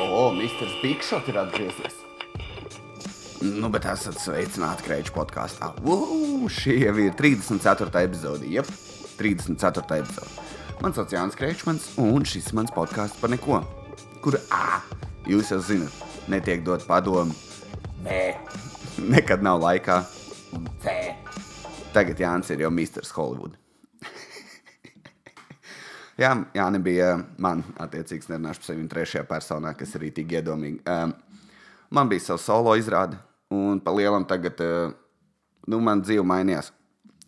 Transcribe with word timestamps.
O, 0.00 0.30
Mr. 0.32 0.68
Bigshot 0.82 1.28
ir 1.28 1.38
atgriezies. 1.40 1.94
Nu, 3.40 3.68
bet 3.72 3.86
esat 3.88 4.18
sveicināti 4.20 4.84
Kreņķa 4.86 5.12
podkāstā. 5.14 5.70
Šī 6.52 6.76
jau 6.82 6.94
ir 7.00 7.16
34. 7.16 7.88
epizode. 8.04 8.48
Jep, 8.50 8.68
34. 9.20 10.00
epizode. 10.02 10.46
Mans 10.82 10.98
sauc 10.98 11.12
Jānis 11.12 11.36
Krečmans, 11.38 11.88
un 12.00 12.24
šis 12.28 12.50
mans 12.56 12.72
podkāsts 12.76 13.16
par 13.20 13.32
neko. 13.32 13.62
Kur 14.24 14.36
A, 14.52 14.82
jūs 15.28 15.52
jau 15.54 15.60
zinat, 15.64 15.92
netiek 16.28 16.64
dot 16.66 16.84
padomu. 16.88 17.32
B, 18.04 18.34
nekad 19.00 19.44
nav 19.44 19.62
laikā. 19.64 20.02
Un 20.56 20.68
C, 20.84 20.92
tagad 21.96 22.20
Jānis 22.20 22.52
ir 22.52 22.66
jau 22.66 22.72
Mr. 22.72 23.04
Hollywood. 23.16 23.56
Jā, 26.16 26.30
jā 26.56 26.64
nebija 26.72 27.10
man, 27.42 27.60
attiecīgs, 27.82 28.30
nerunāšu 28.30 28.62
par 28.62 28.68
sevi 28.70 28.86
trešajā 28.88 29.24
personā, 29.28 29.74
kas 29.76 29.92
arī 29.98 30.08
tik 30.16 30.32
iedomīgi. 30.38 30.80
Um, 30.88 31.12
man 31.92 32.08
bija 32.08 32.24
savs 32.30 32.46
solo 32.48 32.72
izrāde, 32.80 33.18
un 33.52 33.82
pa 33.84 33.92
lielam 33.92 34.24
tagad, 34.28 34.62
uh, 34.64 34.94
nu, 35.68 35.80
man 35.84 36.00
dzīve 36.00 36.24
mainījās. 36.24 36.72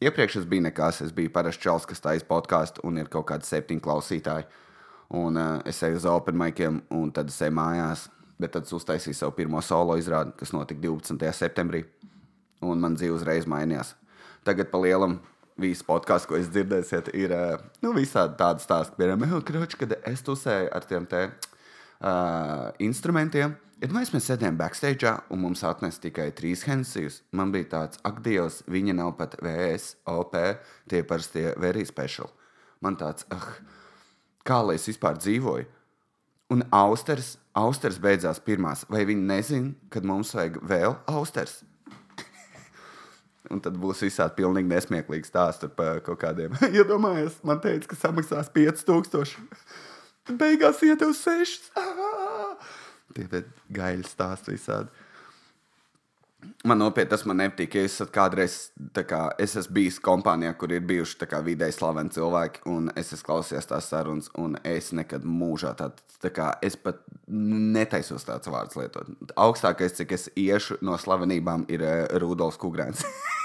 Iepriekš 0.00 0.38
es 0.40 0.48
biju 0.48 0.64
nekas, 0.64 1.02
es 1.04 1.12
biju 1.12 1.34
parasts 1.34 1.60
čels, 1.60 1.84
kas 1.88 2.00
taisa 2.00 2.24
podkāstu, 2.24 2.80
un 2.88 3.02
ir 3.02 3.12
kaut 3.12 3.27
kādi 3.28 3.44
septiņi 3.44 3.84
klausītāji. 3.84 4.48
Un 5.20 5.36
uh, 5.36 5.58
es 5.68 5.82
eju 5.84 6.00
uz 6.00 6.08
open 6.08 6.38
maikiem, 6.41 6.80
un 6.94 7.12
tad 7.12 7.28
es 7.28 7.41
eju 7.44 7.56
mājās. 7.60 8.08
Bet 8.38 8.55
tad 8.55 8.68
es 8.68 8.72
uztaisīju 8.72 9.18
savu 9.18 9.34
pirmo 9.34 9.60
solo 9.66 9.96
izrādi, 9.98 10.32
kas 10.38 10.55
notika 10.55 10.80
12. 10.84 11.28
septembrī. 11.34 11.82
Un 12.64 12.80
man 12.80 12.96
dzīve 12.96 13.18
uzreiz 13.18 13.48
mainījās. 13.50 13.96
Tagad 14.46 14.70
pa 14.70 14.80
lielam 14.80 15.18
visi 15.58 15.84
podkāsti, 15.86 16.30
ko 16.30 16.38
jūs 16.38 16.50
dzirdēsiet, 16.54 17.12
ir 17.18 17.34
nu, 17.82 17.92
visādi 17.96 18.38
tādi 18.40 18.64
stāsti. 18.64 18.96
Piemēram, 18.98 19.42
kroči, 19.46 19.78
kad 19.80 19.96
es 20.08 20.22
tusēju 20.26 20.70
ar 20.74 20.86
tiem 20.88 21.08
te, 21.10 21.24
uh, 21.28 22.68
instrumentiem. 22.84 23.56
Iedomājieties, 23.78 24.14
mēs 24.16 24.26
sēdējām 24.26 24.56
backstage, 24.58 25.10
un 25.30 25.42
mums 25.44 25.62
atnesa 25.66 26.00
tikai 26.02 26.33
trīs 26.34 26.64
hensijas. 26.66 27.20
Man 27.30 27.52
bija 27.55 27.68
tāds, 27.77 28.00
ak, 28.06 28.18
Dievs, 28.24 28.64
viņa 28.66 28.96
nav 28.98 29.12
pat 29.20 29.36
VSOP, 29.38 30.34
tie 30.91 31.02
parasti 31.06 31.44
very 31.62 31.84
special. 31.86 32.33
Man 32.83 32.98
tāds, 32.98 33.27
ah, 33.34 33.52
kā 34.46 34.58
lai 34.66 34.78
es 34.80 34.88
vispār 34.90 35.20
dzīvoju? 35.22 35.68
Un 36.50 36.64
austers, 36.74 37.36
austers 37.55 38.00
beidzās 38.02 38.40
pirmās. 38.42 38.83
Vai 38.90 39.05
viņi 39.06 39.27
nezina, 39.30 39.74
kad 39.94 40.06
mums 40.06 40.34
vajag 40.34 40.58
vēl 40.66 40.98
austers? 41.12 41.61
Un 43.54 43.62
tad 43.64 43.78
būs 43.80 44.04
visādi 44.04 44.36
pilnīgi 44.42 44.68
nesmieklīgi 44.68 45.28
stāsti 45.28 45.70
par 45.72 46.02
kaut 46.06 46.20
kādiem. 46.22 46.56
Iedomājieties, 46.78 47.41
man 47.48 47.62
teica, 47.64 47.90
ka 47.90 47.98
samaksās 47.98 48.52
5000. 48.55 49.36
Beigās 50.38 50.82
iet 50.84 51.02
uz 51.06 51.22
6. 51.24 51.70
Tie 53.16 53.24
ir 53.24 53.46
gaļi 53.72 54.05
stāsti 54.05 54.56
visādi. 54.56 55.06
Man 56.64 56.78
nopietni 56.78 57.10
tas 57.10 57.24
man 57.27 57.40
nepatīk. 57.40 57.74
Ja 57.78 57.86
es 57.88 57.96
kādreiz 58.14 58.56
kā, 58.94 59.22
es 59.42 59.56
esmu 59.58 59.74
bijis 59.78 59.98
kompānijā, 60.02 60.52
kur 60.58 60.70
ir 60.74 60.84
bijuši 60.86 61.27
kā, 61.30 61.40
vidēji 61.42 61.74
slaveni 61.74 62.14
cilvēki, 62.14 62.62
un 62.70 62.92
es 62.98 63.12
esmu 63.16 63.27
klausījies 63.30 63.70
tās 63.70 63.88
sarunas, 63.90 64.30
un 64.38 64.55
es 64.66 64.92
nekad 64.94 65.27
mūžā 65.27 65.74
tādu, 65.78 66.05
tā 66.22 66.30
kā, 66.34 66.52
es 66.62 66.78
pat 66.78 67.00
netaisos 67.27 68.27
tāds 68.28 68.50
vārds 68.50 68.78
lietot. 68.78 69.10
Augstākais, 69.34 69.96
cik 69.98 70.14
es 70.14 70.28
iešu 70.38 70.78
no 70.86 70.98
slavenībām, 70.98 71.66
ir 71.74 71.83
uh, 71.86 72.06
Rudolfs 72.22 72.60
Kungrāns. 72.60 73.02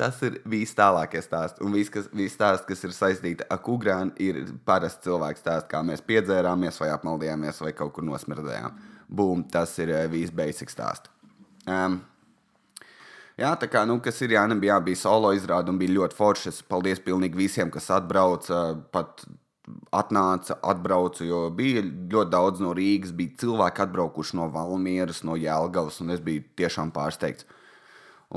Tas 0.00 0.16
ir 0.24 0.38
viss 0.48 0.72
tālākie 0.72 1.20
stāsti. 1.20 1.60
Un 1.66 1.74
viss, 1.76 1.92
kas, 1.92 2.06
viss 2.16 2.32
stāsts, 2.32 2.64
kas 2.64 2.86
ir 2.86 2.94
saistīts 2.96 3.44
ar 3.52 3.58
Kungrānu, 3.60 4.14
ir 4.16 4.38
parasts 4.64 5.04
cilvēks 5.04 5.42
stāsts, 5.44 5.68
kā 5.68 5.82
mēs 5.84 6.00
piedzērāmies, 6.06 6.78
vai 6.80 6.88
apmaldījāmies, 6.94 7.60
vai 7.60 7.74
kaut 7.76 7.92
kur 7.98 8.06
nosmirdējām. 8.08 8.78
Bum, 9.12 9.44
tas 9.52 9.76
ir 9.82 9.92
uh, 9.92 10.06
viss 10.08 10.32
basic 10.32 10.72
stāsts. 10.72 11.12
Um, 11.68 11.98
jā, 13.36 13.52
tā 13.60 13.68
kā, 13.68 13.84
nu, 13.84 13.98
kas 14.00 14.22
ir, 14.24 14.38
jā, 14.38 14.46
nebija, 14.48 14.78
jā, 14.78 14.86
bija 14.88 15.02
solo 15.02 15.34
izrāde 15.36 15.68
un 15.68 15.82
bija 15.82 15.98
ļoti 15.98 16.16
foršas. 16.16 16.64
Paldies 16.70 17.04
pilnīgi 17.04 17.36
visiem, 17.44 17.68
kas 17.74 17.92
atbrauca, 17.92 18.64
pat 18.96 19.26
atnāca, 19.92 20.56
atbrauca, 20.64 21.28
jo 21.28 21.44
bija 21.54 21.84
ļoti 21.84 22.30
daudz 22.32 22.64
no 22.64 22.72
Rīgas, 22.72 23.12
bija 23.12 23.36
cilvēki 23.44 23.84
atbraukuši 23.84 24.40
no 24.40 24.48
Valmieras, 24.54 25.20
no 25.28 25.36
Jēlgavas, 25.36 26.00
un 26.00 26.16
es 26.16 26.24
biju 26.24 26.48
tiešām 26.56 26.96
pārsteigts. 26.96 27.44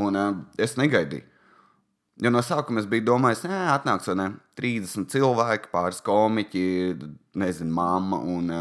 Un 0.03 0.19
uh, 0.19 0.41
es 0.59 0.75
negaidīju. 0.75 1.29
Jo 2.21 2.29
no 2.29 2.43
sākuma 2.45 2.81
es 2.81 2.87
biju 2.89 3.07
domājis, 3.07 3.41
ka 3.47 3.61
atnāks 3.73 4.11
ne, 4.13 4.27
30 4.59 5.07
cilvēki, 5.09 5.71
pāris 5.73 6.01
komiķi, 6.05 6.65
nezinu, 7.41 7.73
mamma 7.73 8.19
un 8.21 8.51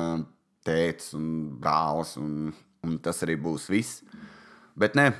tēvs 0.65 1.11
un 1.19 1.27
brālis, 1.61 2.15
un, 2.21 2.53
un 2.87 2.97
tas 3.05 3.21
arī 3.27 3.37
būs 3.37 3.69
viss. 3.73 4.01
Bet 4.79 4.97
nē, 4.97 5.11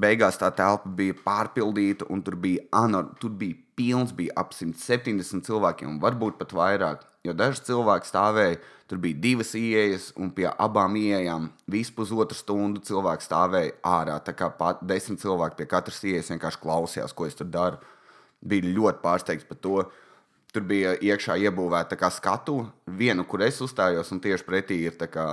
beigās 0.00 0.40
tā 0.40 0.48
telpa 0.56 0.88
bija 0.96 1.16
pārpildīta, 1.26 2.08
un 2.08 2.24
tur 2.24 2.38
bija, 2.40 2.64
anor, 2.80 3.12
tur 3.20 3.36
bija 3.36 3.60
pilns, 3.78 4.14
bija 4.16 4.34
ap 4.40 4.54
170 4.54 5.44
cilvēkiem, 5.46 5.98
varbūt 6.02 6.38
pat 6.40 6.54
vairāk. 6.56 7.04
Jo 7.24 7.32
daži 7.32 7.62
cilvēki 7.64 8.08
stāvēja, 8.10 8.58
tur 8.90 9.00
bija 9.00 9.16
divas 9.16 9.54
ieejas, 9.56 10.10
un 10.20 10.28
pie 10.36 10.44
abām 10.50 10.96
ieejām 11.00 11.48
visu 11.72 11.94
pusotru 11.96 12.36
stundu 12.36 12.82
cilvēki 12.84 13.24
stāvēja 13.24 13.72
ārā. 13.88 14.18
Tā 14.20 14.34
kā 14.36 14.50
pat 14.58 14.82
desmit 14.84 15.22
cilvēki 15.22 15.62
pie 15.62 15.68
katras 15.70 16.02
ieejas 16.04 16.28
vienkārši 16.34 16.60
klausījās, 16.60 17.16
ko 17.16 17.28
es 17.28 17.38
tur 17.38 17.48
daru. 17.48 17.80
Bija 18.44 18.74
ļoti 18.76 19.00
pārsteigts 19.00 19.48
par 19.48 19.60
to. 19.64 19.78
Tur 20.54 20.62
bija 20.68 20.92
iekšā 21.02 21.34
iebūvēta 21.48 21.96
skatu, 22.14 22.60
viena, 22.86 23.24
kur 23.26 23.42
es 23.42 23.56
uzstājos, 23.64 24.12
un 24.14 24.20
tieši 24.22 24.44
pretī 24.46 24.76
ir 24.86 25.00
kā, 25.10 25.24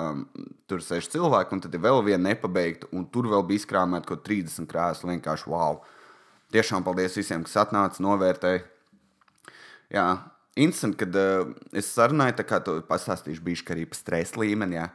tur 0.66 0.82
seši 0.82 1.12
cilvēki, 1.14 1.54
un 1.54 1.62
tad 1.62 1.76
ir 1.76 1.84
vēl 1.84 2.02
viena 2.08 2.32
nepabeigta, 2.32 2.88
un 2.92 3.06
tur 3.06 3.28
vēl 3.30 3.44
bija 3.46 3.62
izkrāmēta 3.62 4.08
kaut 4.08 4.24
30 4.26 4.66
krēslu. 4.72 5.12
Vienkārši 5.12 5.52
wow! 5.52 5.84
Tiešām 6.52 6.84
paldies 6.84 7.14
visiem, 7.16 7.46
kas 7.48 7.56
atnāca, 7.62 8.02
novērtēja. 8.04 8.66
Jā, 9.92 10.06
interesanti, 10.60 10.98
kad 11.00 11.16
uh, 11.16 11.52
es 11.72 11.88
sarunāju, 11.96 12.36
tā 12.42 12.46
kā 12.48 12.60
tu 12.64 12.74
pastāstīšu, 12.88 13.44
bija 13.46 13.64
arī 13.72 13.86
par 13.88 14.00
stresa 14.00 14.40
līmeni. 14.42 14.76
Jā. 14.76 14.90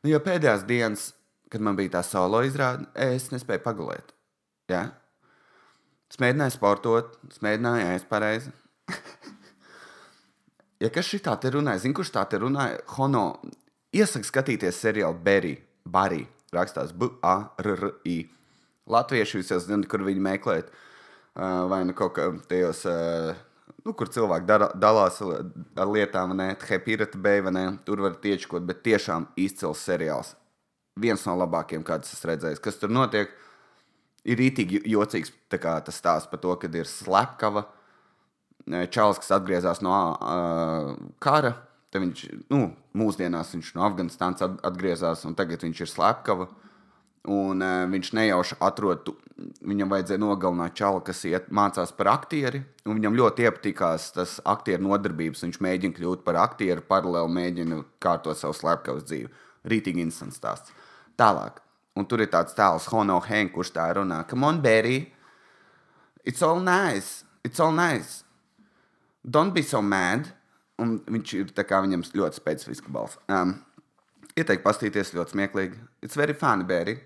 Nu, 0.00 0.08
jo 0.08 0.20
pēdējās 0.24 0.64
dienas, 0.68 1.10
kad 1.52 1.64
man 1.64 1.76
bija 1.76 1.98
tā 1.98 2.02
solo 2.06 2.40
izrāde, 2.46 2.88
es 2.96 3.28
nespēju 3.32 3.60
pagulēt. 3.64 4.14
Jā. 4.72 4.86
Es 6.08 6.20
mēģināju 6.20 6.54
sportot, 6.54 7.18
es 7.28 7.42
mēģināju 7.44 7.90
ēst 7.90 8.08
pareizi. 8.08 8.52
ja 10.84 10.90
kas 10.92 11.10
šī 11.10 11.20
tā 11.26 11.34
te 11.40 11.52
runāja, 11.52 11.82
zinu, 11.84 11.96
kurš 11.98 12.12
tā 12.14 12.22
te 12.28 12.40
runāja, 12.40 12.78
Hono, 12.96 13.26
iesaku 13.92 14.30
skatīties 14.30 14.80
seriālu 14.80 15.20
Berry, 15.24 15.58
Barry, 15.84 16.24
rakstās 16.56 16.96
B-A-R-R-I. 16.96 18.16
Latvieši 18.92 19.38
jūs 19.38 19.52
jau 19.52 19.60
zināt, 19.60 19.86
kur 19.92 20.04
viņi 20.04 20.24
meklēt, 20.24 20.72
uh, 20.72 20.88
vai 21.34 21.82
nu 21.88 21.94
kaut 21.96 22.14
kā 22.16 22.28
tajos. 22.48 22.84
Uh, 22.88 23.32
nu, 23.86 23.94
kur 23.96 24.10
cilvēki 24.12 24.48
dara, 24.48 24.68
dalās 24.78 25.20
ar 25.22 25.88
lietām, 25.90 26.36
ne 26.38 26.52
Hepirata 26.68 27.18
Bay, 27.18 27.42
ne 27.50 27.66
tur 27.86 28.02
var 28.04 28.18
tiečkot, 28.22 28.64
bet 28.68 28.82
tiešām 28.86 29.30
izcils 29.40 29.82
seriāls. 29.86 30.34
Viens 31.00 31.24
no 31.24 31.36
labākajiem, 31.40 31.84
kāds 31.86 32.12
esmu 32.12 32.32
redzējis. 32.32 32.60
Kas 32.62 32.76
tur 32.80 32.92
notiek? 32.92 33.32
Ir 34.28 34.38
rītīgi 34.38 34.84
jocīgs 34.92 35.32
kā, 35.50 35.78
tas 35.82 35.96
stāsts 35.98 36.30
par 36.30 36.38
to, 36.42 36.52
ka 36.60 36.68
ir 36.70 36.86
slepkava. 36.86 37.64
Čāls, 38.94 39.18
kas 39.18 39.32
atgriezās 39.34 39.80
no 39.82 39.90
uh, 39.90 40.92
kara, 41.18 41.56
tad 41.90 42.04
viņš, 42.04 42.20
nu, 42.52 42.68
mūsdienās 42.94 43.50
viņš 43.56 43.72
no 43.74 43.82
Afganistānas 43.88 44.44
atgriezās, 44.62 45.24
un 45.26 45.34
tagad 45.34 45.64
viņš 45.66 45.80
ir 45.82 45.90
slepkava. 45.90 46.46
Un 47.30 47.62
uh, 47.62 47.84
viņš 47.86 48.08
nejauši 48.18 48.56
atrod 48.66 49.12
viņam 49.62 49.90
vajadzēja 49.92 50.20
nogalināt 50.22 50.74
čalu, 50.78 51.02
kas 51.06 51.22
iet, 51.28 51.48
mācās 51.54 51.92
par 51.96 52.10
aktieri. 52.12 52.62
Viņam 52.86 53.16
ļoti 53.18 53.46
iepatikās 53.46 54.10
tas 54.16 54.36
aktieru 54.48 54.88
nodarbības. 54.88 55.44
Viņš 55.46 55.60
mēģina 55.62 55.96
kļūt 55.98 56.24
par 56.26 56.38
aktieru, 56.42 56.84
paralēli 56.88 57.36
mēģina 57.38 57.80
kārtot 58.02 58.38
savu 58.38 58.56
slepkavas 58.58 59.06
dzīvi. 59.08 59.30
Rītīgi 59.70 60.02
instants 60.02 60.40
stāsts. 60.40 60.74
Tālāk. 61.18 61.60
Un 61.98 62.06
tur 62.08 62.22
ir 62.24 62.30
tāds 62.32 62.56
tēls, 62.56 62.88
Hono 62.88 63.18
Hen, 63.26 63.50
kurš 63.52 63.74
tā 63.74 63.90
runā. 63.98 64.22
Come 64.28 64.48
on, 64.48 64.62
Berry! 64.64 65.12
It's 66.24 66.42
all 66.42 66.60
nice! 66.60 67.24
It's 67.44 67.60
all 67.60 67.74
nice! 67.74 68.22
Don't 69.22 69.52
be 69.52 69.62
so 69.62 69.82
mad! 69.82 70.32
Un 70.80 70.96
viņš 71.04 71.34
ir 71.36 71.52
tā 71.54 71.66
kā 71.68 71.82
viņam 71.84 72.06
ļoti 72.16 72.40
specifisks 72.40 72.90
balss. 72.90 73.20
Um, 73.28 73.58
Ieteiktu 74.32 74.64
pastīties 74.64 75.12
ļoti 75.12 75.34
smieklīgi. 75.36 75.80
It's 76.00 76.16
very 76.16 76.32
funny, 76.32 76.64
Berry! 76.64 76.96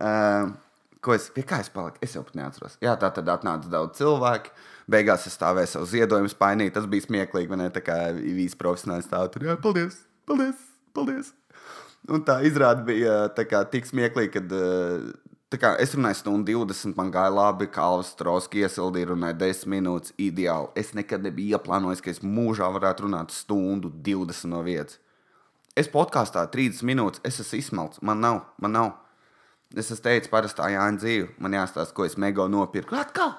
Uh, 0.00 0.52
ko 1.04 1.14
es, 1.16 1.30
pie 1.34 1.44
kā 1.46 1.60
es 1.64 1.70
paliku? 1.72 2.00
Es 2.04 2.16
jau 2.16 2.24
pat 2.26 2.36
neatceros. 2.38 2.76
Jā, 2.84 2.96
tā 3.00 3.12
tad 3.16 3.30
atnāca 3.32 3.70
daudz 3.72 4.00
cilvēku. 4.00 4.54
Beigās 4.90 5.26
es 5.28 5.36
stāvēju 5.38 5.72
savu 5.74 5.90
ziedojumu 5.90 6.32
spainīt. 6.32 6.74
Tas 6.74 6.88
bija 6.90 7.06
smieklīgi. 7.06 7.50
Man 7.52 7.68
tā 7.74 7.82
kā 7.84 7.98
visi 8.16 8.58
profesionāli 8.58 9.06
stāv 9.06 9.28
tur. 9.34 9.46
Jā, 9.46 9.56
paldies, 9.62 10.00
paldies, 10.28 10.62
paldies. 10.96 11.34
Un 12.10 12.24
tā 12.26 12.40
izrāda 12.48 12.82
bija 12.86 13.26
kā, 13.46 13.60
tik 13.70 13.86
smieklīga, 13.86 14.40
ka 14.40 14.46
Tā 15.50 15.58
kā 15.58 15.70
es 15.82 15.96
runāju 15.96 16.14
stundu 16.14 16.52
20, 16.62 16.94
man 16.94 17.08
gāja 17.10 17.30
labi, 17.34 17.66
kā 17.74 17.82
Alvis 17.82 18.12
Strauski 18.14 18.60
iesildīja, 18.62 19.08
runāja 19.10 19.34
10 19.40 19.66
minūtes, 19.72 20.12
ideāli. 20.14 20.68
Es 20.78 20.92
nekad 20.94 21.24
nebiju 21.26 21.56
ieplānojis, 21.58 22.02
ka 22.04 22.12
es 22.12 22.20
mūžā 22.22 22.68
varētu 22.70 23.08
runāt 23.08 23.34
stundu 23.34 23.90
20 23.90 24.46
no 24.52 24.60
vietas. 24.62 25.00
Es 25.78 25.88
podkāstā 25.90 26.42
30 26.50 26.82
minūtes, 26.86 27.22
es 27.26 27.38
esmu 27.44 27.60
izsmelts, 27.60 28.02
man 28.02 28.20
nav, 28.22 28.42
man 28.58 28.74
nav. 28.74 28.90
Es 29.70 29.92
esmu 29.92 30.02
teicis, 30.02 30.30
parastā 30.32 30.66
Jāņa 30.72 30.98
dzīve, 30.98 31.28
man 31.38 31.54
jāstāsta, 31.54 31.94
ko 31.94 32.06
es 32.08 32.18
mega 32.18 32.48
nopirku. 32.50 32.96
Atkal! 32.98 33.36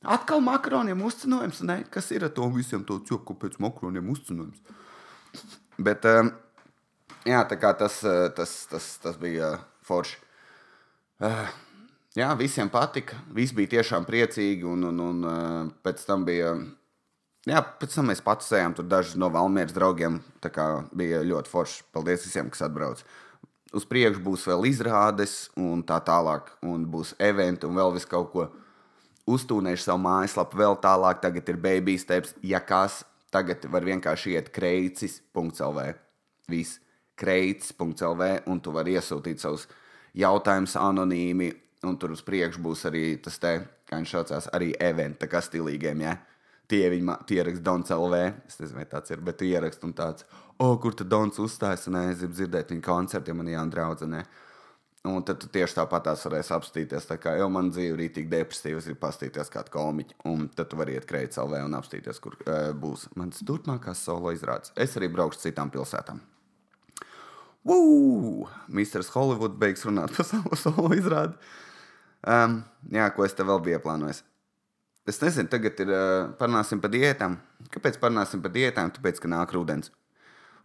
Atkal 0.00 0.40
makaroniem 0.44 1.00
uzcenojums, 1.04 1.60
ne? 1.68 1.82
Kas 1.92 2.10
ir 2.12 2.24
ar 2.24 2.32
to 2.36 2.46
visiem 2.52 2.84
to 2.88 2.98
cilvēku 3.04 3.36
pēc 3.40 3.58
makaroniem 3.60 4.08
uzcenojums? 4.12 4.60
Bet, 5.80 6.04
um, 6.08 6.30
jā, 7.28 7.40
tā 7.48 7.58
kā 7.60 7.72
tas, 7.76 8.00
tas, 8.36 8.54
tas, 8.68 8.86
tas 9.02 9.18
bija 9.20 9.54
forši. 9.84 10.16
Uh, 11.20 11.52
jā, 12.16 12.30
visiem 12.40 12.72
patika. 12.72 13.20
Visi 13.36 13.56
bija 13.56 13.76
tiešām 13.76 14.08
priecīgi. 14.08 14.64
Un, 14.68 14.88
un, 14.88 15.02
un 15.04 15.72
pēc 15.84 16.04
tam 16.08 16.24
bija. 16.28 16.54
Jā, 17.48 17.62
pēc 17.80 17.94
tam 17.96 18.10
mēs 18.10 18.20
pats 18.20 18.50
sējām 18.50 18.74
tur 18.76 18.84
dažus 18.84 19.16
no 19.16 19.30
Valmieras 19.32 19.72
draugiem. 19.72 20.18
Tā 20.44 20.50
kā 20.52 20.66
bija 20.92 21.22
ļoti 21.24 21.48
forši. 21.48 21.84
Paldies 21.94 22.26
visiem, 22.26 22.50
kas 22.52 22.66
atbrauc. 22.66 23.00
Uz 23.72 23.86
priekšu 23.88 24.20
būs 24.24 24.44
vēl 24.50 24.66
izrādes, 24.68 25.46
un 25.56 25.80
tā 25.86 26.02
tālāk. 26.04 26.50
Un 26.66 26.84
būs 26.90 27.14
eventi 27.22 27.68
un 27.68 27.78
vēl 27.78 27.94
vis 27.96 28.04
kaut 28.08 28.28
ko. 28.34 28.50
Uztūnēšu 29.30 29.86
savu 29.86 30.02
mājaslapu 30.04 30.60
vēl 30.60 30.76
tālāk. 30.84 31.22
Tagad 31.24 31.48
ir 31.48 31.62
baby 31.64 31.96
steps. 32.02 32.36
Ja 32.44 32.60
kas, 32.60 33.04
tagad 33.32 33.64
var 33.72 33.88
vienkārši 33.88 34.36
iet 34.36 34.52
kreicis.lv. 34.52 35.88
Viss 36.50 36.80
kreicis.lv 37.20 38.30
un 38.50 38.60
tu 38.60 38.72
vari 38.74 38.96
iesūtīt 38.98 39.40
savus 39.40 39.68
jautājums 40.16 40.76
anonīmi, 40.76 41.52
un 41.88 41.96
tur 42.00 42.12
uz 42.12 42.20
priekšu 42.26 42.60
būs 42.64 42.84
arī 42.90 43.04
tas 43.22 43.38
te, 43.40 43.60
kā 43.88 44.00
viņš 44.00 44.16
saucās, 44.16 44.48
arī 44.56 44.72
events, 44.80 45.20
tā 45.22 45.28
kā 45.30 45.40
stilīgiem. 45.44 46.04
Ja? 46.04 46.18
Tie 46.70 46.84
viņi 46.92 47.16
ieraksta 47.34 47.64
Dons 47.66 47.90
LV. 47.96 48.20
Es 48.46 48.60
nezinu, 48.60 48.78
vai 48.78 48.86
tāds 48.90 49.10
ir, 49.10 49.24
bet 49.26 49.40
tu 49.40 49.48
ieraksti 49.48 49.88
un 49.88 49.96
tāds, 49.98 50.26
oh, 50.62 50.76
kur 50.82 50.94
tad 50.94 51.10
Dons 51.10 51.40
uzstājas, 51.42 51.88
un 51.90 51.98
es 52.04 52.20
gribu 52.20 52.36
dzirdēt 52.36 52.70
viņa 52.70 52.86
koncertu, 52.86 53.32
ja 53.32 53.38
man 53.38 53.50
jāna 53.50 53.74
draudzenē. 53.74 54.22
Un 55.10 55.22
tad 55.24 55.38
tu 55.40 55.48
tieši 55.48 55.78
tāpat 55.78 56.04
tās 56.10 56.22
varēsi 56.26 56.52
apstīties. 56.52 57.06
Tā 57.08 57.16
kā 57.16 57.32
jau 57.40 57.46
man 57.52 57.70
dzīve 57.72 57.94
ir 57.94 58.00
rītīgi 58.02 58.28
depresīva, 58.34 58.82
es 58.82 58.88
gribu 58.90 59.00
pastīties 59.00 59.48
kādu 59.50 59.72
komiķu. 59.72 60.18
Un 60.28 60.44
tad 60.52 60.68
tu 60.68 60.76
vari 60.76 60.98
iet 60.98 61.06
kreidīt 61.08 61.38
LV 61.40 61.62
un 61.64 61.78
apstīties, 61.78 62.20
kur 62.20 62.36
uh, 62.44 62.68
būs 62.76 63.06
mans 63.16 63.40
turpmākās 63.48 64.04
solo 64.04 64.34
izrādes. 64.36 64.74
Es 64.76 64.98
arī 65.00 65.08
braukšu 65.08 65.46
citām 65.46 65.72
pilsētām. 65.72 66.20
Woo! 67.64 68.46
Misters 68.68 69.08
Hollywood 69.16 69.56
beigs 69.60 69.84
runāt 69.88 70.12
par 70.16 70.28
savu 70.28 70.56
solo 70.68 70.92
izrādi. 70.96 71.36
Um, 72.20 72.60
jā, 72.92 73.08
ko 73.16 73.24
es 73.24 73.32
te 73.32 73.44
vēl 73.48 73.64
biju 73.64 73.80
plānojis. 73.84 74.20
Es 75.10 75.18
nezinu, 75.18 75.48
tagad 75.50 75.80
ir 75.82 75.90
uh, 75.90 76.28
parunāsim 76.38 76.78
par 76.82 76.92
diētām. 76.92 77.34
Kāpēc 77.74 77.96
parunāsim 77.98 78.42
par 78.44 78.52
diētām? 78.54 78.92
Tāpēc, 78.94 79.18
ka 79.22 79.30
nāk 79.32 79.54
rudens. 79.56 79.90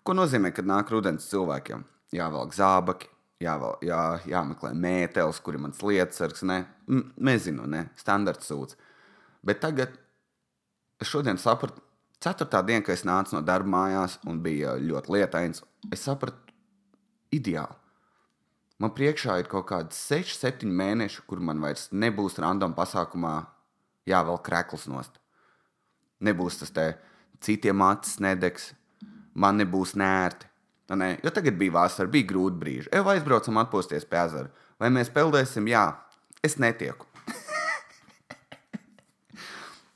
Ko 0.06 0.14
nozīmē, 0.14 0.52
kad 0.54 0.68
nāk 0.70 0.92
rudens 0.94 1.26
cilvēkiem? 1.32 1.82
Jāvelk 2.14 2.54
zābaki, 2.54 3.10
jāvel, 3.42 3.74
jā, 3.88 4.02
jāmeklē 4.30 4.76
mētelis, 4.78 5.40
kur 5.42 5.58
ir 5.58 5.64
mans 5.64 5.82
lietasargs. 5.82 6.46
Ne, 6.46 6.60
nezinu, 7.18 7.66
ne, 7.72 7.88
standarts 7.98 8.52
sūds. 8.52 8.78
Bet 9.46 9.64
tagad 9.64 9.96
es 11.02 11.10
šodien 11.10 11.42
sapratu, 11.42 11.82
ceturtā 12.22 12.62
diena, 12.68 12.86
kad 12.86 13.00
es 13.00 13.06
nācu 13.08 13.34
no 13.34 13.42
darba 13.46 13.72
mājās 13.80 14.20
un 14.30 14.44
bija 14.46 14.76
ļoti 14.78 15.16
lietains, 15.16 15.66
es 15.90 16.06
sapratu, 16.06 16.54
ideāli. 17.34 17.82
Man 18.78 18.94
priekšā 18.94 19.40
ir 19.40 19.50
kaut 19.50 19.72
kādi 19.72 19.96
6, 19.96 20.38
7 20.44 20.70
mēneši, 20.70 21.26
kur 21.26 21.42
man 21.42 21.64
vairs 21.64 21.88
nebūs 21.96 22.38
random 22.44 22.78
pasākumā 22.78 23.38
jāvelk 24.10 24.44
krekls 24.46 24.88
nost. 24.92 25.20
Nebūs 26.24 26.60
tas 26.62 26.72
te 26.74 26.88
citiem 27.44 27.82
acis 27.86 28.20
nedegs, 28.24 28.72
man 29.34 29.60
nebūs 29.60 29.96
nērti. 30.00 30.48
Ne? 30.96 31.16
Jo 31.24 31.32
tagad 31.34 31.58
bija 31.58 31.74
vasara, 31.80 32.10
bija 32.12 32.30
grūti 32.30 32.62
brīži. 32.62 32.92
Evo 32.94 33.10
aizbraucam 33.14 33.58
atpūsties 33.64 34.06
pie 34.10 34.20
ezera. 34.22 34.52
Vai 34.82 34.92
mēs 34.94 35.10
peldēsim? 35.14 35.66
Jā, 35.72 35.88
es 36.46 36.60
netieku. 36.62 37.08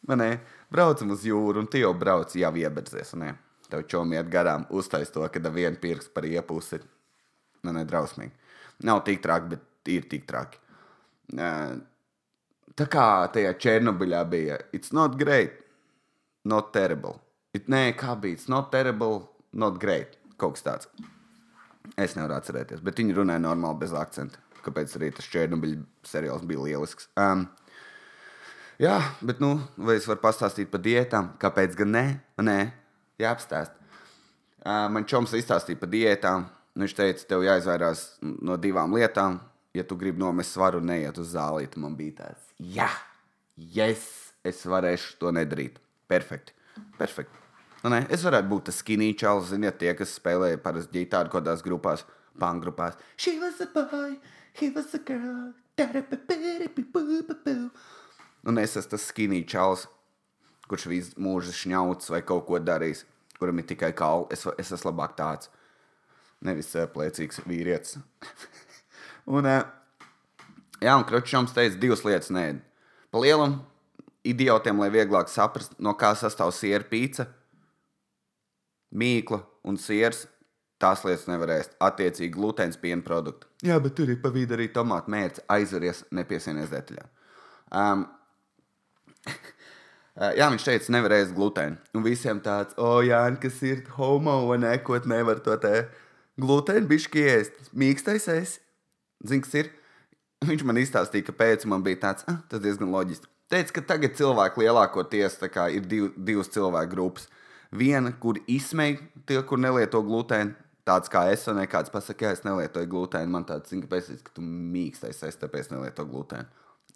ne? 0.22 0.32
Braucam 0.70 1.14
uz 1.14 1.26
jūru, 1.26 1.62
un 1.62 1.70
tu 1.70 1.82
jau 1.82 1.94
brauc, 1.98 2.34
jau 2.38 2.52
ieberdzies. 2.62 3.14
Ne? 3.22 3.36
Tev 3.70 3.86
čomiet 3.90 4.30
garām 4.34 4.66
uztais 4.74 5.14
to, 5.14 5.26
kad 5.30 5.46
viena 5.54 5.78
pirksts 5.78 6.14
par 6.14 6.26
iepusi 6.26 6.82
nu, 6.82 7.74
nedrausmīgi. 7.76 8.34
Nav 8.90 9.04
tik 9.06 9.22
traki, 9.22 9.56
bet 9.56 9.94
ir 9.94 10.10
tik 10.10 10.26
traki. 10.30 10.62
Tā 12.80 12.86
kā 12.88 13.06
tajā 13.34 13.52
Černobiļā 13.60 14.20
bija, 14.32 14.58
it's 14.72 14.94
not 14.96 15.18
great, 15.20 15.58
not 16.48 16.72
terrible. 16.72 17.18
It, 17.54 17.68
nē, 17.68 17.92
kā 18.00 18.14
bija, 18.16 18.38
it's 18.38 18.48
not 18.52 18.70
terrible, 18.72 19.26
not 19.52 19.80
great. 19.82 20.16
Kaut 20.40 20.56
kas 20.56 20.64
tāds. 20.64 20.92
Es 22.00 22.16
nevaru 22.16 22.38
atcerēties, 22.38 22.84
bet 22.86 23.02
viņi 23.02 23.18
runāja 23.18 23.44
normāli 23.44 23.82
bez 23.82 23.96
akcenta. 23.98 24.40
Kāpēc 24.64 24.94
arī 24.96 25.10
tas 25.16 25.28
Černobiļa 25.32 25.82
seriāls 26.08 26.46
bija 26.48 26.68
lielisks. 26.68 27.10
Um, 27.20 27.48
jā, 28.80 28.96
bet 29.26 29.44
nu, 29.44 29.58
vai 29.76 29.98
es 30.00 30.08
varu 30.08 30.24
pastāstīt 30.24 30.72
par 30.72 30.84
diētām? 30.86 31.34
Kāpēc 31.42 31.76
gan 31.80 31.92
ne? 31.96 32.06
Nē, 32.40 32.60
jāapstāst. 33.20 33.76
Uh, 34.60 34.88
man 34.92 35.08
čoms 35.08 35.36
izstāstīja 35.36 35.80
par 35.84 35.92
diētām 35.92 36.48
viņš 36.80 36.96
teica, 36.96 37.26
tev 37.30 37.44
jāizvairās 37.46 38.06
no 38.22 38.58
divām 38.62 38.94
lietām. 38.96 39.40
Ja 39.78 39.86
tu 39.86 39.98
gribi 40.00 40.22
nomest 40.22 40.56
svaru, 40.56 40.82
neiet 40.82 41.18
uz 41.22 41.36
zālīti. 41.36 41.82
Man 41.82 41.98
bija 41.98 42.24
tāds, 42.24 42.48
jā, 42.58 42.90
yes, 43.56 44.08
es 44.44 44.64
varēšu 44.66 45.20
to 45.22 45.34
nedarīt. 45.36 45.78
Perfekti. 46.10 46.56
Perfekti. 46.98 47.38
Nu, 47.84 47.94
ne, 47.94 48.02
es 48.12 48.26
varētu 48.26 48.50
būt 48.50 48.68
tas 48.72 48.80
skinny 48.82 49.14
čels, 49.16 49.52
ziniet, 49.54 49.78
tie, 49.80 49.94
kas 49.96 50.18
spēlē 50.18 50.56
parasti 50.64 50.98
ģitāru 50.98 51.32
kaut 51.32 51.46
kādās 51.46 51.64
grupās, 51.64 52.04
pangrupās. 52.42 52.98
She 53.16 53.38
was 53.40 53.62
a 53.64 53.70
boy, 53.72 54.18
he 54.60 54.72
was 54.76 54.94
a 54.98 55.00
girl. 55.00 55.54
Un 58.44 58.58
es 58.60 58.76
esmu 58.76 58.92
tas 58.92 59.06
skinny 59.08 59.46
čels, 59.48 59.86
kurš 60.68 60.88
visu 60.92 61.22
mūžu 61.24 61.54
šņauts 61.56 62.12
vai 62.12 62.20
kaut 62.28 62.46
ko 62.50 62.60
darījis, 62.60 63.06
kuram 63.40 63.62
ir 63.62 63.68
tikai 63.70 63.94
kauli. 63.96 64.28
Es, 64.36 64.44
es 64.60 64.74
esmu 64.76 64.92
labāk 64.92 65.16
tāds 65.20 65.52
nevis 66.44 66.74
uh, 66.76 66.88
plēcīgs 66.92 67.42
vīrietis. 67.48 68.00
un, 69.28 69.48
uh, 69.48 69.64
jā, 70.84 70.96
un 70.96 71.06
Kročs 71.08 71.54
teica, 71.56 71.78
divas 71.82 72.06
lietas 72.06 72.32
nē. 72.34 72.46
Pa 73.10 73.22
lielam 73.24 73.60
idiotiem, 74.28 74.80
lai 74.80 74.90
vieglāk 74.94 75.32
saprast, 75.32 75.76
no 75.80 75.96
kā 75.98 76.14
sastāv 76.18 76.52
siera 76.56 76.86
pīca, 76.86 77.28
mīkla 78.92 79.44
un 79.68 79.80
siers. 79.82 80.28
Tās 80.80 81.02
lietas 81.04 81.26
nevar 81.28 81.52
ēst. 81.58 81.74
Attiecīgi, 81.84 82.32
glutēns 82.38 82.78
piena 82.80 83.04
produktu. 83.04 83.50
Jā, 83.68 83.82
bet 83.84 83.98
tur 83.98 84.08
ir 84.08 84.22
pa 84.24 84.30
vidu 84.32 84.56
arī 84.56 84.70
tomātu 84.72 85.12
mērķis. 85.12 85.44
Aizveries, 85.52 86.06
nepiesienies 86.16 86.72
detaļām. 86.72 87.10
Um, 87.76 88.06
Jā, 90.40 90.48
viņš 90.48 90.68
teica, 90.70 90.94
nevar 90.96 91.18
ēst 91.18 91.36
glutēnu. 91.36 91.76
Un 91.96 92.06
visiem 92.06 92.40
tāds, 92.44 92.78
o, 92.80 92.94
oh, 92.94 93.02
Jā, 93.04 93.26
kas 93.44 93.60
ir 93.68 93.84
homo 93.98 94.38
vai 94.48 94.62
nē, 94.64 94.78
ko 94.88 95.02
nevar 95.04 95.44
to 95.44 95.58
teikt 95.60 95.92
glutēna 96.40 96.88
bišķi 96.90 97.26
ēst, 97.34 97.62
mīkstais 97.76 98.28
ēs. 98.32 98.58
Zini, 99.26 99.44
kas 99.44 99.58
ir? 99.60 99.74
Viņš 100.48 100.64
man 100.64 100.80
izstāstīja, 100.80 101.28
kāpēc 101.28 101.66
man 101.68 101.84
bija 101.84 102.00
tāds, 102.06 102.24
ah, 102.32 102.40
tas 102.52 102.62
diezgan 102.64 102.94
loģiski. 102.94 103.28
Teica, 103.52 103.74
ka 103.80 103.82
tagad 103.96 104.16
cilvēki 104.16 104.62
lielākoties 104.64 105.40
ir 105.74 105.86
div, 105.90 106.12
divas 106.16 106.52
cilvēku 106.54 106.92
grupas. 106.94 107.28
Viena, 107.72 108.12
kur 108.12 108.38
izsmeļ 108.48 108.98
tie, 109.28 109.42
kur 109.44 109.60
nelieto 109.60 110.02
glutēnu, 110.02 110.54
tāds 110.86 111.10
kā 111.12 111.28
es, 111.34 111.48
un 111.50 111.60
kāds 111.70 111.92
pasakā, 111.94 112.30
ja 112.30 112.38
es 112.38 112.46
nelietoju 112.46 112.88
glutēnu, 112.90 113.30
man 113.30 113.46
tāds, 113.46 113.70
zini, 113.70 113.84
kāpēc, 113.86 114.24
ka 114.24 114.34
tu 114.34 114.42
mīkstais 114.46 115.22
esi, 115.28 115.40
tāpēc 115.42 115.72
nelieto 115.74 116.06
glutēnu. 116.06 116.48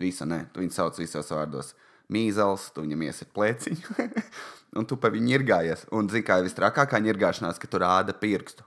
Visa 0.01 0.25
nē, 0.25 0.47
tu 0.53 0.63
viņu 0.63 0.73
sauc 0.73 0.97
visos 0.97 1.29
vārdos. 1.29 1.73
Mīzels, 2.13 2.71
tu 2.73 2.83
viņam 2.85 3.05
iesit 3.05 3.29
plēciņu, 3.35 4.07
un 4.79 4.87
tu 4.89 4.97
pa 4.97 5.11
viņu 5.13 5.35
ir 5.35 5.45
gājies. 5.47 5.85
Un, 5.93 6.09
zini, 6.09 6.25
kā 6.25 6.39
ir 6.39 6.47
visstrakākā 6.47 7.01
ņirgāšanās, 7.05 7.61
ka 7.61 7.69
tu 7.69 7.81
rāda 7.81 8.15
pirkstu. 8.17 8.65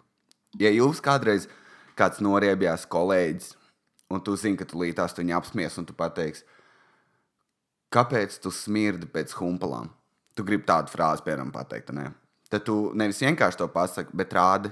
Ja 0.60 0.70
jūs 0.72 1.02
kādreiz 1.04 1.48
kāds 1.96 2.20
noriebjās 2.24 2.86
kolēģis, 2.92 3.54
un 4.12 4.22
tu 4.22 4.36
zini, 4.36 4.58
ka 4.60 4.64
tu 4.68 4.78
tu 4.78 5.22
viņu 5.22 5.36
apsmies, 5.36 5.78
un 5.78 5.86
tu 5.86 5.94
pateiksi, 5.96 6.44
kāpēc 7.90 8.40
tu 8.42 8.50
smirdi 8.50 9.06
pēc 9.06 9.34
humpalām? 9.40 9.90
Tu 10.36 10.44
gribi 10.44 10.66
tādu 10.68 10.92
frāzi, 10.92 11.24
piemēram, 11.24 11.52
pateikt, 11.52 11.92
ne? 11.96 12.10
Tad 12.50 12.66
tu 12.66 12.92
nevis 12.94 13.22
vienkārši 13.22 13.58
to 13.58 13.68
pasaki, 13.72 14.12
bet 14.14 14.34
rādi 14.36 14.70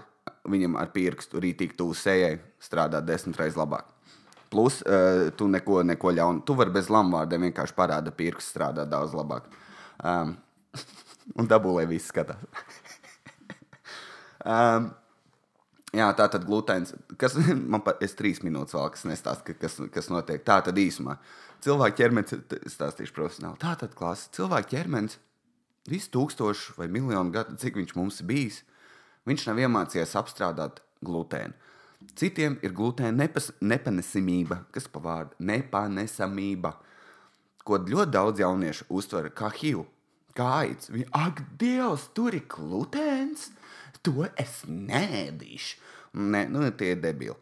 viņam 0.48 0.76
ar 0.78 0.92
pirkstu 0.92 1.40
rītīgi 1.40 1.76
tuvu 1.78 1.96
sejai, 1.96 2.36
strādā 2.62 3.00
desmit 3.00 3.38
reizes 3.40 3.58
labāk. 3.58 3.88
Plus, 4.52 4.82
uh, 4.86 5.30
tu 5.34 5.48
neko, 5.50 5.82
neko 5.82 6.12
ļaunu. 6.14 6.44
Tu 6.46 6.54
vari 6.54 6.70
bez 6.74 6.90
lamuvārdiem 6.92 7.48
vienkārši 7.48 7.74
parādīt, 7.74 8.14
pirksts 8.14 8.52
strādā 8.54 8.84
daudz 8.86 9.16
labāk. 9.16 9.48
Um, 10.04 10.36
un 11.40 11.48
dabū, 11.50 11.72
lai 11.78 11.88
viss 11.90 12.12
skatās. 12.12 12.44
um, 14.44 14.92
Jā, 15.94 16.08
tā 16.18 16.26
tad 16.32 16.46
glutēns, 16.48 16.94
kas 17.20 17.36
man 17.72 17.82
pat 17.86 18.02
ir 18.02 18.12
trīs 18.18 18.42
minūtes 18.44 18.74
vēl, 18.74 18.88
kas 18.94 19.04
nestāsta, 19.06 19.54
kas, 19.58 19.78
kas 19.94 20.10
notiek. 20.10 20.42
Tā 20.46 20.58
tad 20.66 20.78
īsumā 20.80 21.18
cilvēka 21.64 22.00
ķermenis, 22.02 22.34
stāstīšu 22.74 23.14
profesionāli. 23.16 23.60
Tā 23.62 23.76
tad 23.80 23.94
klasa 23.98 24.32
cilvēka 24.34 24.72
ķermenis 24.74 25.18
visu 25.90 26.10
tūkstošu 26.16 26.78
vai 26.78 26.88
miljonu 26.92 27.34
gadu, 27.34 27.58
cik 27.60 27.78
viņš 27.80 27.94
mums 27.98 28.22
bijis, 28.26 28.62
viņš 29.28 29.46
nav 29.50 29.62
iemācījies 29.66 30.16
apstrādāt 30.20 30.82
glutēnu. 31.04 31.54
Citiem 32.18 32.58
ir 32.64 32.74
glutēna 32.76 33.28
nepanesamība, 33.64 34.64
kas 34.74 34.88
pa 34.92 35.00
vārdu 35.00 35.38
nepanesamība, 35.48 36.74
ko 37.64 37.78
ļoti 37.80 38.12
daudz 38.12 38.42
jauniešu 38.42 38.88
uztver 38.92 39.30
kā 39.32 39.48
HIV, 39.54 39.86
kā 40.36 40.50
aids. 40.64 40.90
Viņi, 40.92 41.06
ak, 41.16 41.40
Dievs, 41.60 42.10
tur 42.16 42.36
ir 42.36 42.44
glutēns, 42.50 43.48
to 44.06 44.28
es 44.40 44.62
nēdīšu. 44.68 45.80
Nē, 46.14 46.44
nu, 46.52 46.62
tie 46.78 46.92
ir 46.94 47.02
debili. 47.02 47.34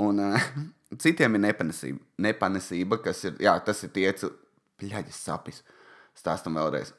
Un 0.00 0.22
uh, 0.22 0.48
citiem 1.02 1.38
ir 1.38 1.46
nepanesība, 1.48 2.02
nepanesība, 2.28 3.00
kas 3.02 3.24
ir, 3.28 3.38
jā, 3.42 3.56
tas 3.66 3.82
ir 3.86 3.94
tie, 3.96 4.12
pļaģis 4.82 5.24
sapis. 5.26 5.62
Stāstam 6.18 6.58
vēlreiz. 6.60 6.92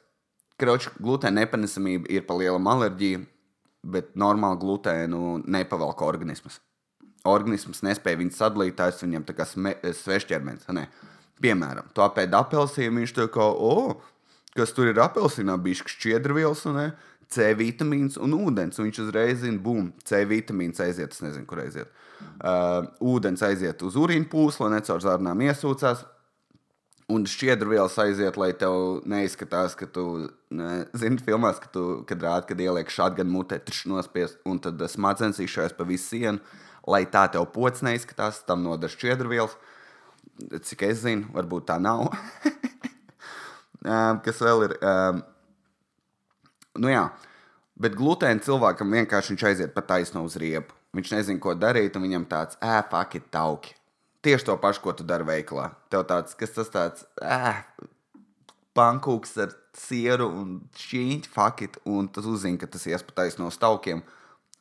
Kroča 0.60 0.92
glutēna 0.98 1.42
nepanesamība 1.42 2.10
ir 2.12 2.26
pa 2.26 2.36
liela 2.38 2.60
alerģija, 2.74 3.24
bet 3.94 4.14
normāli 4.18 4.60
glutēnu 4.62 5.40
nepavalk 5.50 6.02
organisms 6.06 6.60
organisms 7.28 7.82
nespēja 7.84 8.20
viņu 8.20 8.36
sadalīt, 8.36 8.76
tas 8.78 9.00
viņam 9.02 9.24
tā 9.26 9.36
kā 9.36 9.46
svešķermenis. 9.48 10.68
Piemēram, 11.42 11.88
tu 11.96 12.04
apēdi 12.04 12.36
apelsīnu, 12.38 13.00
viņš 13.00 13.14
tā 13.16 13.26
kā, 13.32 13.44
oh, 13.44 13.96
kas 14.56 14.74
tur 14.76 14.92
ir 14.92 15.00
apelsīnā, 15.02 15.56
bija 15.60 15.82
šķiedrvielas, 15.82 16.62
un 16.70 16.80
C 17.32 17.50
vitamīns 17.58 18.18
un 18.20 18.36
ūdens. 18.36 18.78
Un 18.78 18.88
viņš 18.88 19.02
uzreiz 19.06 19.42
zina, 19.44 19.60
bum, 19.62 19.92
C 20.04 20.22
vitamīns 20.28 20.82
aiziet, 20.84 21.14
es 21.16 21.22
nezinu, 21.24 21.46
kur 21.50 21.62
aiziet. 21.64 21.92
Uh, 22.38 22.88
ūdens 23.14 23.42
aiziet 23.44 23.82
uz 23.84 23.96
urīna 24.00 24.28
pūslu, 24.30 24.70
necaur 24.72 25.02
zārnām 25.04 25.46
iesūcās. 25.48 26.04
Un 27.12 27.26
šķiedrvielas 27.28 27.98
aiziet, 28.00 28.38
lai 28.40 28.54
tev 28.56 29.02
neizskatās, 29.08 29.74
ka 29.76 29.84
tu, 29.92 30.30
ne, 30.56 30.86
zini, 30.96 31.20
filmās, 31.20 31.58
ka 31.60 31.68
tu, 31.72 31.82
kad 32.08 32.22
rāda, 32.24 32.46
kad 32.48 32.62
ieliek 32.64 32.88
šādu 32.88 33.20
gan 33.20 33.28
mutē, 33.28 33.58
trš 33.60 33.82
nospiest, 33.92 34.38
un 34.48 34.62
tad 34.64 34.80
smadzenes 34.88 35.42
izšājas 35.44 35.76
pa 35.76 35.84
visu 35.84 36.14
sienu 36.14 36.40
lai 36.86 37.04
tā 37.08 37.24
tev 37.32 37.46
pocis 37.54 37.84
neizskatās, 37.84 38.42
tam 38.48 38.64
noder 38.64 38.92
šķiedrvielas. 38.92 39.56
Cik 40.66 40.82
es 40.88 41.02
zinu, 41.04 41.28
varbūt 41.34 41.68
tā 41.68 41.78
nav. 41.82 42.08
um, 43.86 44.18
kas 44.24 44.42
vēl 44.42 44.66
ir? 44.68 44.76
Um, 44.80 45.22
nu 46.80 46.90
jā, 46.90 47.04
bet 47.80 47.96
glutēna 47.98 48.42
cilvēkam 48.44 48.92
vienkārši 48.98 49.34
viņš 49.34 49.46
aiziet 49.50 49.74
pa 49.74 49.84
taisno 49.86 50.24
uz 50.26 50.38
riepu. 50.40 50.76
Viņš 50.94 51.10
nezina, 51.16 51.42
ko 51.42 51.56
darīt, 51.58 51.96
un 51.98 52.06
viņam 52.06 52.28
tāds 52.30 52.58
ēpaki 52.62 53.24
tauki. 53.34 53.74
Tieši 54.24 54.46
to 54.46 54.54
pašu, 54.62 54.80
ko 54.84 54.94
tu 54.96 55.04
dari 55.04 55.26
veikalā. 55.26 55.72
Tev 55.92 56.06
tāds, 56.08 56.36
kas 56.38 56.54
tas 56.54 56.70
tāds, 56.72 57.02
ēh, 57.20 57.58
pankūks 58.78 59.34
ar 59.42 59.52
sieru 59.78 60.28
un 60.30 60.54
šķīņķi, 60.78 61.30
fakit, 61.34 61.80
un 61.90 62.08
tas 62.08 62.26
uzzina, 62.30 62.60
ka 62.62 62.70
tas 62.70 62.86
ies 62.90 63.04
pa 63.06 63.18
taisno 63.22 63.50
uz 63.50 63.58
taukiem, 63.60 64.04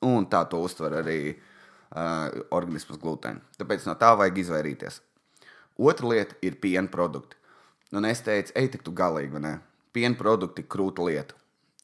un 0.04 0.26
tā 0.30 0.44
to 0.50 0.60
uztver 0.66 0.98
arī 1.00 1.20
uh, 1.34 2.28
organismas 2.54 3.00
glutēnu. 3.02 3.44
Tāpēc 3.62 3.88
no 3.88 3.96
tā 4.00 4.12
vajag 4.20 4.42
izvairīties. 4.44 5.00
Otra 5.78 6.10
lieta 6.12 6.38
ir 6.46 6.60
piena 6.62 6.90
produkti. 6.92 7.38
Nu, 7.92 8.02
un 8.02 8.10
es 8.10 8.22
teicu, 8.26 8.54
ej, 8.58 8.74
tik 8.74 8.84
tu 8.86 8.94
galīgi, 8.98 9.32
vai 9.36 9.46
ne? 9.46 9.54
Piena 9.94 10.18
produkti 10.18 10.66
ir 10.66 10.70
krūta 10.70 11.06
lieta. 11.06 11.38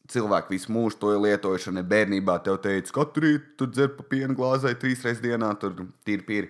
Cilvēki 0.10 0.56
visu 0.56 0.72
mūžu 0.74 0.98
to 1.01 1.12
ir 1.13 1.22
lietojuši, 1.22 1.70
un 1.70 1.84
bērnībā 1.86 2.39
te 2.46 2.56
teica, 2.63 2.89
ka 2.89 3.04
katru 3.04 3.28
rītu 3.28 3.68
dzer 3.70 3.92
pa 3.98 4.06
piena 4.10 4.34
glāzē 4.34 4.74
trīs 4.80 5.04
reizes 5.06 5.22
dienā, 5.22 5.51
tur 5.62 5.75
tīri 6.08 6.25
pīri. 6.25 6.50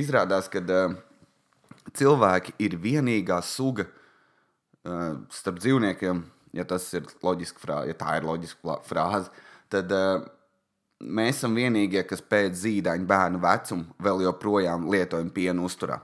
Izrādās, 0.00 0.48
ka 0.52 0.62
uh, 0.64 0.94
cilvēki 1.96 2.56
ir 2.64 2.78
vienīgā 2.80 3.42
suga 3.44 3.84
uh, 3.86 5.20
starp 5.32 5.60
dzīvniekiem, 5.60 6.24
ja 6.56 6.64
ir 6.64 7.04
frāze, 7.60 7.92
ja 7.92 7.98
tā 8.00 8.16
ir 8.16 8.26
loģiska 8.28 8.80
frāze, 8.88 9.44
tad 9.72 9.92
uh, 9.92 10.24
mēs 11.00 11.36
esam 11.36 11.56
vienīgie, 11.56 12.02
kas 12.08 12.24
pēc 12.24 12.56
zīdaiņa 12.64 13.08
bērnu 13.08 13.40
vecuma 13.42 14.02
vēl 14.02 14.24
joprojām 14.26 14.88
lietojam 14.92 15.30
pienu 15.30 15.68
uzturā. 15.68 16.00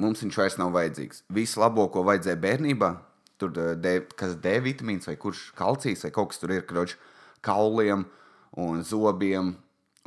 Mums 0.00 0.22
viņš 0.24 0.38
vairs 0.38 0.56
nav 0.56 0.72
vajadzīgs. 0.72 1.26
Visu 1.28 1.60
labo, 1.60 1.84
ko 1.92 2.06
vajadzēja 2.08 2.40
bērnībā, 2.40 2.94
tur 3.42 3.52
D, 3.52 3.98
kas 4.18 4.36
D 4.40 4.54
vitamīns 4.64 5.10
vai 5.10 5.18
kurš 5.20 5.50
kalcijs 5.58 6.06
vai 6.06 6.12
kaut 6.14 6.32
kas 6.32 6.40
tur 6.42 6.54
ir, 6.54 6.64
kroč, 6.68 6.96
kauliem 7.44 8.06
un 8.58 8.80
zobiem 8.86 9.54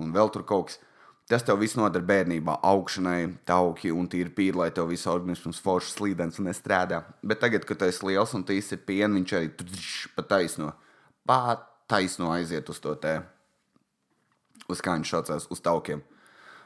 un 0.02 0.16
vēl 0.16 0.34
tur 0.34 0.48
kaut 0.48 0.72
kas. 0.72 0.82
Tas 1.26 1.42
tev 1.42 1.58
viss 1.58 1.74
noder 1.74 2.04
bērnībā, 2.06 2.60
augšanai, 2.62 3.32
tauki 3.50 3.90
un 3.90 4.06
tīri 4.06 4.30
pīri, 4.30 4.60
lai 4.60 4.68
tev 4.70 4.92
viss 4.92 5.10
organisms 5.10 5.58
foršs, 5.66 5.96
slīdens 5.98 6.38
un 6.38 6.52
nestrādā. 6.52 7.02
Bet 7.26 7.42
tagad, 7.42 7.66
kad 7.66 7.82
tu 7.82 7.88
esi 7.90 8.06
liels 8.06 8.36
un 8.38 8.46
tu 8.46 8.54
izsver 8.54 8.84
pienu, 8.86 9.18
viņš 9.18 9.34
arī 9.40 9.50
pa 10.14 10.28
taisno, 10.36 10.76
pa 11.26 11.40
taisno 11.90 12.30
aiziet 12.36 12.70
uz 12.70 12.78
to 12.84 12.94
tēmu 13.02 13.26
uz 14.72 14.82
kā 14.84 14.96
viņš 14.98 15.14
saucās, 15.14 15.48
uz 15.52 15.62
taukiem. 15.64 16.04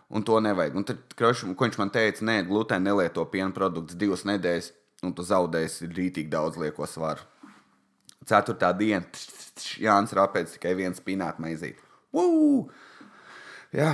Un 0.10 0.26
to 0.26 0.40
nevajag. 0.42 0.78
Un 0.80 0.86
tad, 0.88 1.02
kroš, 1.18 1.46
ko 1.54 1.68
viņš 1.68 1.78
man 1.82 1.92
teica, 1.94 2.26
nē, 2.26 2.40
glutēna 2.50 2.90
nelieto 2.90 3.26
piena 3.30 3.54
produktus 3.56 3.98
divas 4.00 4.26
nedēļas, 4.26 4.72
un 5.06 5.14
tu 5.16 5.26
zaudēsi 5.26 5.90
rītīgi 5.90 6.32
daudz 6.32 6.60
lieko 6.60 6.88
svaru. 6.90 7.26
Ceturtā 8.30 8.72
diena, 8.78 9.06
Jānis 9.80 10.14
Rāpēts 10.16 10.58
tikai 10.58 10.76
viens 10.78 11.00
spināts 11.00 11.42
maizīt. 11.42 11.80
Woo! 12.14 12.68
Jā. 13.76 13.94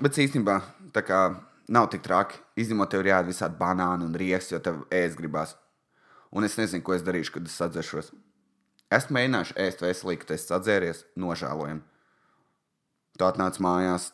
Bet 0.00 0.18
īstenībā 0.18 0.60
tā 0.94 1.02
kā 1.06 1.22
nav 1.68 1.88
tik 1.92 2.04
traki. 2.04 2.38
Izņemot, 2.58 2.90
tev 2.90 3.04
ir 3.04 3.12
jādara 3.12 3.30
visādi 3.30 3.58
banāni 3.60 4.06
un 4.06 4.16
rieks, 4.18 4.52
jo 4.52 4.60
tev 4.62 4.84
ēst 4.94 5.18
gribās. 5.18 5.54
Un 6.34 6.44
es 6.44 6.56
nezinu, 6.60 6.84
ko 6.84 6.96
es 6.96 7.04
darīšu, 7.06 7.36
kad 7.36 7.48
es 7.48 7.56
sadzeršos. 7.56 8.10
Es 8.92 9.08
mēģināšu 9.12 9.56
ēst 9.60 9.84
veselīgi, 9.84 10.22
kad 10.24 10.34
es 10.36 10.46
sadzēries, 10.48 11.04
nožēlojami. 11.20 11.84
Tu 13.18 13.26
atnāc 13.26 13.58
mājās 13.64 14.10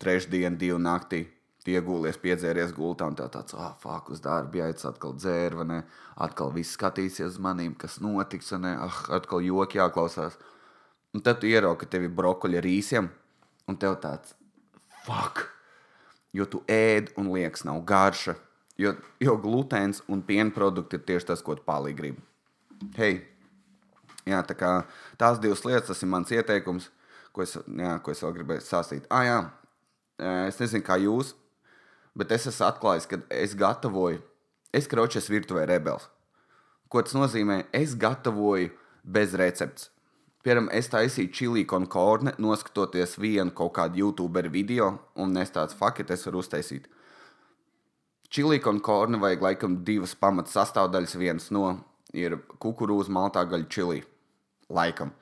trešdien, 0.00 0.56
divu 0.60 0.78
naktī. 0.80 1.26
Iegūlies, 1.64 2.18
piedzēries 2.20 2.74
gultā, 2.76 3.06
un 3.08 3.16
tā 3.16 3.24
tāds, 3.32 3.54
ah, 3.56 3.72
fuck, 3.80 4.10
uz 4.12 4.20
darbu 4.24 4.60
jāiet, 4.60 4.82
atkal 4.84 5.14
dzērva, 5.16 5.64
ne, 5.64 5.78
atkal 6.20 6.52
viss 6.52 6.76
skatīsies 6.76 7.30
uz 7.30 7.38
maniem, 7.40 7.72
kas 7.80 8.00
notiks, 8.04 8.52
ne, 8.60 8.74
ah, 8.84 8.98
atkal 9.16 9.40
joki 9.44 9.80
jāklausās. 9.80 10.36
Un 11.14 11.24
tad 11.24 11.40
tu 11.40 11.48
ieraugi, 11.48 11.80
ka 11.84 11.88
tev 11.94 12.04
ir 12.04 12.12
brokoļi 12.12 12.60
ar 12.60 12.68
īsiem, 12.68 13.08
un 13.70 13.78
tev 13.80 13.96
tāds, 14.02 14.34
fuck, 15.06 15.46
jo 16.36 16.44
tu 16.50 16.60
ēd 16.68 17.14
un 17.20 17.30
liekas 17.32 17.64
nav 17.64 17.80
garša, 17.88 18.36
jo, 18.76 18.92
jo 19.22 19.38
glutēns 19.40 20.02
un 20.10 20.20
piena 20.26 20.52
produkti 20.52 21.00
ir 21.00 21.06
tieši 21.08 21.32
tas, 21.32 21.44
ko 21.44 21.56
tu 21.56 21.64
palīgi 21.64 22.00
gribi. 22.02 22.26
Hei, 22.98 23.22
jā, 24.28 24.42
tā 24.44 24.58
kā 24.58 24.74
tās 25.16 25.40
divas 25.40 25.64
lietas, 25.64 25.94
tas 25.94 26.04
ir 26.04 26.12
mans 26.12 26.34
ieteikums 26.34 26.90
ko 27.34 27.42
es, 27.42 27.56
jā, 27.58 27.96
ko 28.02 28.14
es 28.14 28.22
vēl 28.22 28.36
gribēju 28.38 28.62
stāstīt. 28.62 29.08
Ah, 29.12 29.24
jā, 29.26 29.38
es 30.46 30.60
nezinu, 30.62 30.84
kā 30.86 30.98
jūs, 31.02 31.34
bet 32.18 32.32
es 32.34 32.46
esmu 32.50 32.68
atklājis, 32.68 33.08
ka 33.10 33.20
es 33.30 33.56
gatavoju, 33.58 34.20
es 34.74 34.90
kroču 34.90 35.20
esmu 35.20 35.38
virtuvē 35.38 35.66
rebels. 35.70 36.08
Ko 36.88 37.02
tas 37.02 37.16
nozīmē? 37.16 37.64
Es 37.74 37.96
gatavoju 37.98 38.70
bez 39.04 39.34
receptes. 39.38 39.90
Piemēram, 40.44 40.68
es 40.76 40.90
taisīju 40.92 41.30
čili 41.32 41.62
konkorne, 41.64 42.34
noskatoties 42.38 43.16
vienu 43.16 43.54
kaut 43.56 43.72
kādu 43.78 44.02
YouTuberu 44.02 44.50
video, 44.52 44.90
un 45.16 45.32
es 45.40 45.50
tāds 45.54 45.76
fakti, 45.78 46.04
es 46.12 46.26
varu 46.28 46.42
uztaisīt. 46.42 46.90
Čili 48.28 48.58
konkorne 48.60 49.16
vajag 49.22 49.44
laikam 49.46 49.78
divas 49.86 50.12
pamatas 50.18 50.56
sastāvdaļas. 50.58 51.14
Viens 51.16 51.48
no 51.54 51.68
ir 52.12 52.36
kukurūza, 52.60 53.12
maltā 53.14 53.44
gaļa, 53.48 53.68
čili. 53.70 54.02
Laikam. 54.68 55.14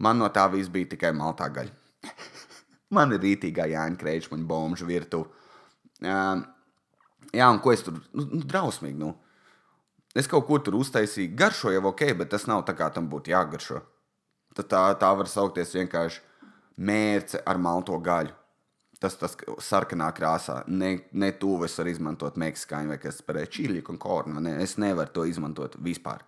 Man 0.00 0.20
no 0.22 0.28
tā 0.32 0.46
viss 0.52 0.72
bija 0.72 0.92
tikai 0.94 1.10
maltā 1.16 1.50
gaļa. 1.52 1.74
Man 2.96 3.12
ir 3.12 3.20
rītīgā 3.22 3.66
Jāņa 3.70 3.98
Kreitsmaņa 4.00 4.46
bomžu 4.48 4.88
virtuve. 4.88 5.28
Uh, 6.00 6.42
jā, 7.36 7.46
un 7.50 7.60
ko 7.62 7.74
es 7.74 7.84
tur 7.84 7.98
nu, 7.98 8.24
nu, 8.24 8.42
drausmīgi. 8.48 8.98
Nu. 9.00 9.14
Es 10.16 10.26
kaut 10.30 10.46
ko 10.48 10.58
tur 10.58 10.78
uztaisīju, 10.80 11.34
garšo 11.38 11.70
jau 11.74 11.84
ok, 11.92 12.08
bet 12.18 12.32
tas 12.34 12.48
nav 12.50 12.64
tā 12.66 12.74
kā 12.78 12.88
tam 12.94 13.06
būtu 13.10 13.34
jāgaršo. 13.34 13.82
Tad 14.58 14.70
tā, 14.70 14.82
tā 14.98 15.10
var 15.14 15.30
saukties 15.30 15.76
vienkārši 15.76 16.22
mērce 16.80 17.42
ar 17.46 17.60
malto 17.62 17.98
gaļu. 18.02 18.34
Tas 19.00 19.14
tas 19.16 19.36
sarkanā 19.64 20.10
krāsā. 20.12 20.58
Ne, 20.68 20.90
ne 21.16 21.30
tuvu 21.32 21.64
es 21.64 21.78
varu 21.78 21.92
izmantot 21.94 22.36
meksikāņu 22.40 22.92
vai 22.92 22.98
kas 23.00 23.22
par 23.24 23.38
čīļu 23.48 23.84
un 23.88 24.00
kornu. 24.00 24.42
Ne, 24.44 24.58
es 24.60 24.76
nevaru 24.82 25.14
to 25.14 25.24
izmantot 25.28 25.78
vispār. 25.80 26.26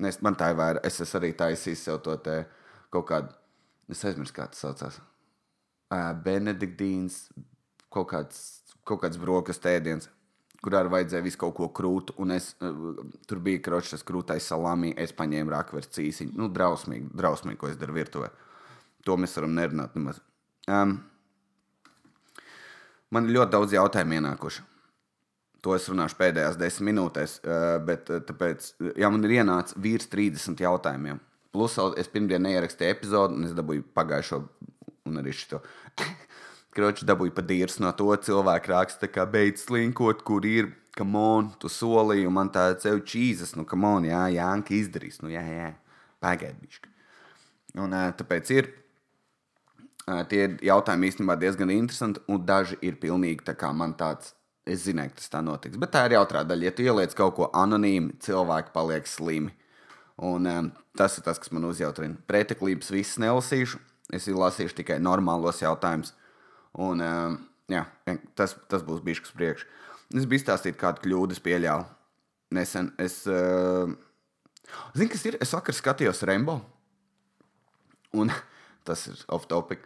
Es, 0.00 0.18
man 0.24 0.36
tā 0.36 0.50
ir 0.52 0.58
vairāk. 0.58 0.84
Es 0.88 1.00
esmu 1.04 1.20
arī 1.20 1.32
taisījis 1.36 1.86
sev 1.88 2.02
to 2.04 2.16
te. 2.24 2.42
Kaut 2.92 3.06
kādu, 3.08 3.32
es 3.88 4.04
aizmirsu, 4.04 4.34
kā 4.36 4.50
tas 4.52 4.60
saucās. 4.66 4.98
Uh, 5.92 6.10
Benediktīns, 6.24 7.22
kaut 7.92 8.10
kāds, 8.10 8.61
kaut 8.88 9.02
kāds 9.04 9.20
brokastu 9.20 9.70
ēdiens, 9.70 10.08
kurā 10.62 10.82
vajadzēja 10.90 11.24
visu 11.24 11.40
kaut 11.40 11.54
ko 11.58 11.68
krūtu. 11.74 12.16
Un 12.22 12.34
es, 12.36 12.52
uh, 12.62 12.98
tur 13.28 13.42
bija 13.44 13.62
kročs, 13.64 14.04
krūtais 14.06 14.48
salāmī, 14.50 14.92
es 14.98 15.14
paņēmu 15.16 15.54
rakveru 15.54 15.90
cīsiņu. 15.96 16.36
Nu, 16.38 16.50
drausmīgi, 16.52 17.10
drausmīgi, 17.18 17.60
ko 17.60 17.70
es 17.70 17.78
daru 17.80 17.96
virtuvē. 17.98 18.30
To 19.06 19.18
mēs 19.18 19.34
varam 19.38 19.56
nerunāt 19.58 19.96
nemaz. 19.98 20.20
Um, 20.70 21.00
man 23.10 23.26
ir 23.26 23.38
ļoti 23.38 23.54
daudz 23.56 23.74
jautājumu 23.74 24.20
ienākuši. 24.20 24.68
To 25.62 25.74
es 25.76 25.86
runāšu 25.90 26.18
pēdējās 26.18 26.58
desmit 26.58 26.90
minūtēs, 26.90 27.36
uh, 27.42 27.76
bet 27.86 28.10
uh, 28.10 28.22
tāpēc, 28.26 28.72
ja 28.98 29.10
man 29.14 29.22
ir 29.26 29.38
ienācis 29.38 29.78
virs 29.82 30.08
30 30.10 30.62
jautājumiem, 30.62 31.20
plus 31.54 31.76
es 32.00 32.10
pirmdien 32.10 32.42
neierakstīju 32.42 32.94
epizodi, 32.96 33.38
un 33.38 33.46
es 33.46 33.54
dabūju 33.54 33.84
pagājušo 33.94 34.40
un 35.10 35.20
arī 35.22 35.34
šo. 35.36 35.60
Kroķis 36.72 37.04
dabūja 37.08 37.34
pa 37.36 37.44
dīrs 37.44 37.78
no 37.84 37.90
to 37.96 38.08
cilvēku 38.26 38.72
raksta, 38.72 39.08
kā 39.12 39.26
beidz 39.28 39.66
slinkot, 39.66 40.22
kur 40.24 40.46
ir, 40.48 40.70
kam 40.96 41.16
on, 41.20 41.50
tu 41.60 41.68
solīji, 41.68 42.24
un 42.28 42.36
man 42.38 42.52
tā 42.52 42.70
ceļ 42.80 43.02
čīzes, 43.08 43.52
nu, 43.58 43.66
kam 43.68 43.84
on, 43.84 44.08
jā, 44.08 44.22
jā, 44.32 44.46
Anka 44.48 44.72
izdarīs, 44.76 45.20
nu, 45.24 45.28
jā, 45.32 45.42
jā, 45.44 45.68
pagaidīšu. 46.24 46.88
Un 47.82 47.96
tāpēc 48.16 48.52
ir 48.56 48.70
tie 50.28 50.46
jautājumi 50.64 51.08
īstenībā 51.08 51.36
diezgan 51.40 51.72
interesanti, 51.72 52.22
un 52.28 52.44
daži 52.46 52.78
ir 52.84 52.98
pilnīgi 53.00 53.44
tā 53.46 53.56
kā 53.58 53.72
man 53.76 53.96
tāds. 53.98 54.34
Es 54.62 54.84
zināju, 54.86 55.10
ka 55.10 55.18
tas 55.18 55.30
tā 55.32 55.40
notiks. 55.42 55.78
Bet 55.82 55.90
tā 55.90 56.04
ir 56.06 56.12
jautrā 56.14 56.44
daļa. 56.46 56.68
Ja 56.68 56.70
tu 56.70 56.84
ieliec 56.84 57.16
kaut 57.18 57.32
ko 57.34 57.48
anonīmu, 57.50 58.12
cilvēki 58.22 58.70
paliek 58.70 59.08
slimi. 59.10 59.50
Un, 60.22 60.46
um, 60.46 60.68
tas 60.94 61.16
ir 61.18 61.24
tas, 61.26 61.40
kas 61.42 61.50
man 61.50 61.66
uzjautrina. 61.66 62.14
Preteklības 62.30 62.92
viss 62.94 63.18
nelasīšu. 63.18 63.80
Es 64.14 64.28
lasīšu 64.30 64.76
tikai 64.78 65.00
normālos 65.02 65.64
jautājumus. 65.64 66.12
Un, 66.80 67.02
um, 67.04 67.38
jā, 67.72 67.84
tas, 68.38 68.54
tas 68.70 68.84
būs 68.86 69.02
bijis 69.04 69.20
uz 69.26 69.34
priekšu. 69.36 69.68
Es 70.12 70.28
biju 70.28 70.40
izstāstījis, 70.40 70.78
kādu 70.80 71.04
kļūdu 71.04 71.36
es 71.36 71.42
pieļāvu. 71.44 71.84
Nesen 72.56 72.92
es. 73.00 73.22
Uh, 73.28 73.92
Zini, 74.96 75.10
kas 75.12 75.24
ir? 75.28 75.38
Es 75.40 75.52
vakar 75.52 75.76
skatījos 75.76 76.22
Rembo. 76.28 76.60
Un 78.16 78.32
tas 78.86 79.06
ir 79.08 79.20
off 79.32 79.48
topic. 79.50 79.84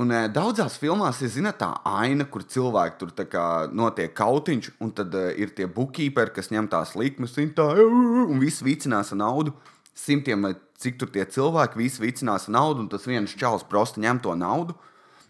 Un 0.00 0.10
e, 0.10 0.24
daudzās 0.34 0.74
filmās 0.82 1.20
ir 1.22 1.30
zina, 1.30 1.52
tā 1.54 1.68
aina, 1.86 2.24
kur 2.26 2.42
cilvēki 2.50 2.96
tur 2.98 3.12
kā, 3.30 3.44
notiek 3.70 4.10
kautiņš, 4.16 4.72
un 4.82 4.90
tad 4.96 5.14
e, 5.14 5.28
ir 5.38 5.52
tie 5.54 5.68
bookkeeperi, 5.70 6.34
kas 6.34 6.50
ņem 6.50 6.66
tās 6.72 6.96
likmes, 6.98 7.36
un, 7.38 7.52
tā, 7.54 7.68
un 7.78 8.42
viss 8.42 8.64
vicinās 8.66 9.12
naudu. 9.14 9.54
Simtiem, 9.94 10.48
cik 10.82 10.98
tur 10.98 11.12
tie 11.14 11.22
cilvēki, 11.30 11.78
visi 11.78 12.02
vicinās 12.02 12.48
naudu, 12.50 12.82
un 12.82 12.90
tas 12.90 13.06
viens 13.06 13.36
čels 13.38 13.62
prosti 13.70 14.02
ņem 14.02 14.18
to 14.24 14.34
naudu. 14.34 14.74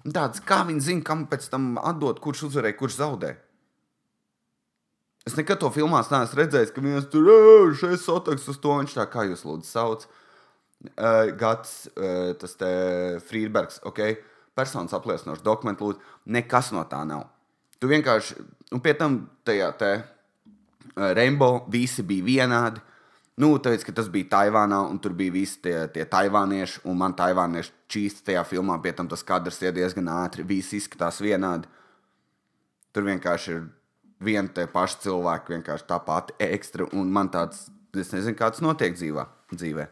Tāds, 0.05 0.43
kā 0.45 0.61
viņi 0.69 0.85
zina, 0.85 1.05
kam 1.07 1.25
pēc 1.31 1.47
tam 1.53 1.79
atdot, 1.81 2.21
kurš 2.21 2.49
uzvarēja, 2.51 2.77
kurš 2.77 2.99
zaudēja. 2.99 3.39
Es 5.25 5.39
nekad 5.39 5.63
to 5.63 5.71
filmās 5.73 6.11
neesmu 6.13 6.37
redzējis, 6.43 6.75
ka 6.75 6.85
viens 6.85 7.09
tur 7.09 7.31
ir 7.73 7.97
sotaks 7.97 8.45
uz 8.53 8.61
to, 8.61 8.75
viņš 8.83 8.99
tā 8.99 9.07
kā 9.09 9.25
jūs 9.25 9.47
lūdzu 9.49 9.71
sauc. 9.71 10.05
Uh, 10.85 11.33
Gats, 11.41 11.87
uh, 11.97 12.35
tas 12.37 12.59
te 12.61 12.69
Friedbergs, 13.25 13.81
ok 13.89 14.03
personas 14.55 14.95
apliecinošs 14.95 15.43
dokuments, 15.45 15.83
lūdzu, 15.83 16.01
nekas 16.35 16.71
no 16.75 16.85
tā 16.91 17.03
nav. 17.09 17.27
Tu 17.83 17.91
vienkārši, 17.91 18.39
un 18.75 18.83
pie 18.85 18.95
tam 18.99 19.19
tajā 19.47 19.71
te 19.81 19.93
uh, 19.99 21.11
Rainbow 21.17 21.65
visi 21.71 22.05
bija 22.07 22.27
vienādi. 22.29 22.83
Nu, 23.41 23.49
tāpēc, 23.59 23.83
ka 23.83 23.93
tas 23.99 24.07
bija 24.15 24.29
Taivānā, 24.31 24.79
un 24.87 25.01
tur 25.03 25.17
bija 25.19 25.35
visi 25.35 25.59
tie, 25.65 25.75
tie 25.91 26.05
taivānieši, 26.07 26.85
un 26.87 27.01
man 27.01 27.17
taivānieši 27.19 27.73
čīst 27.91 28.23
tajā 28.29 28.45
filmā, 28.47 28.77
pie 28.83 28.93
tam 28.95 29.09
tas 29.11 29.27
kadrs 29.27 29.59
ir 29.65 29.75
diezgan 29.75 30.11
ātri, 30.13 30.47
visi 30.47 30.79
izskatās 30.79 31.19
vienādi. 31.25 31.67
Tur 32.95 33.09
vienkārši 33.09 33.57
ir 33.57 33.65
viena 34.23 34.55
tie 34.55 34.69
paši 34.71 35.01
cilvēki, 35.09 35.57
vienkārši 35.57 35.89
tā 35.89 35.99
pati 36.07 36.37
ekstra, 36.47 36.87
un 36.95 37.11
man 37.11 37.33
tāds, 37.35 37.67
es 37.99 38.15
nezinu, 38.15 38.39
kāds 38.39 38.63
notiek 38.63 38.95
dzīvā, 38.95 39.27
dzīvē. 39.51 39.89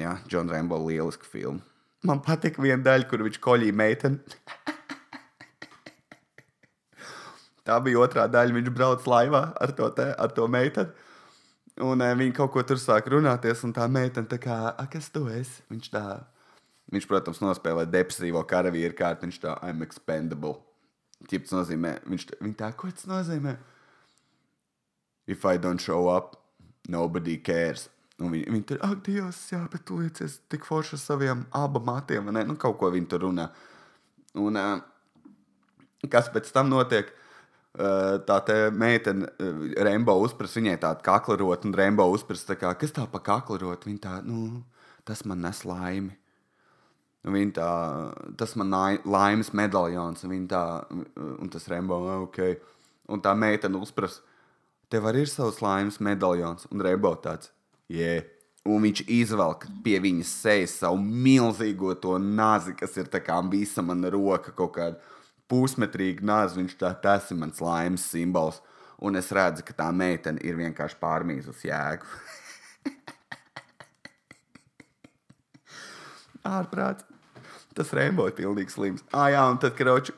Jā, 0.00 0.16
Džona 0.26 0.56
Rainbow 0.56 0.82
lieliska 0.88 1.30
filma. 1.30 1.62
Man 2.06 2.22
patika 2.24 2.62
viena 2.64 2.82
daļa, 2.82 3.06
kur 3.10 3.22
viņš 3.26 3.38
koļīja 3.44 3.76
meiteni. 3.76 4.18
Tā 7.66 7.76
bija 7.84 8.00
otrā 8.02 8.26
daļa. 8.30 8.54
Viņš 8.56 8.70
brauc 8.74 9.06
laivā 9.06 9.42
ar 9.60 9.70
to, 9.76 9.90
te, 9.96 10.06
ar 10.16 10.30
to 10.34 10.48
meiteni. 10.50 10.90
Un 11.80 12.02
e, 12.04 12.08
viņi 12.18 12.34
kaut 12.36 12.52
ko 12.54 12.62
tur 12.66 12.80
sāk 12.80 13.08
runāties, 13.12 13.62
un 13.64 13.72
tā 13.76 13.86
meitene 13.90 14.28
tā 14.28 14.36
kā, 14.42 14.56
kas 14.92 15.08
tu 15.12 15.24
esi? 15.32 15.62
Viņš 15.72 15.92
tā, 15.94 16.02
viņš, 16.92 17.06
protams, 17.08 17.40
nospēlē 17.44 17.86
depresīvo 17.88 18.42
karavīru 18.48 18.96
kārtu. 18.98 19.28
Viņš 19.28 19.38
tā, 19.44 19.54
I'm 19.64 19.84
expendable. 19.86 20.58
Ķips 21.30 21.54
nozīmē, 21.54 21.94
viņš 22.08 22.26
tā, 22.30 22.40
viņa 22.40 22.58
tā, 22.62 22.72
ko 22.76 22.90
tas 22.92 23.08
nozīmē? 23.08 23.56
If 25.30 25.44
I 25.46 25.60
don't 25.60 25.80
show 25.80 26.08
up, 26.10 26.36
nobody 26.88 27.38
cares. 27.44 27.88
Un 28.20 28.34
viņi, 28.34 28.46
viņi 28.52 28.66
tur, 28.68 28.80
ak, 28.84 29.00
Dievs, 29.06 29.40
jā, 29.52 29.60
bet 29.72 29.84
tu 29.88 30.00
liecies 30.00 30.40
tik 30.52 30.66
forši 30.68 30.96
ar 30.96 31.00
saviem 31.00 31.44
abiem 31.56 31.86
matiem, 31.86 32.26
vai 32.28 32.36
ne? 32.36 32.44
Nu, 32.48 32.56
kaut 32.60 32.76
ko 32.80 32.90
viņi 32.92 33.08
tur 33.08 33.24
runā. 33.28 33.46
Un 34.40 34.60
uh, 34.60 34.82
kas 36.12 36.28
pēc 36.32 36.50
tam 36.52 36.68
notiek? 36.72 37.08
Uh, 37.08 37.29
tā 37.74 38.38
te 38.46 38.56
meitene, 38.74 39.28
Rembo 39.86 40.16
uzpras 40.24 40.56
viņai 40.58 40.78
tādu 40.82 41.04
kaklarot, 41.06 41.66
un 41.68 41.76
Rembo 41.76 42.08
uzpras 42.10 42.42
tā 42.48 42.56
kā, 42.58 42.72
kas 42.78 42.94
tā 42.96 43.06
pa 43.10 43.20
kaklarot? 43.22 43.86
Viņa 43.86 44.02
tā, 44.06 44.16
nu, 44.26 44.64
tas 45.06 45.22
man 45.24 45.44
nes 45.44 45.62
laimi. 45.68 46.16
Viņa 47.30 47.54
tā, 47.58 47.70
tas 48.40 48.56
man 48.56 48.72
laimes 49.04 49.52
medaļons, 49.52 50.24
un 50.24 50.50
tā, 50.50 50.64
un 51.36 51.52
tas 51.52 51.68
Rembo, 51.70 52.00
ok. 52.24 52.42
Un 53.10 53.22
tā 53.22 53.34
meitene 53.36 53.78
uzpras, 53.78 54.20
tev 54.90 55.06
arī 55.10 55.26
ir 55.26 55.30
savs 55.30 55.60
laimes 55.62 56.00
medaļons, 56.00 56.70
un 56.72 56.86
Rembo 56.86 57.14
tāds 57.22 57.52
Yeah. 57.90 58.22
Un 58.68 58.84
viņš 58.84 59.00
izvelk 59.10 59.64
pie 59.82 59.96
viņas 60.04 60.30
sejas 60.44 60.76
savu 60.82 61.00
milzīgo 61.00 61.94
to 61.98 62.18
nazi, 62.20 62.74
kas 62.78 62.94
ir 63.00 63.08
tā 63.10 63.18
kā 63.24 63.40
mana 63.82 64.10
roka, 64.12 64.52
kaut 64.52 64.74
kāda 64.76 65.00
pusmetrīga 65.50 66.24
nazi. 66.26 66.58
Viņš 66.60 66.74
tā, 66.80 66.90
tas 67.02 67.30
ir 67.30 67.36
mans 67.40 67.60
laimes 67.64 68.04
simbols. 68.12 68.58
Un 69.00 69.16
es 69.16 69.28
redzu, 69.32 69.64
ka 69.66 69.72
tā 69.76 69.88
meitene 69.96 70.40
ir 70.44 70.54
vienkārši 70.58 70.96
pārmīzus 71.00 71.64
jēgu. 71.64 72.06
Ārprāts. 76.56 77.04
Tas 77.76 77.92
Rainbow 77.96 78.26
ir 78.28 78.34
pilnīgi 78.36 78.70
slims. 78.74 79.02
Ah, 79.14 79.28
jā, 79.32 79.42
un 79.48 79.58
tad, 79.62 79.72
kroči, 79.78 80.12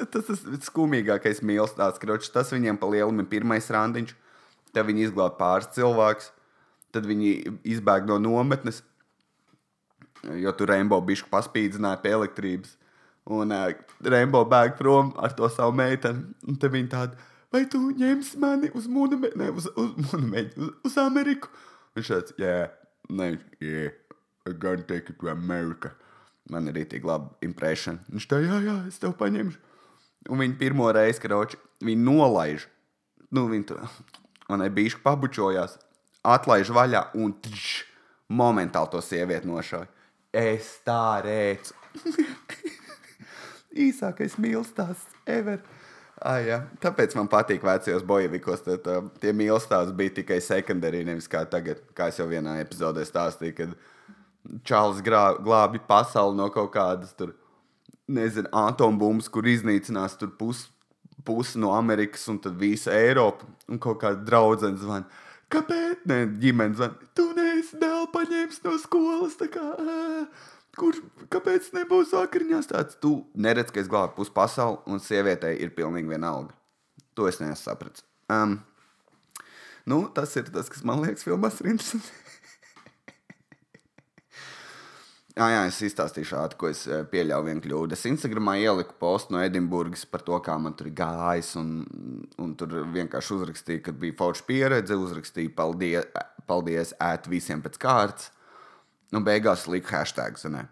tas 0.00 0.26
ir 0.32 0.38
skumīgākais 0.64 1.42
mīlestības, 1.44 1.98
ka 2.00 2.18
tas 2.34 2.52
viņiem 2.54 2.76
pa 2.80 2.86
lielam 2.90 3.20
ir 3.20 3.28
pirmais 3.30 3.70
randiņš. 3.70 4.10
Te 4.74 4.80
viņi 4.82 5.00
izglāb 5.06 5.36
pāris 5.38 5.70
cilvēkus 5.76 6.28
Tad 6.94 7.08
viņi 7.10 7.30
izbēga 7.66 8.06
no 8.06 8.20
nometnes, 8.22 8.78
jo 10.38 10.52
tur 10.54 10.70
Rainbow 10.70 11.02
bišku 11.02 11.26
paspīdzināja 11.32 11.98
pie 12.04 12.12
elektrības. 12.14 12.76
Un 13.32 13.52
uh, 13.56 13.70
Rainbow 14.04 14.44
bēg 14.48 14.76
prom 14.76 15.14
ar 15.16 15.32
to 15.36 15.48
savu 15.52 15.72
meiteni. 15.76 16.26
Un 16.48 16.58
tad 16.60 16.74
viņi 16.74 16.90
tādi, 16.92 17.28
vai 17.54 17.64
tu 17.70 17.80
ņemsi 17.96 18.40
mani 18.42 18.70
uz 18.76 18.88
monumentu, 18.90 19.40
ne 19.40 19.50
uz, 19.54 19.68
uz, 19.80 19.92
monumentu, 20.10 20.60
uz, 20.60 20.72
uz 20.90 20.98
Ameriku? 21.00 21.48
Viņš 21.96 22.10
tāds, 22.10 22.34
jā, 22.40 22.56
ne, 23.08 23.30
yeah, 23.62 23.94
I'm 24.44 24.58
gonna 24.60 24.82
take 24.82 25.08
it 25.08 25.20
to 25.20 25.30
America. 25.32 25.94
Man 26.52 26.68
ir 26.68 26.76
rītīgi 26.76 27.08
laba 27.08 27.32
impresija. 27.44 27.96
Viņš 28.12 28.28
tā, 28.28 28.42
jā, 28.44 28.58
jā, 28.66 28.76
es 28.90 29.00
tev 29.00 29.16
paņemšu. 29.16 29.60
Un 30.28 30.40
viņi 30.40 30.58
pirmo 30.60 30.90
reizi, 30.92 31.22
kad 31.22 31.56
viņi 31.84 32.04
nolaiž, 32.04 32.68
nu, 33.36 33.46
viņi 33.48 33.68
tur, 33.68 33.80
un 34.52 34.60
ne 34.60 34.68
bijuši 34.72 35.00
pabučojās 35.04 35.78
atlaiž 36.24 36.72
vaļā 36.72 37.06
un 37.20 37.34
tš, 37.44 37.84
momentāli 38.32 38.92
to 38.92 39.00
sievieti 39.04 39.48
nošauj. 39.48 39.86
Es 40.34 40.80
tā 40.84 41.20
rēcu. 41.24 41.76
Īsākais 43.74 44.36
mīlestības 44.38 45.02
ever. 45.26 45.62
Ah, 46.22 46.38
jā. 46.38 46.60
Tāpēc 46.82 47.16
man 47.18 47.28
patīk 47.30 47.64
vecajos 47.66 48.04
bojavikos. 48.06 48.62
Tad, 48.66 48.86
uh, 48.90 49.08
tie 49.20 49.32
mīlestības 49.36 49.94
bija 49.98 50.14
tikai 50.20 50.38
sekundāri, 50.44 51.02
nevis 51.06 51.26
kā 51.30 51.42
tagad, 51.50 51.82
kā 51.96 52.10
jau 52.14 52.28
vienā 52.30 52.60
epizodē 52.62 53.04
stāstīju, 53.06 53.56
kad 53.58 53.74
Čālijs 54.68 55.00
glābi 55.42 55.80
pasauli 55.88 56.36
no 56.36 56.50
kaut 56.52 56.68
kādas 56.74 57.14
tur, 57.16 57.32
nezinu, 58.12 58.50
atombumbas, 58.52 59.30
kur 59.32 59.46
iznīcinās 59.48 60.18
pusi 60.38 60.68
pus 61.24 61.54
no 61.56 61.70
Amerikas 61.72 62.26
un 62.28 62.36
tad 62.44 62.58
visa 62.60 62.92
Eiropa 62.92 63.46
un 63.72 63.78
kaut 63.80 64.02
kāda 64.02 64.20
draudzene 64.26 64.76
zvana 64.76 65.08
Kāpēc? 65.54 66.04
Nē, 66.08 66.18
ģimenes 66.42 66.78
zvan, 66.80 66.94
tu 67.16 67.28
neesi 67.36 67.78
dēlu 67.80 68.08
paņēmis 68.14 68.62
no 68.64 68.74
skolas. 68.80 69.36
Kā, 69.52 69.66
kur, 70.78 70.96
kāpēc 71.32 71.70
nebūs 71.76 72.14
vakariņās 72.16 72.70
tāds? 72.70 72.98
Tu 73.02 73.16
neredz, 73.34 73.72
ka 73.74 73.82
es 73.82 73.90
glābu 73.90 74.16
pusi 74.18 74.32
pasauli, 74.34 74.80
un 74.90 75.02
sievietei 75.02 75.56
ir 75.62 75.74
pilnīgi 75.76 76.10
vienalga. 76.10 76.54
To 77.14 77.28
es 77.30 77.40
nesapratu. 77.42 78.02
Um, 78.32 78.58
nu, 79.86 80.04
tas 80.14 80.34
ir 80.40 80.50
tas, 80.50 80.70
kas 80.72 80.84
man 80.86 81.02
liekas, 81.04 81.26
filmās 81.26 81.60
ir 81.62 81.70
interesanti. 81.74 82.10
Jā, 85.34 85.48
jā, 85.54 85.62
es 85.68 85.80
izstāstīšu 85.90 86.30
šādu, 86.32 86.58
ko 86.58 86.70
es 86.70 86.84
pieļāvu 87.12 87.50
vienu 87.50 87.64
kļūdu. 87.64 87.98
Es 87.98 88.06
Instagramā 88.10 88.56
ieliku 88.62 88.96
postu 89.00 89.36
no 89.36 89.42
Edinburgas 89.44 90.06
par 90.08 90.24
to, 90.26 90.38
kā 90.42 90.56
man 90.58 90.76
tur 90.78 90.90
gājis. 90.94 91.54
Un, 91.60 91.74
un 92.40 92.54
tur 92.58 92.80
vienkārši 92.94 93.36
uzrakstīju, 93.38 93.84
ka 93.88 93.98
bija 94.04 94.18
forša 94.22 94.48
pieredze, 94.48 94.98
uzrakstīju, 94.98 95.54
paldies, 95.58 96.08
paldies 96.50 96.96
ēt 97.02 97.28
visiem 97.30 97.62
pēc 97.62 97.78
kārtas. 97.82 98.32
Nu, 99.14 99.22
beigās 99.22 99.68
liku 99.70 99.94
hashtag. 99.94 100.40
Ne? 100.50 100.66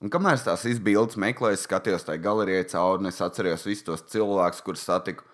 Un 0.00 0.12
kamēr 0.12 0.40
tās 0.40 0.64
izbildes 0.68 1.18
meklēju, 1.20 1.60
skatījos 1.60 2.06
tajā 2.08 2.22
galerijā 2.24 2.64
cauri, 2.72 3.02
un 3.02 3.10
es 3.10 3.20
atceros 3.24 3.66
visus 3.68 3.84
tos 3.84 4.04
cilvēkus, 4.12 4.62
kurus 4.64 4.84
satiku. 4.88 5.26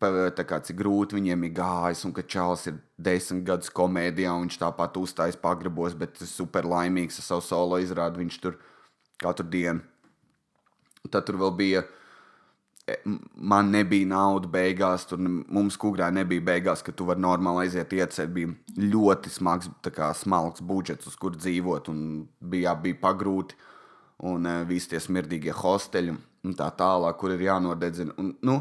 Kā 0.00 0.58
cik 0.66 0.76
grūti 0.80 1.14
viņiem 1.14 1.44
ir 1.46 1.52
gājis, 1.54 2.02
un 2.08 2.12
ka 2.16 2.24
Čāls 2.26 2.66
ir 2.66 2.80
desmit 2.98 3.44
gadus 3.46 3.70
komēdijā, 3.70 4.32
un 4.34 4.48
viņš 4.48 4.58
tāpat 4.64 4.96
uzstājas 4.98 5.38
pagrabos, 5.38 5.94
bet 5.94 6.18
ir 6.18 6.30
super 6.30 6.66
laimīgs 6.66 7.20
ar 7.22 7.28
savu 7.28 7.44
solo 7.46 7.78
izrādi. 7.82 8.24
Viņš 8.24 8.38
tur 8.42 8.58
katru 9.22 9.46
dienu. 9.52 9.84
Tad 11.06 11.28
tur 11.28 11.38
vēl 11.38 11.54
bija 11.54 11.84
e, 11.84 11.86
man 13.34 13.70
nebija 13.72 14.06
naudas 14.08 14.50
beigās, 14.52 15.06
tur 15.08 15.20
mums 15.22 15.76
kukurā 15.80 16.10
nebija 16.12 16.44
beigās, 16.44 16.82
ka 16.84 16.92
tu 16.92 17.06
vari 17.08 17.22
normāli 17.24 17.64
aiziet 17.64 17.94
iecēt. 17.96 18.32
Bija 18.34 18.52
ļoti 18.76 19.32
smags, 19.32 19.70
kā, 19.88 20.10
smalks 20.16 20.64
budžets, 20.64 21.08
uz 21.08 21.16
kur 21.20 21.36
dzīvot, 21.36 21.88
un 21.92 22.26
bija, 22.40 22.76
bija 22.76 23.00
pagrūti. 23.00 23.56
Un 24.24 24.46
uh, 24.46 24.62
visi 24.68 24.92
tie 24.92 25.00
smirdīgie 25.02 25.52
hosteļi 25.56 26.12
un 26.46 26.54
tā 26.56 26.68
tālāk, 26.76 27.16
kur 27.18 27.32
ir 27.34 27.42
jānodedzina. 27.48 28.14
Un, 28.20 28.30
nu, 28.46 28.60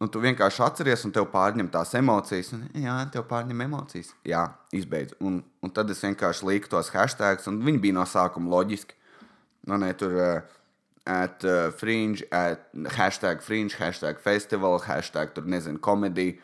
un 0.00 0.10
tu 0.10 0.22
vienkārši 0.22 0.62
atceries, 0.64 1.04
un 1.04 1.12
tev 1.14 1.26
pārņem 1.34 1.68
tās 1.74 1.92
emocijas. 1.98 2.54
Un, 2.56 2.64
jā, 2.80 2.96
tev 3.12 3.26
pārņem 3.30 3.60
emocijas. 3.66 4.14
Jā, 4.26 4.46
izbeidz. 4.74 5.18
Un, 5.20 5.42
un 5.62 5.74
tad 5.74 5.92
es 5.92 6.00
vienkārši 6.06 6.48
liku 6.48 6.72
tos 6.72 6.90
hashtags, 6.94 7.50
un 7.50 7.60
viņi 7.66 7.82
bija 7.82 7.98
no 7.98 8.06
sākuma 8.08 8.54
loģiski. 8.56 8.96
Nu, 9.68 9.76
ne, 9.80 9.92
tur, 9.98 10.16
uh, 10.16 10.56
at 11.06 11.44
uh, 11.44 11.70
fringe, 11.70 12.24
at 12.32 12.66
hashtag 12.96 13.42
fringe, 13.42 13.76
hashtag 13.76 14.20
festival, 14.20 14.78
hashtag 14.80 15.34
tur 15.34 15.44
nezinu, 15.48 15.80
komēdija. 15.84 16.38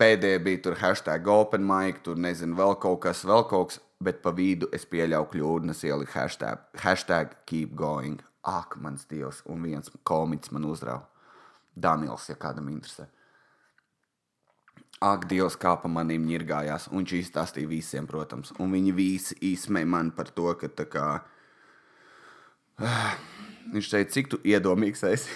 Pēdējā 0.00 0.40
bija 0.44 0.60
tur 0.64 0.76
hashtag 0.80 1.28
open 1.32 1.64
mic, 1.64 2.02
tur 2.04 2.18
nezinu, 2.20 2.56
vēl 2.56 2.74
kaut 2.80 3.00
kas, 3.06 3.22
vēl 3.24 3.46
kaut 3.48 3.70
kas, 3.70 3.80
bet 4.00 4.20
pa 4.24 4.32
vidu 4.36 4.68
es 4.76 4.84
pieļauju 4.88 5.70
es 5.70 5.84
ieliku 5.84 6.12
hashtag, 6.18 6.66
hashtag 6.82 7.36
keep 7.46 7.74
going. 7.74 8.20
Ak, 8.42 8.76
mans 8.80 9.04
dievs, 9.04 9.42
un 9.46 9.62
viens 9.62 9.90
komiķis 10.04 10.52
man 10.52 10.64
uzrāva. 10.64 11.04
Daniels, 11.76 12.28
ja 12.28 12.36
kādam 12.40 12.68
interesē. 12.72 13.06
Ak, 15.00 15.24
Dievs, 15.28 15.56
kā 15.56 15.78
pa 15.80 15.88
maniem 15.88 16.26
ņirgājās, 16.28 16.90
un 16.90 17.00
viņš 17.00 17.12
izstāstīja 17.16 17.68
visiem, 17.68 18.08
protams, 18.08 18.52
un 18.60 18.72
viņi 18.74 18.92
visi 18.92 19.36
īsmēja 19.52 19.88
man 19.88 20.10
par 20.12 20.28
to, 20.36 20.50
ka 20.60 20.68
tā 20.68 20.84
kā 20.92 21.06
Viņš 23.70 23.90
teica, 23.92 24.12
cik 24.14 24.30
tu 24.32 24.40
iedomīgs 24.46 25.04
esi. 25.06 25.28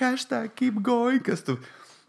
Hashtag 0.00 0.54
keep 0.58 0.80
going, 0.82 1.22
kas 1.22 1.44
tu 1.46 1.58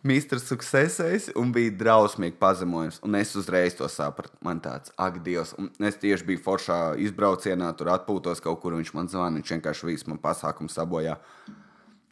Mr. 0.06 0.39
Success 0.39 1.32
un 1.38 1.51
bija 1.54 1.73
drausmīgi 1.73 2.38
pazemojums. 2.38 2.99
Un 3.06 3.17
es 3.17 3.34
uzreiz 3.38 3.75
to 3.78 3.88
sapratu. 3.89 4.38
Man 4.45 4.62
tāds, 4.62 4.93
ak, 5.01 5.19
Dievs, 5.25 5.56
un 5.58 5.71
es 5.86 5.97
tieši 6.01 6.28
biju 6.28 6.43
foršā 6.45 6.80
izbraucienā, 7.01 7.71
tur 7.78 7.89
atpūtos 7.93 8.41
kaut 8.41 8.62
kur, 8.62 8.73
un 8.73 8.84
viņš 8.84 8.93
man 8.97 9.10
zvanīja, 9.10 9.41
viņš 9.41 9.54
vienkārši 9.56 9.89
visu 9.89 10.12
man 10.12 10.21
pasākumu 10.21 10.69
sabojā. 10.69 11.17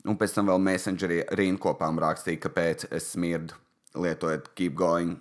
Un 0.09 0.17
pēc 0.19 0.33
tam 0.35 0.49
vēl 0.49 0.61
Messengerī 0.65 1.21
rīnkopām 1.37 2.01
rakstīja, 2.01 2.41
kāpēc 2.43 2.87
es 2.91 3.13
smirdu, 3.13 3.55
lietojot 3.93 4.49
keep 4.57 4.73
going. 4.77 5.15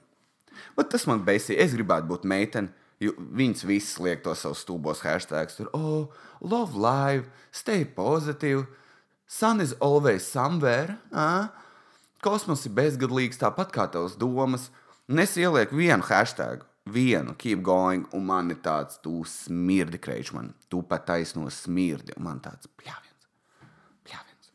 Bet 0.77 0.91
tas 0.93 1.05
man 1.09 1.23
beisīja. 1.29 1.61
Es 1.65 1.77
gribētu 1.77 2.09
būt 2.09 2.25
meitene 2.29 2.73
Viņas 3.11 3.65
visas 3.67 3.99
liek 4.03 4.23
to 4.23 4.35
savus 4.39 4.63
stūbos 4.63 5.03
hashtags. 5.03 5.59
Tur, 5.59 5.71
oh, 5.75 6.13
love 6.41 6.77
life, 6.79 7.27
stay 7.51 7.85
positive, 7.85 8.67
sun 9.27 9.61
is 9.61 9.75
always 9.81 10.27
somewhere. 10.27 10.99
Uh? 11.11 11.49
Kosmos 12.23 12.63
ir 12.69 12.77
bezgadīgs, 12.77 13.41
tāpat 13.41 13.73
kā 13.75 13.89
tavs 13.91 14.15
domas. 14.15 14.69
Un 15.11 15.19
es 15.19 15.35
ielieku 15.35 15.75
vienu 15.75 16.07
hashtag, 16.07 16.63
vienu, 16.87 17.35
keep 17.35 17.63
going, 17.63 18.05
un 18.15 18.27
man 18.27 18.51
ir 18.55 18.61
tāds, 18.63 19.01
tu 19.03 19.23
smirdi, 19.27 19.99
kreič 20.03 20.33
man, 20.35 20.53
tu 20.71 20.83
pat 20.87 21.07
taisno 21.11 21.49
smirdi, 21.51 22.15
un 22.17 22.29
man 22.29 22.39
tāds 22.43 22.71
pļāviens, 22.79 23.27
pļāviens. 24.07 24.53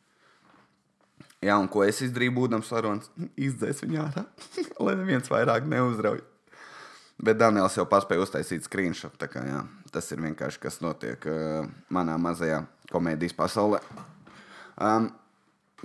Jā, 1.43 1.59
un 1.59 1.67
ko 1.71 1.83
es 1.83 1.99
izdarīju, 2.07 2.35
būdams 2.39 2.71
varonis, 2.71 3.11
izdzēs 3.49 3.83
viņu 3.83 4.01
ārā, 4.05 4.25
lai 4.87 4.95
neviens 5.01 5.31
vairāk 5.31 5.67
neuzrauj. 5.67 6.23
Bet 7.17 7.39
Daniels 7.41 7.73
jau 7.77 7.87
paspēja 7.89 8.21
uztaisīt 8.21 8.67
screenshot. 8.67 9.15
Kā, 9.31 9.41
jā, 9.47 9.61
tas 9.93 10.11
ir 10.13 10.21
vienkārši 10.21 10.61
kas 10.61 10.81
notiek 10.85 11.23
uh, 11.29 11.65
manā 11.93 12.17
mazajā 12.21 12.61
komēdijas 12.91 13.33
pasaulē. 13.37 13.79
Um, 14.77 15.09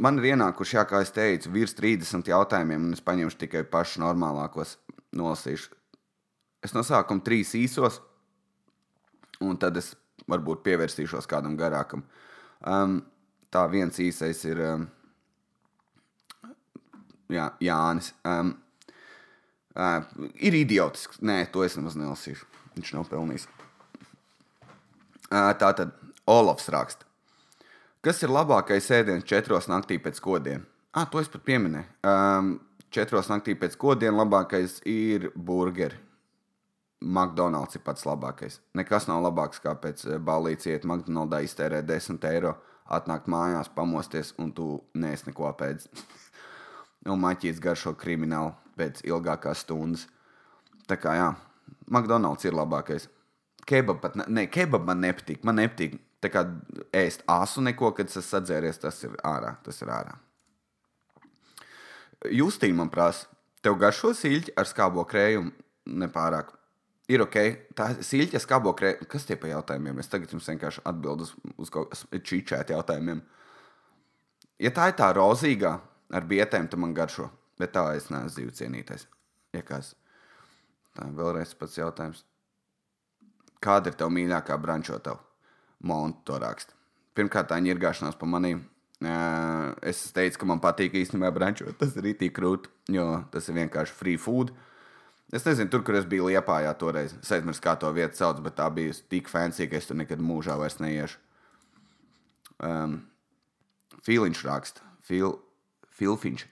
man 0.02 0.20
ir 0.20 0.34
ienākuši, 0.34 0.76
jā, 0.76 0.84
kā 0.88 1.00
es 1.04 1.14
teicu, 1.14 1.52
virs 1.54 1.72
30 1.78 2.28
jautājumiem, 2.28 2.90
un 2.90 2.96
es 2.96 3.04
paņemšu 3.04 3.40
tikai 3.46 3.64
pašus 3.64 4.02
normālākos, 4.04 4.76
nolasīšu. 5.16 5.72
Es 6.62 6.76
no 6.76 6.84
sākuma 6.86 7.24
trīs 7.24 7.54
īsos, 7.58 7.98
un 9.42 9.56
tad 9.58 9.80
es 9.80 9.94
varbūt 10.30 10.62
pievērsīšos 10.66 11.26
kādam 11.30 11.56
garākam. 11.58 12.04
Um, 12.60 13.00
tā 13.50 13.64
viens 13.72 13.96
īsais 13.98 14.44
ir 14.46 14.60
um, 14.62 14.84
jā, 17.32 17.48
Jānis. 17.64 18.12
Um, 18.28 18.54
Uh, 19.72 20.02
ir 20.36 20.56
idiotisks. 20.58 21.22
Nē, 21.24 21.46
to 21.52 21.64
es 21.64 21.78
nemaz 21.78 21.96
nelasīšu. 21.96 22.44
Viņš 22.76 22.92
nav 22.96 23.08
pelnījis. 23.08 23.46
Uh, 25.32 25.52
tā 25.56 25.72
tad 25.78 25.94
Olofs 26.28 26.68
raksta. 26.72 27.08
Kas 28.02 28.20
ir 28.24 28.32
labākais 28.34 28.90
ēdiens 28.92 29.24
četros 29.24 29.68
naktī 29.70 29.96
pēc 30.02 30.18
kodiem? 30.20 30.66
Ah, 30.92 31.06
to 31.08 31.22
es 31.22 31.30
pat 31.32 31.44
pieminēju. 31.46 31.88
Um, 32.04 32.48
četros 32.92 33.30
naktī 33.30 33.54
pēc 33.56 33.76
kodiem 33.80 34.18
labākais 34.18 34.80
ir 34.90 35.30
burgeri. 35.36 35.96
McDonald's 37.02 37.78
ir 37.78 37.82
pats 37.86 38.04
labākais. 38.06 38.60
Nekas 38.78 39.08
nav 39.08 39.22
labāks 39.24 39.62
kā 39.62 39.72
pēc 39.78 40.04
balīdzes 40.22 40.68
iet 40.70 40.84
McDonald's, 40.86 41.48
iztērēt 41.48 41.88
10 41.88 42.26
eiro, 42.30 42.56
atnākt 42.92 43.30
mājās, 43.30 43.72
pamosties 43.74 44.34
un 44.38 44.52
tu 44.54 44.68
nēs 44.94 45.26
neko 45.26 45.50
pēc. 45.58 45.88
un 47.08 47.22
maķīts 47.22 47.62
garšo 47.62 47.94
kriminālu 47.98 48.52
pēc 48.78 49.02
ilgākās 49.06 49.64
stundas. 49.64 50.06
Tā 50.88 50.98
kā 51.00 51.16
jā, 51.18 51.28
McDonald's 51.88 52.46
ir 52.46 52.56
labākais. 52.56 53.08
Kebab 53.66 54.00
pat 54.02 54.16
ne, 54.18 54.26
ne 54.28 54.46
kebab 54.50 54.86
man 54.88 55.02
nepatīk. 55.02 55.42
Man 55.46 55.60
nepatīk 55.60 55.98
tā 56.22 56.30
kā 56.32 56.44
ēst 56.94 57.24
asu 57.30 57.62
neko, 57.64 57.92
kad 57.96 58.10
es 58.10 58.30
sadzēries, 58.30 58.80
tas 58.82 58.98
ir 59.06 59.14
ārā. 59.26 59.56
Tas 59.66 59.78
ir 59.82 59.92
ārā. 59.92 60.16
Justīna 62.30 62.82
man 62.82 62.90
prasa, 62.90 63.26
tev 63.62 63.78
garšo 63.82 64.12
siļķi 64.14 64.54
ar 64.58 64.68
skābo 64.70 65.04
krējumu 65.10 65.50
nepārāk. 66.02 66.52
Ir 67.10 67.24
ok, 67.24 67.38
tā 67.76 67.88
ir 67.92 68.04
siļķa 68.06 68.40
skābo 68.42 68.72
krējumu. 68.78 69.08
Kas 69.10 69.26
tie 69.26 69.36
pa 69.38 69.50
jautājumiem? 69.50 69.98
Es 69.98 70.10
tagad 70.10 70.30
jums 70.32 70.46
vienkārši 70.48 70.84
atbildu 70.86 71.26
uz, 71.26 71.32
uz 71.58 71.72
kaut 71.74 71.90
kādiem 71.90 72.22
čīčēt 72.28 72.70
jautājumiem. 72.74 73.22
Ja 74.62 74.70
tā 74.74 74.92
ir 74.92 74.98
tā 74.98 75.10
rozīgā 75.16 75.74
ar 76.12 76.28
bietēm, 76.28 76.68
tad 76.68 76.80
man 76.82 76.94
garšo. 76.96 77.30
Bet 77.60 77.74
tā 77.76 77.84
es 77.96 78.08
neesmu 78.10 78.32
dzīvu 78.32 78.54
cienītais. 78.58 79.06
Ja 79.54 79.62
kas? 79.66 79.92
Tā 80.96 81.08
ir 81.08 81.16
vēlreiz 81.16 81.54
pats 81.56 81.78
jautājums. 81.78 82.24
Kāda 83.62 83.92
ir 83.92 83.98
tava 83.98 84.12
mīļākā 84.16 84.56
brančotava? 84.60 85.20
Montu 85.86 86.24
to 86.30 86.38
raksta. 86.42 86.74
Pirmkārt, 87.16 87.50
tā 87.50 87.58
ir 87.60 87.80
gāšanās 87.80 88.16
pa 88.18 88.26
maniem. 88.26 88.64
Es 89.82 90.02
teicu, 90.14 90.40
ka 90.40 90.48
man 90.48 90.60
patīk 90.62 90.94
īstenībā 90.98 91.32
brančot. 91.34 91.76
Tas 91.78 91.94
ir 91.98 92.12
itī 92.12 92.30
krūti, 92.34 92.70
jo 92.94 93.24
tas 93.32 93.48
ir 93.48 93.58
vienkārši 93.60 93.96
free 93.98 94.20
food. 94.20 94.52
Es 95.32 95.46
nezinu, 95.46 95.70
tur, 95.72 95.82
kur 95.86 95.96
es 95.96 96.08
biju 96.08 96.28
Liepājā 96.28 96.72
toreiz. 96.78 97.14
Es 97.22 97.32
aizmirsu, 97.32 97.62
kā 97.64 97.74
to 97.80 97.88
vietu 97.96 98.20
sauc, 98.20 98.42
bet 98.44 98.56
tā 98.58 98.68
bija 98.74 98.94
tik 99.10 99.30
fancy, 99.32 99.66
ka 99.68 99.78
es 99.78 99.88
tur 99.88 99.96
nekad 99.96 100.20
mūžā 100.20 100.58
vairs 100.60 100.76
neiešu. 100.82 101.20
Um, 102.62 102.98
Filiņš 104.04 104.42
raksta. 104.44 104.84
Fil, 105.08 105.38
Filfiņš. 105.98 106.44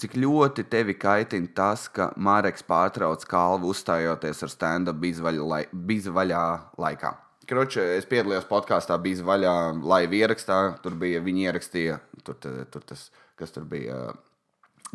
Cik 0.00 0.14
ļoti 0.16 0.64
tevi 0.72 0.94
kaitina 0.96 1.50
tas, 1.52 1.84
ka 1.92 2.08
Māreks 2.16 2.64
pārtrauc 2.64 3.26
kalvu 3.28 3.74
uzstājoties 3.74 4.46
ar 4.46 4.52
stand-up 4.52 5.02
bizvaļā 5.02 6.44
laikā? 6.80 7.10
Kroči, 7.50 7.82
es 7.98 8.06
piedalījos 8.08 8.46
podkāstā, 8.48 8.96
bija 9.02 9.26
vaļā 9.26 9.54
laiva 9.82 10.16
ierakstā. 10.20 10.60
Tur 10.84 10.94
bija 11.00 11.20
viņi 11.24 11.48
ierakstīja, 11.50 11.98
tur, 12.24 12.38
tur 12.40 12.86
tas, 12.86 13.08
kas 13.36 13.52
tur 13.52 13.66
bija 13.68 13.98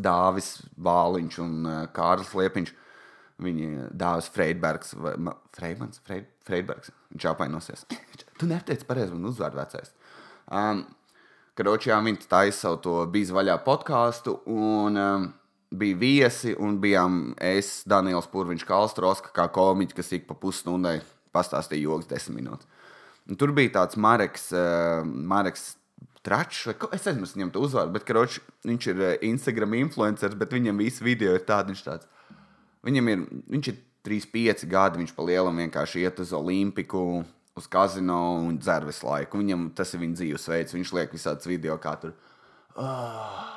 Dāvis 0.02 0.56
Vāliņš 0.82 1.40
un 1.44 1.70
Kārlis 1.96 2.34
Liepiņš. 2.40 2.74
Viņi 3.46 3.90
dāvāja 3.92 4.32
Freidbergs, 4.32 4.94
vai 4.96 5.18
Freidmans, 5.58 6.00
Freid, 6.08 6.30
Freidbergs. 6.48 6.94
Viņš 7.12 7.26
apvainosies. 7.34 7.84
tu 8.40 8.48
neteici 8.48 8.88
pareizi 8.88 9.12
man 9.12 9.28
uzvārdu 9.34 9.60
vecais. 9.60 9.92
Um, 10.48 10.86
Kročijā 11.56 11.98
viņi 12.04 12.28
taisa 12.28 12.66
savu 12.66 12.82
to 12.84 12.94
bija 13.12 13.36
vaļā 13.36 13.56
podkāstu, 13.64 14.34
un 14.52 15.00
um, 15.00 15.28
bija 15.72 16.00
viesi, 16.02 16.56
un 16.60 16.80
bijām 16.84 17.20
es, 17.40 17.78
Daniels 17.88 18.28
Pūriņš, 18.32 18.66
Kalstroska, 18.68 19.32
kā 19.36 19.48
komiķis, 19.56 19.96
kas 19.96 20.12
ik 20.18 20.28
pa 20.28 20.36
pusstundai 20.40 20.98
pastāstīja 21.36 21.88
joks 21.88 22.10
desmit 22.12 22.42
minūtes. 22.42 22.68
Un 23.32 23.40
tur 23.40 23.56
bija 23.56 23.72
tāds 23.80 23.98
Mareks, 23.98 24.50
uh, 24.54 25.02
Mareks 25.06 25.74
Tračs, 26.26 26.66
vai 26.68 26.76
ko, 26.82 26.90
es 26.94 27.08
aizmirsu 27.08 27.38
viņam 27.38 27.54
to 27.54 27.64
uzvārdu, 27.64 27.94
bet 27.96 28.06
kroč, 28.08 28.42
viņš 28.68 28.90
ir 28.92 29.02
uh, 29.02 29.16
Instagram 29.30 29.78
influenceris, 29.80 30.38
bet 30.38 30.54
viņam 30.54 30.84
visi 30.84 31.06
video 31.08 31.38
ir 31.38 31.48
tādi, 31.48 31.72
viņš 31.72 31.86
tāds. 31.88 32.12
Viņam 32.86 33.12
ir, 33.14 33.26
viņš 33.56 33.72
ir 33.72 33.80
3, 34.06 34.28
5 34.34 34.68
gadi 34.70 35.02
viņš 35.02 35.16
pa 35.16 35.26
lielam 35.26 35.64
vienkārši 35.64 36.04
iet 36.04 36.20
uz 36.22 36.36
Olimpiku, 36.36 37.24
uz 37.56 37.68
kazino 37.72 38.36
un 38.44 38.58
dzer 38.60 38.86
visu 38.88 39.08
laiku. 39.08 39.40
Viņam 39.40 39.70
tas 39.76 39.94
ir 39.96 40.02
viņa 40.04 40.20
dzīvesveids. 40.20 40.76
Viņš 40.76 40.94
liek 40.98 41.16
visādus 41.16 41.48
video, 41.48 41.78
kā 41.80 41.96
tur. 42.02 42.16
Ah. 42.76 43.54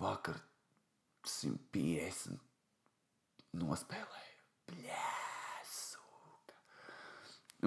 Vakar 0.00 0.40
150 1.28 2.40
nospēlēju. 3.60 4.32
Bļēsuka. 4.72 6.56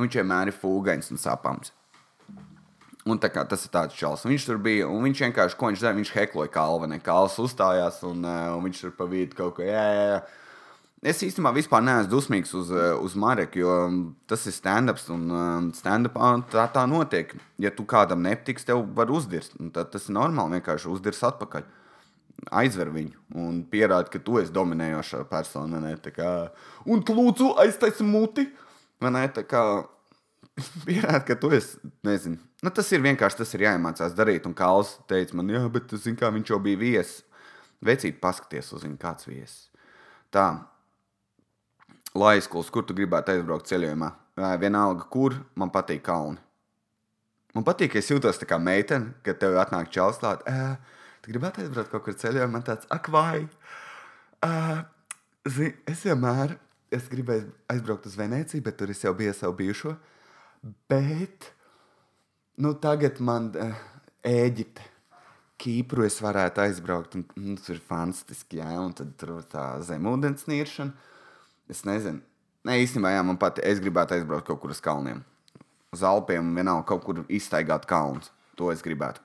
Viņš 0.02 0.18
vienmēr 0.20 0.52
ir 0.52 0.58
fūgains 0.58 1.14
un 1.14 1.22
sapams. 1.22 1.74
Un 3.08 3.22
kā, 3.24 3.46
tas 3.48 3.64
ir 3.64 3.72
tāds 3.72 3.96
čels. 3.96 4.26
Viņš 4.28 4.50
tur 4.50 4.58
bija, 4.60 4.90
un 4.92 5.06
viņš 5.06 5.22
vienkārši, 5.28 5.56
ko 5.56 5.70
viņš 5.70 5.86
darīja, 5.86 6.00
viņš 6.02 6.16
hekloja 6.18 6.52
kalveni. 6.52 6.98
Kalvs 7.06 7.38
uzstājās, 7.40 8.02
un, 8.04 8.26
uh, 8.26 8.58
un 8.58 8.66
viņš 8.66 8.82
tur 8.84 8.98
pa 8.98 9.08
vidu 9.08 9.38
kaut 9.38 9.56
ko, 9.60 9.64
jā. 9.64 10.26
Es 11.06 11.20
īstenībā 11.22 11.52
vispār 11.54 11.84
neesmu 11.86 12.10
dusmīgs 12.10 12.54
uz, 12.58 12.72
uz 12.74 13.16
Mareku, 13.20 13.60
jo 13.62 13.74
tas 14.30 14.48
ir 14.50 14.56
stand-ups, 14.56 15.06
un 15.14 15.70
stand-upā 15.78 16.32
tā, 16.50 16.66
tā 16.74 16.86
notiek. 16.90 17.36
Ja 17.62 17.70
tu 17.74 17.86
kādam 17.86 18.24
nepatiks, 18.26 18.66
tev 18.66 18.82
var 18.98 19.12
uzdirst. 19.14 19.54
Tad 19.76 19.92
tas 19.94 20.10
ir 20.10 20.18
normāli, 20.18 20.58
vienkārši 20.58 20.90
uzdirs 20.90 21.22
atpakaļ. 21.30 21.68
Aizver 22.58 22.90
viņu 22.94 23.38
un 23.42 23.62
pierāda, 23.70 24.10
ka 24.14 24.22
tu 24.22 24.40
esi 24.42 24.54
dominējošā 24.54 25.24
persona. 25.30 25.82
Ne? 25.82 25.94
Kā, 26.14 26.32
un 26.90 27.06
lūdzu 27.06 27.54
aiztaisi 27.62 28.06
muti. 28.06 28.48
Vai 29.02 29.14
ne? 29.14 29.24
Tā 29.34 29.46
kā 29.46 29.64
pierāda, 30.88 31.22
ka 31.30 31.38
tu 31.38 31.54
esi, 31.54 31.78
nezinu, 32.06 32.42
Nu, 32.66 32.72
tas 32.74 32.88
ir 32.90 33.04
vienkārši 33.06 33.38
tas 33.44 33.52
ir 33.54 33.68
jāiemācās 33.68 34.16
darīt. 34.18 34.48
Un 34.50 34.56
Kāls 34.58 34.96
teica 35.10 35.38
man, 35.38 35.52
jā, 35.54 35.62
bet 35.70 35.94
zin, 36.02 36.18
kā, 36.18 36.32
viņš 36.34 36.54
jau 36.54 36.58
bija 36.64 36.82
viesis. 36.82 37.22
Vecīt, 37.86 38.18
paskaties 38.18 38.72
uz 38.74 38.86
viņu, 38.88 38.98
kāds 38.98 39.28
viesis. 39.30 39.68
Tā, 40.34 40.48
Laiskuls, 42.18 42.72
kur 42.74 42.86
tu 42.88 42.96
gribētu 42.98 43.36
aizbraukt 43.36 43.70
ceļojumā? 43.70 44.12
Vienalga, 44.62 45.06
kur 45.12 45.36
man 45.58 45.72
patīk 45.74 46.04
kalni. 46.06 46.42
Man 47.56 47.66
patīk, 47.66 47.94
ka 47.94 48.02
es 48.02 48.10
jūtos 48.12 48.38
tā 48.42 48.48
kā 48.50 48.60
meitene, 48.62 49.16
kad 49.26 49.40
tev 49.42 49.58
atnāk 49.62 49.90
čels 49.94 50.20
klāt. 50.22 50.44
Tu 51.24 51.34
gribētu 51.34 51.64
aizbraukt 51.64 51.94
kaut 51.94 52.06
kur 52.06 52.18
ceļojumā, 52.18 52.54
man 52.54 52.66
tāds 52.66 52.90
ak, 52.94 53.10
vai. 53.14 53.48
Uh, 54.46 54.84
zin, 55.50 55.74
es 55.90 56.04
vienmēr 56.06 56.58
es 56.94 57.08
gribēju 57.12 57.50
aizbraukt 57.72 58.06
uz 58.08 58.16
Venēciju, 58.20 58.64
bet 58.64 58.78
tur 58.80 58.92
es 58.94 59.04
jau 59.04 59.14
biju 59.18 59.34
savu 59.36 59.58
bijušo. 59.60 59.96
Bet 60.90 61.52
nu, 62.62 62.74
tagad 62.82 63.20
man 63.24 63.52
Ēģipte. 64.28 64.94
Kīpru 65.58 66.04
es 66.06 66.20
varētu 66.22 66.62
aizbraukt, 66.62 67.16
un 67.18 67.24
nu, 67.42 67.56
tas 67.58 67.72
ir 67.74 67.80
fantastiski. 67.82 68.60
Jā, 68.60 68.76
un 68.78 68.92
tad 68.98 69.16
tur 69.18 69.40
tā 69.50 69.72
zemūdens 69.86 70.46
niršana. 70.50 70.94
Es 71.72 71.84
nezinu, 71.88 72.22
Nē, 72.68 72.82
īstenībā, 72.84 73.14
jā, 73.16 73.24
man 73.24 73.38
pat 73.40 73.62
es 73.64 73.80
gribētu 73.80 74.18
aizbraukt 74.18 74.48
kaut 74.50 74.60
kur 74.60 74.74
uz 74.74 74.82
kalniem. 74.84 75.22
Uz 75.96 76.02
Alpiem, 76.04 76.50
vienalga, 76.58 76.84
kaut 76.90 77.06
kur 77.06 77.22
iztaigāt 77.32 77.86
kalnus. 77.88 78.32
To 78.60 78.74
es 78.74 78.82
gribētu. 78.84 79.22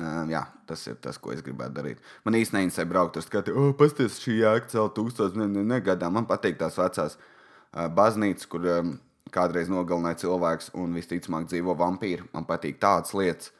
Um, 0.00 0.30
jā, 0.32 0.40
tas 0.66 0.80
ir 0.88 0.96
tas, 1.04 1.18
ko 1.20 1.34
es 1.34 1.42
gribētu 1.44 1.76
darīt. 1.76 2.06
Man 2.24 2.38
īstenībā 2.38 2.62
neinteresē 2.62 2.86
braukt 2.88 3.18
uz 3.20 3.28
skatu, 3.28 3.52
oh, 3.60 3.74
pasties, 3.78 4.16
šī 4.22 4.38
jēga 4.40 4.70
celt 4.72 4.94
tūkstoši, 4.96 5.38
ne, 5.42 5.48
ne, 5.50 5.66
ne 5.74 5.80
gadā. 5.84 6.08
Man 6.10 6.26
patīk 6.30 6.56
tās 6.62 6.78
vecās 6.80 7.18
uh, 7.18 7.84
baznīcas, 7.92 8.48
kur 8.50 8.64
um, 8.78 8.94
kādreiz 9.34 9.68
nogalināja 9.70 10.22
cilvēks 10.24 10.72
un 10.80 10.96
visticamāk 10.96 11.50
dzīvo 11.50 11.76
vampīri. 11.78 12.24
Man 12.32 12.48
patīk 12.48 12.80
tādas 12.82 13.12
lietas, 13.18 13.52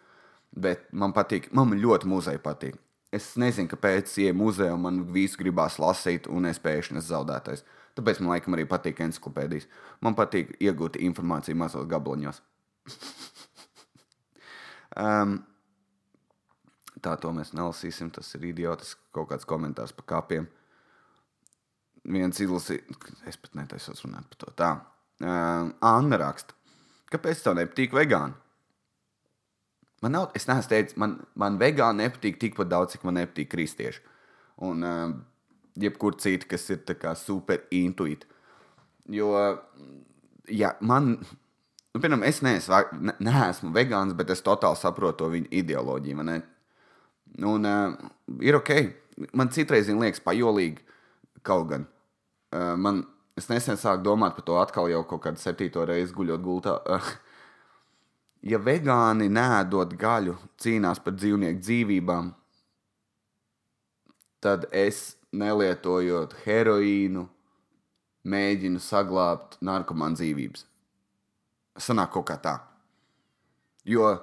bet 0.56 0.88
man 0.96 1.12
patīk, 1.12 1.52
man 1.54 1.76
ļoti 1.76 2.08
muzeja 2.08 2.40
patīk. 2.42 2.80
Es 3.14 3.32
nezinu, 3.40 3.70
kāpēc 3.70 4.10
ienāku 4.24 4.40
muzejā, 4.40 4.74
man 4.80 5.04
visu 5.14 5.38
gribās 5.40 5.78
lasīt, 5.82 6.28
un 6.30 6.48
es 6.50 6.60
pēkšņi 6.62 6.98
esmu 6.98 7.08
zaudētais. 7.08 7.64
Tāpēc 7.94 8.20
man 8.20 8.34
laikam 8.34 8.56
arī 8.56 8.66
patīk 8.66 9.04
encyklopēdijas. 9.04 9.68
Man 10.02 10.16
patīk 10.18 10.56
iegūt 10.58 10.98
informāciju 10.98 11.58
mazos 11.60 11.86
gabaliņos. 11.90 12.40
um, 15.04 15.36
tā 17.04 17.14
to 17.22 17.30
mēs 17.36 17.54
nelasīsim. 17.54 18.10
Tas 18.16 18.34
ir 18.34 18.48
idiotisks 18.50 18.98
kaut 19.14 19.30
kāds 19.30 19.46
komentārs 19.46 19.94
par 19.94 20.08
kāpiem. 20.16 20.50
Viens 22.04 22.42
izlasīja, 22.42 22.98
es 23.30 23.38
pat 23.40 23.54
netaisos 23.62 24.02
runāt 24.04 24.26
par 24.32 24.42
to. 24.42 24.50
Tā, 24.58 24.72
Uh, 25.22 25.68
Anna 25.78 26.18
raksta, 26.18 26.56
kāpēc 27.12 27.44
tev 27.44 27.54
nepatīk 27.54 27.92
vegāni? 27.94 28.34
Man 30.04 30.12
nav, 30.12 30.26
es 30.36 30.44
neesmu 30.44 30.68
teicis, 30.68 30.96
man, 31.00 31.14
man 31.40 31.54
vegāni 31.60 32.04
nepatīk 32.04 32.36
tikpat 32.42 32.68
daudz, 32.68 32.92
cik 32.92 33.06
man 33.08 33.16
nepatīk 33.16 33.48
kristieši. 33.54 34.02
Un 34.68 34.84
uh, 34.84 35.14
jebkur 35.80 36.18
citi, 36.20 36.48
kas 36.50 36.68
ir 36.70 36.82
super 37.16 37.62
intuīti. 37.72 38.28
Jo, 39.16 39.32
ja 40.48 40.74
man, 40.80 41.16
nu, 41.24 42.00
piemēram, 42.00 42.26
es 42.28 42.42
neesmu, 42.44 43.00
ne, 43.00 43.16
neesmu 43.18 43.72
vegāns, 43.72 44.12
bet 44.16 44.30
es 44.30 44.44
totāli 44.44 44.76
saprotu 44.76 45.24
to 45.24 45.30
viņa 45.32 45.50
ideoloģiju. 45.62 46.28
Un 47.54 47.66
uh, 47.66 47.96
ir 48.44 48.60
ok, 48.60 48.70
man 49.32 49.50
citreiz 49.56 49.88
liekas 49.88 50.20
pajolīgi 50.20 50.84
kaut 51.42 51.70
gan. 51.72 51.88
Uh, 52.54 52.74
man 52.76 53.06
es 53.40 53.48
nesen 53.48 53.80
sāku 53.80 54.04
domāt 54.04 54.36
par 54.36 54.44
to 54.46 54.60
atkal 54.60 54.92
jau 54.92 55.02
kaut 55.08 55.24
kādu 55.24 55.40
septīto 55.40 55.84
reizi 55.88 56.14
guļot 56.14 56.44
gultā. 56.44 56.78
ja 58.44 58.60
vegāni 58.60 59.30
nēdot 59.32 59.94
gaļu, 59.98 60.36
cīnās 60.60 61.00
par 61.04 61.16
dzīvnieku 61.16 61.62
dzīvībām, 61.64 62.30
tad 64.44 64.68
es 64.70 65.16
nelietojot 65.32 66.36
heroīnu, 66.44 67.24
mēģinu 68.24 68.80
saglabāt 68.80 69.58
narkomānu 69.64 70.20
dzīvības. 70.20 70.64
Sanāk 71.80 72.14
kaut 72.14 72.28
kā 72.28 72.38
tā. 72.40 72.54
Jo 73.84 74.14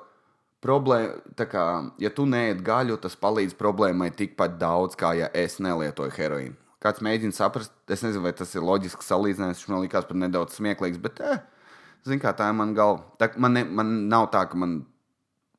problēma, 0.63 1.19
tā 1.37 1.45
kā, 1.49 1.65
ja 2.01 2.09
tu 2.13 2.25
neēd 2.29 2.63
gaļu, 2.65 2.97
tas 3.01 3.17
palīdz 3.19 3.57
problēmai 3.59 4.09
tikpat 4.15 4.57
daudz, 4.61 4.97
kā 4.97 5.13
ja 5.19 5.29
es 5.37 5.59
nelietoju 5.61 6.17
heroīnu 6.17 6.61
kāds 6.81 7.03
mēģina 7.05 7.35
saprast, 7.35 7.73
es 7.91 8.01
nezinu, 8.01 8.23
vai 8.25 8.33
tas 8.33 8.53
ir 8.55 8.65
loģisks 8.65 9.09
salīdzinājums, 9.11 9.67
man 9.69 9.83
likās 9.83 10.07
pat 10.09 10.17
nedaudz 10.17 10.57
smieklīgs, 10.57 11.01
bet, 11.01 11.21
eh, 11.21 11.43
zin 12.07 12.21
kā, 12.21 12.33
tā 12.37 12.49
ir 12.49 12.57
man 12.57 12.73
galva. 12.77 13.03
Tā, 13.19 13.31
man, 13.41 13.55
ne, 13.57 13.63
man 13.65 13.93
nav 14.11 14.29
tā, 14.33 14.43
ka 14.49 14.59
man, 14.59 14.79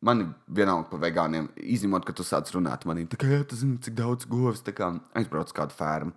man 0.04 0.24
ir 0.24 0.30
vienalga 0.60 0.88
par 0.90 1.02
vegāniem, 1.04 1.48
izņemot, 1.76 2.06
ka 2.08 2.14
tu 2.16 2.26
sāc 2.26 2.50
runāt 2.54 2.86
manī, 2.88 3.06
tā 3.10 3.20
kā, 3.20 3.30
jā, 3.30 3.42
tu 3.48 3.58
zini, 3.58 3.78
cik 3.82 3.96
daudz 3.98 4.28
govs, 4.30 4.64
tā 4.66 4.74
kā 4.76 4.90
aizbrauc 5.18 5.52
kādu 5.56 5.76
fermu. 5.78 6.14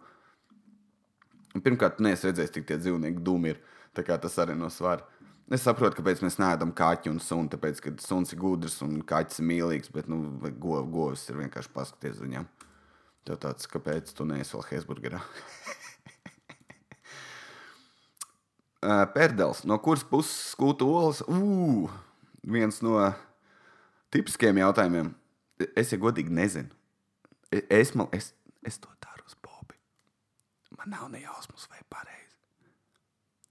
Un 1.55 1.63
pirmkārt, 1.63 2.01
neesi 2.03 2.27
redzējis, 2.27 2.55
cik 2.57 2.65
tie 2.67 2.79
dzīvnieki 2.81 3.23
dūmi 3.23 3.53
ir, 3.53 3.61
tā 3.95 4.03
kā 4.03 4.17
tas 4.19 4.35
arī 4.43 4.57
no 4.59 4.67
svara. 4.73 5.05
Es 5.53 5.61
saprotu, 5.61 5.99
kāpēc 5.99 6.23
mēs 6.25 6.39
neēdam 6.41 6.71
kaķu 6.75 7.13
un 7.13 7.21
sunu, 7.21 7.51
tāpēc, 7.53 7.79
ka 7.83 7.93
suns 8.01 8.33
ir 8.33 8.41
gudrs 8.41 8.79
un 8.81 8.97
kaķis 9.05 9.43
ir 9.43 9.49
mīlīgs, 9.51 9.91
bet, 9.93 10.09
nu, 10.09 10.23
govs 10.49 11.29
ir 11.29 11.37
vienkārši 11.43 11.71
paskaties 11.71 12.17
uz 12.17 12.25
viņiem. 12.25 12.49
Tev 13.25 13.37
tāds, 13.41 13.69
kāpēc 13.69 14.09
tu 14.17 14.25
neesi 14.25 14.57
vēl 14.57 14.65
Hesburgerā? 14.71 15.21
Pērdels, 19.15 19.63
no 19.65 19.77
kuras 19.81 20.03
puses 20.07 20.53
skūta 20.53 20.85
olas? 20.85 21.21
Ugh, 21.25 21.93
viens 22.45 22.81
no 22.85 22.99
tipiskiem 24.13 24.59
jautājumiem. 24.61 25.13
Es, 25.73 25.93
ja 25.93 25.99
godīgi, 26.01 26.33
nezinu. 26.35 26.71
Es, 27.51 27.93
man, 27.95 28.09
es, 28.15 28.33
es 28.67 28.77
to 28.83 28.91
daru 29.03 29.25
uz 29.25 29.37
Bobi. 29.41 29.77
Man 30.77 30.91
nav 30.93 31.07
ne 31.13 31.23
jausmas, 31.23 31.67
vai 31.71 31.81
pareizi. 31.89 32.37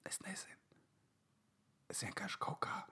Es 0.05 0.21
nezinu. 0.25 0.61
Es 1.91 2.05
vienkārši 2.05 2.41
kaut 2.43 2.61
kā. 2.67 2.85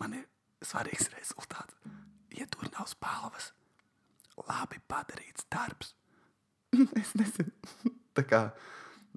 Man 0.00 0.16
ir 0.16 0.26
svarīgs 0.64 1.10
rezultāts. 1.14 1.76
Ja 2.36 2.46
tur 2.50 2.68
nav 2.72 2.86
spēlvas, 2.88 3.50
labi 4.46 4.78
padarīts 4.88 5.48
darbs. 5.52 5.94
es 7.00 7.14
nezinu, 7.18 7.50
tā 8.14 8.22
kā 8.26 8.44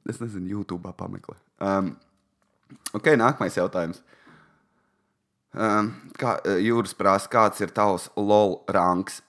es 0.09 0.19
nezinu, 0.21 0.49
YouTube 0.57 0.91
pameklē. 0.97 1.37
Um, 1.63 1.93
ok, 2.95 3.13
nākamais 3.19 3.57
jautājums. 3.57 4.01
Um, 5.53 5.91
kā, 6.17 6.37
jūras 6.63 6.95
prasa, 6.97 7.29
kāds 7.29 7.61
ir 7.61 7.73
tavs 7.75 8.09
LOL 8.17 8.61
ranks? 8.73 9.21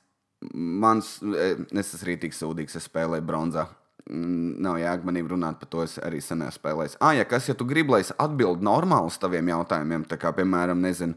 Mans, 0.54 1.16
es 1.24 1.94
esmu 1.94 2.10
rītīgi 2.10 2.37
sūdīgs, 2.37 2.76
es 2.78 2.88
spēlēju 2.88 3.24
bronzā. 3.28 3.68
Mm, 4.04 4.56
nav 4.60 4.76
jēga 4.76 5.12
runāt 5.32 5.60
par 5.60 5.68
to, 5.72 5.82
es 5.84 5.96
arī 5.98 6.20
sen 6.20 6.42
esmu 6.44 6.60
spēlējis. 6.60 6.98
Ah, 7.00 7.14
ja 7.16 7.24
kas, 7.24 7.48
ja 7.48 7.54
tu 7.54 7.64
gribi, 7.64 7.94
lai 7.94 8.00
es 8.04 8.12
atbildētu 8.12 8.64
normāli 8.64 9.08
uz 9.08 9.16
taviem 9.20 9.48
jautājumiem, 9.48 10.04
tā 10.04 10.18
kā, 10.20 10.32
piemēram, 10.37 10.80
nezinu, 10.80 11.16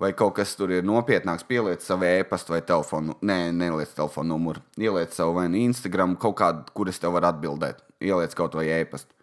vai 0.00 0.12
kaut 0.16 0.34
kas 0.38 0.54
tur 0.58 0.72
ir 0.74 0.86
nopietnāks, 0.86 1.46
pieliec 1.48 1.84
savu 1.84 2.08
e-pastu 2.08 2.54
vai 2.54 2.62
telefonu. 2.66 3.16
Nē, 3.22 3.38
neliec 3.54 3.94
telefonu 3.96 4.34
numuru. 4.34 4.62
Ieliec 4.80 5.14
savu 5.14 5.36
vai 5.38 5.48
nu 5.48 5.60
Instagram, 5.62 6.16
kaut 6.20 6.38
kādu, 6.40 6.64
kur 6.74 6.90
es 6.90 7.00
tev 7.02 7.16
varu 7.16 7.30
atbildēt. 7.30 7.82
Ieliec 8.04 8.34
kaut 8.38 8.56
vai 8.58 8.68
e-pastu. 8.80 9.14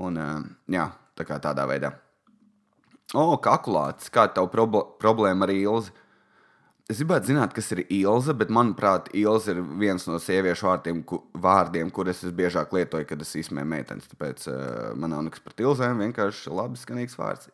Un, 0.00 0.20
jā, 0.70 0.86
tā 1.18 1.26
kā 1.26 1.40
tādā 1.42 1.66
veidā. 1.68 1.94
O, 3.10 3.34
kakulāts, 3.42 4.10
kāda 4.12 4.36
tev 4.38 4.52
prob 4.52 4.76
problēma 5.02 5.48
ar 5.48 5.54
ilzi? 5.54 5.94
Es 6.90 6.98
gribētu 6.98 7.28
zināt, 7.30 7.52
kas 7.54 7.68
ir 7.70 7.84
Ilza, 7.86 8.34
bet 8.34 8.50
manuprāt, 8.50 9.12
Ilza 9.14 9.52
ir 9.52 9.60
viens 9.78 10.02
no 10.08 10.16
sieviešu 10.18 10.66
vārdiem, 10.66 11.04
ku, 11.06 11.20
vārdiem 11.38 11.92
kurus 11.94 12.24
es 12.26 12.34
biežāk 12.34 12.72
lietoju, 12.74 13.06
kad 13.06 13.22
es 13.22 13.30
izsmēju 13.38 13.68
meitenes. 13.70 14.08
Tāpēc 14.10 14.48
uh, 14.50 14.56
man 14.98 15.14
nav 15.14 15.22
nekas 15.28 15.44
par 15.44 15.54
Ilzēm, 15.62 16.02
vienkārši 16.02 16.50
labi 16.50 16.80
skanīgs 16.80 17.14
vārds. 17.20 17.46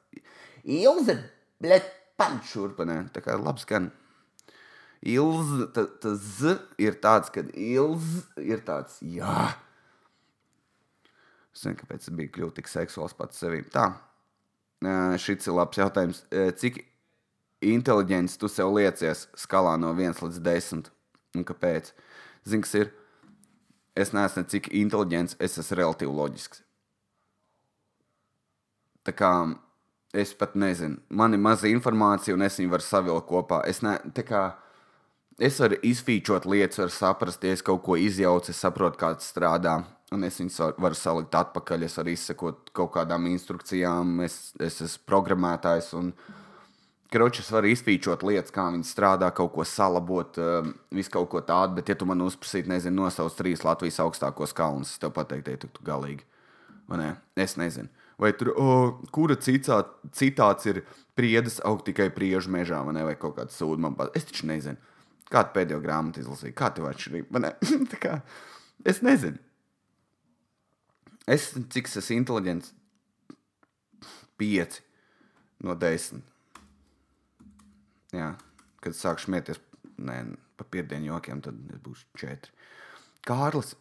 Ilza, 0.65 1.19
blet, 2.17 2.41
panšurpanē. 2.41 3.13
Tā 3.13 3.21
kā 3.23 3.37
labi 3.39 3.61
skan. 3.61 3.91
Ilza, 5.07 5.69
tas 5.75 6.19
z 6.41 6.57
ir 6.79 6.97
tāds, 6.99 7.31
kad 7.31 7.51
ilz 7.55 8.25
ir 8.41 8.63
tāds, 8.65 8.99
jā. 9.03 9.55
Es 11.55 11.65
nezinu, 11.65 11.79
kāpēc 11.81 12.03
es 12.03 12.11
biju 12.11 12.33
kļuvis 12.33 12.57
tik 12.57 12.69
seksuāls 12.69 13.15
pats 13.17 13.39
sevī. 13.39 13.63
Tā, 13.73 13.93
šis 15.21 15.47
ir 15.47 15.55
labs 15.57 15.79
jautājums. 15.79 16.25
Cik 16.33 16.83
inteliģents 17.63 18.37
tu 18.41 18.49
sev 18.49 18.75
liecies 18.75 19.29
skalā 19.37 19.77
no 19.81 19.95
1 19.95 20.21
līdz 20.21 20.41
10? 20.45 20.91
Un 21.37 21.45
kāpēc? 21.45 21.93
Zini, 22.49 22.63
kas 22.65 22.75
ir? 22.75 22.93
Es 23.97 24.13
neesmu 24.13 24.45
cik 24.45 24.69
inteliģents, 24.77 25.39
es 25.41 25.57
esmu 25.61 25.77
relatīvi 25.79 26.13
loģisks. 26.13 26.61
Tā 29.07 29.13
kā 29.17 29.31
es 30.15 30.35
pat 30.35 30.55
nezinu, 30.59 31.01
man 31.09 31.35
ir 31.35 31.43
maza 31.43 31.69
informācija, 31.71 32.37
un 32.37 32.47
es 32.47 32.61
viņu 32.61 32.73
varu 32.73 32.87
savilkt 32.87 33.29
kopā. 33.29 33.61
Es, 33.69 33.83
ne, 33.85 33.97
kā, 34.27 34.45
es 35.39 35.61
varu 35.63 35.81
izfīčot 35.87 36.47
lietas, 36.49 36.81
varu 36.85 36.95
saprast, 36.95 37.45
ja 37.45 37.57
es 37.57 37.65
kaut 37.67 37.83
ko 37.87 37.99
izjaucu, 38.01 38.53
es 38.53 38.63
saprotu, 38.63 39.01
kā 39.03 39.13
tas 39.17 39.29
strādā. 39.35 39.81
Un 40.15 40.23
es 40.23 40.39
viņus 40.39 40.61
varu, 40.63 40.83
varu 40.85 40.97
salikt 40.97 41.35
atpakaļ, 41.35 41.83
es 41.83 41.97
varu 41.99 42.13
izsekot 42.13 42.69
kaut 42.77 42.93
kādām 42.95 43.27
instrukcijām, 43.33 44.21
es, 44.23 44.53
es 44.63 44.79
esmu 44.85 45.09
programmētājs. 45.11 45.91
Un, 45.99 46.13
Kroķis 47.07 47.49
var 47.55 47.67
izfīčot 47.71 48.25
lietas, 48.27 48.51
kā 48.55 48.65
viņi 48.75 48.87
strādā, 48.87 49.29
kaut 49.35 49.53
ko 49.55 49.65
salabot, 49.67 50.39
uh, 50.43 50.67
visu 50.95 51.13
kaut 51.15 51.29
ko 51.31 51.43
tādu, 51.47 51.79
bet, 51.79 51.91
ja 51.91 51.95
tu 51.99 52.07
man 52.09 52.25
uzprasītu, 52.25 52.71
nezinu, 52.73 53.05
nosauc 53.05 53.35
trīs 53.39 53.63
Latvijas 53.67 54.01
augstākos 54.03 54.55
kalnus, 54.57 54.97
es 54.97 55.03
tev 55.03 55.15
pateiktu, 55.15 55.55
ja 55.55 55.61
tu 55.63 55.87
galīgi. 55.87 56.27
Vai 56.91 56.99
ne? 56.99 57.09
Es 57.39 57.55
nezinu. 57.59 57.91
Vai 58.21 58.33
tur, 58.33 58.53
oh, 58.57 58.95
kura 59.13 59.37
citā, 59.37 59.83
citāts 60.17 60.69
ir 60.71 60.83
priedes 61.19 61.59
augt 61.69 61.85
tikai 61.91 62.09
priežu 62.15 62.53
mežā, 62.53 62.79
vai, 62.87 62.95
ne? 62.97 63.03
vai 63.05 63.17
kaut 63.21 63.37
kāda 63.37 63.53
sūda 63.53 63.83
man 63.85 63.97
pat. 63.99 64.15
Es 64.17 64.25
taču 64.29 64.49
nezinu. 64.49 64.81
Kādu 65.33 65.53
pēdējo 65.57 65.83
grāmatu 65.83 66.23
izlasīju? 66.23 66.55
Kā 66.57 66.71
tev 66.73 66.87
atšķirība? 66.89 67.53
kā, 68.05 68.21
es 68.89 69.03
nezinu. 69.05 69.43
Es, 71.27 71.51
cik 71.75 71.91
es 71.91 71.99
esmu 71.99 72.21
inteliģents, 72.23 72.73
pieci 74.39 74.85
no 75.65 75.75
desmit 75.75 76.25
jā, 78.15 78.33
kad 78.83 78.97
sākšu 78.97 79.31
smieties 79.31 79.61
par 80.57 80.69
piedienu 80.73 81.13
jokiem, 81.13 81.43
tad 81.45 81.59
būšu 81.85 82.21
četri. 82.21 82.53
Kārlis, 83.27 83.75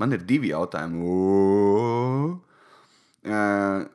man 0.00 0.14
ir 0.14 0.24
divi 0.28 0.52
jautājumi. 0.52 1.02
O! 3.26 3.40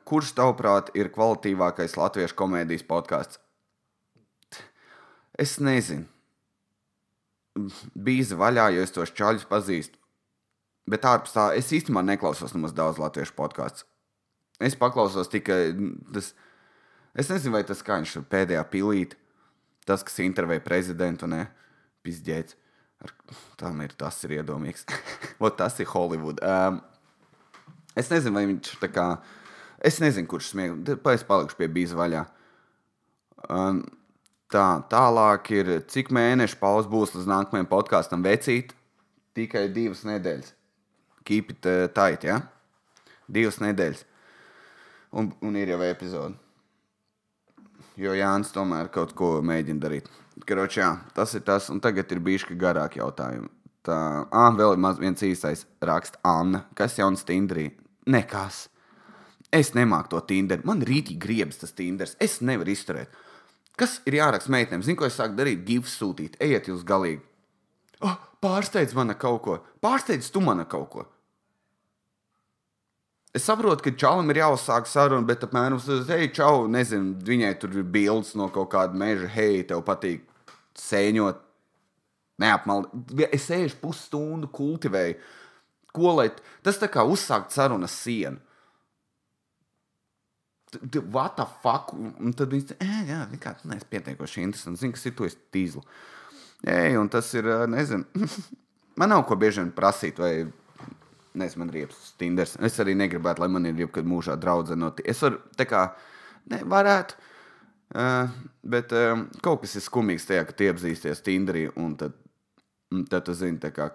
Kurš, 0.04 0.34
tavuprāt, 0.36 0.90
ir 0.98 1.08
kvalitīvākais 1.14 1.96
latviešu 1.96 2.36
komēdijas 2.36 2.84
podkāsts? 2.84 3.40
Es 5.40 5.56
nezinu. 5.56 6.04
Bija 7.96 8.36
vaļā, 8.36 8.68
jo 8.76 8.84
es 8.84 8.92
tos 8.92 9.12
čaļus 9.16 9.48
pazīstu. 9.48 9.96
Bet 10.88 11.06
ārpus 11.08 11.32
tā, 11.32 11.46
es 11.56 11.70
īstenībā 11.72 12.02
neklausos 12.04 12.52
nemaz 12.56 12.74
daudz 12.76 13.00
latviešu 13.00 13.34
podkāstu. 13.38 13.86
Es 14.60 14.76
paklausos 14.76 15.30
tikai 15.32 15.72
tas. 16.12 16.32
Es 17.16 17.28
nezinu, 17.28 17.56
vai 17.56 17.64
tas 17.68 17.80
skaņš 17.82 18.16
ir 18.18 18.28
pēdējā 18.28 18.62
pilīte 18.72 19.18
tas, 19.88 20.04
kas 20.06 20.20
intervēja 20.22 20.62
prezidentu, 20.64 21.28
ne 21.28 21.46
pizģēts. 22.06 22.56
Tam 23.58 23.80
ir 23.82 23.94
tas 23.98 24.20
ir 24.26 24.36
iedomīgs. 24.38 24.84
Ot, 25.42 25.56
tas 25.58 25.80
ir 25.82 25.90
Hollywood. 25.90 26.38
Um, 26.46 26.78
es 27.98 28.10
nezinu, 28.12 28.34
vai 28.36 28.44
viņš 28.50 28.76
tā 28.82 28.90
kā. 28.92 29.06
Es 29.82 29.98
nezinu, 30.02 30.28
kurš 30.30 30.52
smieklīgi. 30.52 30.98
Es 31.14 31.26
palikšu 31.26 31.58
pie 31.58 31.68
bīza 31.72 31.98
vaļā. 31.98 32.22
Um, 33.50 33.82
tā, 34.52 34.66
tālāk 34.92 35.50
ir, 35.56 35.72
cik 35.90 36.12
mēnešu 36.14 36.60
pauze 36.60 36.90
būs 36.92 37.16
līdz 37.16 37.30
nākamajam 37.32 37.70
podkāstam 37.72 38.22
vecīt. 38.22 38.76
Tikai 39.34 39.66
divas 39.74 40.04
nedēļas. 40.06 40.54
Keep 41.26 41.56
it 41.56 41.66
uh, 41.70 41.88
tight, 41.94 42.28
ja? 42.28 42.42
Divas 43.26 43.58
nedēļas. 43.62 44.06
Un, 45.18 45.32
un 45.42 45.58
ir 45.58 45.74
jau 45.74 45.82
epizode 45.84 46.38
jo 47.96 48.14
Jānis 48.16 48.52
tomēr 48.54 48.90
kaut 48.92 49.14
ko 49.16 49.36
mēģina 49.44 49.82
darīt. 49.82 50.08
Karoč, 50.48 50.78
jā, 50.80 50.94
tas 51.16 51.34
ir 51.36 51.44
tas, 51.46 51.68
un 51.72 51.80
tagad 51.82 52.10
ir 52.12 52.22
bijuši 52.24 52.56
garāki 52.58 53.02
jautājumi. 53.02 53.50
Tā, 53.86 53.98
ah, 54.30 54.50
vēl 54.54 54.76
ir 54.76 54.82
maz 54.82 55.00
viens 55.02 55.22
īsais 55.26 55.64
raksts, 55.82 56.18
Anna. 56.26 56.64
Kas 56.78 56.96
jauns 56.98 57.24
Tinderī? 57.26 57.70
Nekas. 58.10 58.66
Es 59.52 59.74
nemāku 59.76 60.14
to 60.14 60.22
Tinderu. 60.26 60.64
Man 60.66 60.80
rītīgi 60.86 61.20
griebas 61.20 61.60
tas 61.60 61.74
Tinders. 61.76 62.16
Es 62.22 62.40
nevaru 62.40 62.72
izturēt. 62.72 63.12
Kas 63.78 63.98
ir 64.08 64.16
jāraksta 64.18 64.52
meitenēm? 64.52 64.84
Zinu, 64.84 64.98
ko 65.00 65.08
es 65.08 65.16
sāku 65.18 65.36
darīt? 65.36 65.64
Gifs 65.68 65.94
sūtīt. 66.00 66.38
Ejiet 66.42 66.68
jūs 66.70 66.84
galīgi. 66.88 67.22
Oh, 68.02 68.16
pārsteidz 68.42 68.96
man 68.96 69.12
kaut 69.20 69.42
ko. 69.44 69.58
Pārsteidz 69.84 70.30
tu 70.32 70.42
man 70.44 70.64
kaut 70.68 70.88
ko. 70.92 71.06
Es 73.32 73.46
saprotu, 73.48 73.86
ka 73.86 73.94
čalam 73.96 74.28
ir 74.28 74.42
jāuzsāk 74.42 74.88
saruna, 74.90 75.24
bet 75.24 75.44
apmēram 75.46 75.78
tas 75.80 76.10
ir, 76.12 76.26
čau, 76.36 76.66
nezinu, 76.68 77.14
viņai 77.24 77.54
tur 77.62 77.78
ir 77.80 77.86
bildes 77.88 78.34
no 78.36 78.50
kaut 78.52 78.68
kāda 78.74 78.98
meža, 78.98 79.30
hei, 79.32 79.62
tev 79.64 79.80
patīk 79.86 80.26
sēņot. 80.76 81.40
Neapmaldi. 82.42 83.28
Es 83.32 83.46
sēžu 83.48 83.78
pusstundu, 83.80 84.50
kultivēju. 84.52 85.16
Ko 85.92 86.14
lai 86.16 86.30
tas 86.64 86.80
tā 86.80 86.88
kā 86.92 87.04
uzsākt 87.04 87.54
sarunas 87.54 87.94
sienu? 88.04 88.40
What 91.12 91.36
the 91.36 91.44
fuck? 91.60 91.92
Un 91.92 92.32
tad 92.32 92.54
viņš 92.54 92.70
teica, 92.70 92.86
e, 92.86 93.02
jā, 93.10 93.18
vienkārši 93.28 93.68
neesmu 93.68 93.90
pietiekoši 93.92 94.44
interesants. 94.46 94.80
Zinu, 94.80 94.96
kas 94.96 95.04
ir 95.04 95.14
to 95.18 95.28
tīzlu. 95.52 95.82
Ej, 96.64 96.96
un 96.96 97.10
tas 97.12 97.28
ir, 97.36 97.48
nezinu, 97.68 98.28
man 99.00 99.12
nav 99.12 99.26
ko 99.28 99.36
bieži 99.36 99.60
vien 99.60 99.74
prasīt, 99.76 100.20
vai 100.22 100.46
Nezinu, 101.32 101.62
man 101.62 101.70
ir 101.70 101.78
riepas 101.80 102.12
Tinders. 102.20 102.56
Es 102.60 102.74
arī 102.82 102.92
negribētu, 102.98 103.40
lai 103.40 103.48
man 103.48 103.64
ir 103.64 103.78
jebkad 103.80 104.08
mūžā 104.08 104.36
draudzene 104.40 104.84
no 104.84 104.90
Tinders. 104.92 105.16
Es 105.16 105.22
varu, 105.24 105.38
tā 105.56 105.64
kā, 105.68 105.86
ne, 106.52 106.60
varētu. 106.68 107.28
Uh, 107.92 108.28
bet 108.64 108.92
uh, 108.96 109.26
kaut 109.44 109.64
kas 109.64 109.76
ir 109.76 109.84
skumīgs 109.84 110.24
tajā, 110.28 110.44
ka 110.48 110.54
tie 110.56 110.70
apzīsties 110.72 111.24
Tinderī, 111.24 111.66
un 111.80 111.92
tad, 112.00 112.16
tad 113.10 113.26
tu 113.26 113.34
zini, 113.36 113.58
kā, 113.74 113.88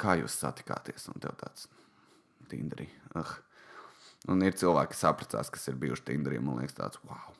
kā 0.00 0.16
jūs 0.20 0.38
satikāties. 0.42 1.08
Un 1.12 1.22
tev 1.22 1.36
tāds 1.40 1.68
Tinderī. 2.50 2.88
Uh. 3.16 3.36
Un 4.30 4.42
ir 4.46 4.54
cilvēki, 4.58 4.94
kas 4.94 5.06
apprecās, 5.10 5.50
kas 5.50 5.68
ir 5.70 5.78
bijuši 5.80 6.06
Tinderī. 6.12 6.38
Man 6.42 6.60
liekas, 6.60 6.76
tāds 6.78 7.00
wow. 7.08 7.32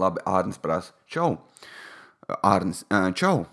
Labi, 0.00 0.22
Ārnis 0.26 0.60
prasa. 0.60 0.94
Čau! 1.10 1.36
Ārnis, 2.40 2.82
čau! 3.18 3.44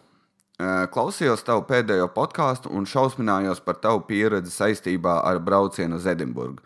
Klausījos 0.94 1.42
tavu 1.46 1.64
pēdējo 1.70 2.08
podkāstu 2.14 2.70
un 2.78 2.86
šausminājos 2.86 3.64
par 3.66 3.80
tavu 3.82 4.04
pieredzi 4.06 4.54
saistībā 4.54 5.18
ar 5.26 5.40
braucienu 5.42 5.98
uz 5.98 6.06
Edinburgu. 6.10 6.62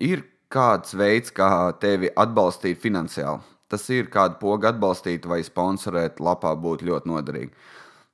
Ir 0.00 0.24
kāds 0.52 0.96
veids, 0.96 1.32
kā 1.34 1.74
tevi 1.80 2.08
atbalstīt 2.16 2.80
finansiāli. 2.80 3.44
Tas 3.68 3.84
ir 3.90 4.08
kādu 4.12 4.38
pogu 4.40 4.68
atbalstīt 4.68 5.26
vai 5.26 5.42
sponsorēt, 5.44 6.20
lapā 6.22 6.54
būtu 6.56 6.86
ļoti 6.88 7.10
noderīgi. 7.10 7.52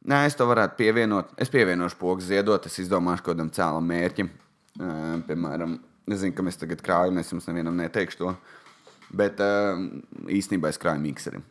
Nē, 0.02 0.24
es 0.26 0.34
to 0.34 0.48
varētu 0.50 0.78
pievienot. 0.80 1.30
Es 1.38 1.50
pievienošu 1.52 1.98
pogu 2.00 2.24
ziedot, 2.26 2.64
es 2.66 2.80
izdomāšu 2.82 3.22
kaut 3.22 3.36
kādam 3.36 3.52
cēlam 3.54 3.86
mērķim. 3.86 4.30
Piemēram, 5.28 5.76
nezinu, 6.10 6.34
kam 6.34 6.50
es 6.50 6.58
tagad 6.58 6.82
krāju, 6.82 7.12
un 7.14 7.22
es 7.22 7.30
jums 7.30 7.46
nevienam 7.46 7.78
neteikšu 7.78 8.18
to. 8.18 8.32
Bet 9.14 9.38
īstenībā 10.26 10.72
es 10.72 10.80
krāju 10.82 11.04
mikserim. 11.04 11.44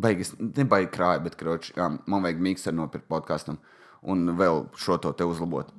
Baigas, 0.00 0.30
nebaigi 0.38 0.92
krāja, 0.94 1.20
bet 1.24 1.34
kroči, 1.36 1.74
jā, 1.76 1.88
man 2.06 2.22
vajag 2.24 2.40
mikseru 2.46 2.78
nopirkt 2.78 3.08
podkāstam 3.10 3.58
un 4.06 4.30
vēl 4.38 4.68
šo 4.78 4.96
to 5.02 5.10
te 5.12 5.26
uzlabot. 5.26 5.72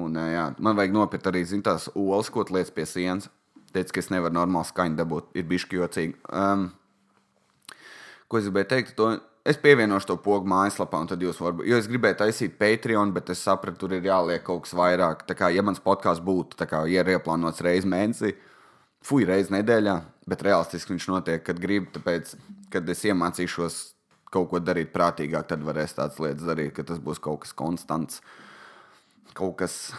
Un, 0.00 0.16
jā, 0.16 0.46
man 0.56 0.78
vajag 0.78 0.94
nopirkt 0.96 1.28
arī 1.28 1.44
zin, 1.46 1.62
tās 1.62 1.90
olas, 1.92 2.32
ko 2.32 2.46
lietas 2.48 2.72
pie 2.72 2.86
sienas. 2.88 3.28
Teicu, 3.72 3.94
ka 3.94 4.02
es 4.02 4.08
nevaru 4.12 4.34
normāli 4.36 4.68
skaņu 4.68 4.96
dabūt. 4.98 5.28
Ir 5.36 5.44
bijis 5.48 5.68
jocīgi. 5.68 6.16
Um, 6.32 6.70
ko 8.28 8.40
es 8.40 8.48
gribēju 8.48 8.68
teikt? 8.72 8.96
To, 8.98 9.12
es 9.44 9.58
pievienošu 9.58 10.12
to 10.12 10.16
pogu 10.22 10.48
mājaslapā, 10.50 11.00
un 11.02 11.10
tad 11.10 11.22
jūs 11.22 11.40
varat. 11.42 11.64
Jo 11.66 11.78
es 11.80 11.88
gribēju 11.90 12.18
taisīt 12.22 12.56
Patreon, 12.60 13.12
bet 13.14 13.32
es 13.34 13.42
sapratu, 13.42 13.84
tur 13.84 13.96
ir 13.96 14.06
jāliek 14.06 14.44
kaut 14.46 14.66
kas 14.66 14.76
vairāk. 14.78 15.26
Tā 15.28 15.36
kā, 15.38 15.50
ja 15.54 15.64
mans 15.66 15.82
podkāsts 15.82 16.24
būtu, 16.24 16.58
kā, 16.68 16.84
ieplānots 16.86 17.64
reizes 17.64 17.88
mēnesī, 17.90 18.34
fuj, 19.06 19.26
reizes 19.28 19.52
nedēļā, 19.54 19.96
bet 20.30 20.44
realistiski 20.46 20.94
viņš 20.94 21.08
notiek, 21.10 21.42
kad 21.46 21.60
gribu. 21.62 21.90
Tāpēc, 21.96 22.36
kad 22.72 22.88
es 22.94 23.04
iemācīšos 23.10 23.80
kaut 24.32 24.48
ko 24.50 24.62
darīt 24.62 24.92
prātīgāk, 24.94 25.50
tad 25.50 25.64
varēs 25.66 25.96
tādas 25.98 26.20
lietas 26.22 26.46
darīt, 26.48 26.72
ka 26.76 26.86
tas 26.88 27.00
būs 27.02 27.20
kaut 27.22 27.42
kas 27.44 27.52
konstants, 27.56 28.22
kaut 29.36 29.58
kas, 29.60 29.92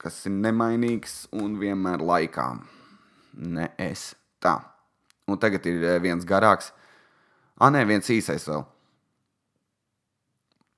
kas 0.00 0.18
ir 0.28 0.34
nemainīgs 0.36 1.24
un 1.36 1.56
vienmēr 1.60 2.04
laikā. 2.04 2.50
Ne 3.36 3.70
es. 3.80 4.10
Tā. 4.42 4.58
Un 5.26 5.40
tagad 5.40 5.64
ir 5.68 5.82
eh, 5.84 5.98
viens 6.02 6.24
garāks. 6.28 6.70
Ah, 7.56 7.70
nē, 7.72 7.86
viens 7.88 8.08
īsais 8.12 8.44
vēl. 8.48 8.64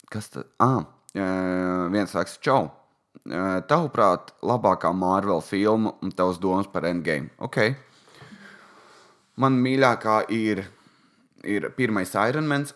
kas 0.09 0.29
tad? 0.33 0.47
Ah, 0.63 0.85
viens 1.93 2.15
raksta, 2.15 2.41
čau. 2.41 2.71
Tavuprāt, 3.69 4.31
labākā 4.47 4.93
Marvel 4.95 5.43
filma 5.43 5.93
un 6.03 6.13
tavs 6.15 6.39
domas 6.39 6.69
par 6.71 6.87
Endgame. 6.89 7.31
Ok. 7.39 7.59
Man 9.37 9.59
mīļākā 9.63 10.21
ir, 10.35 10.65
ir 11.45 11.69
pirmais 11.77 12.15
Ironmans. 12.15 12.75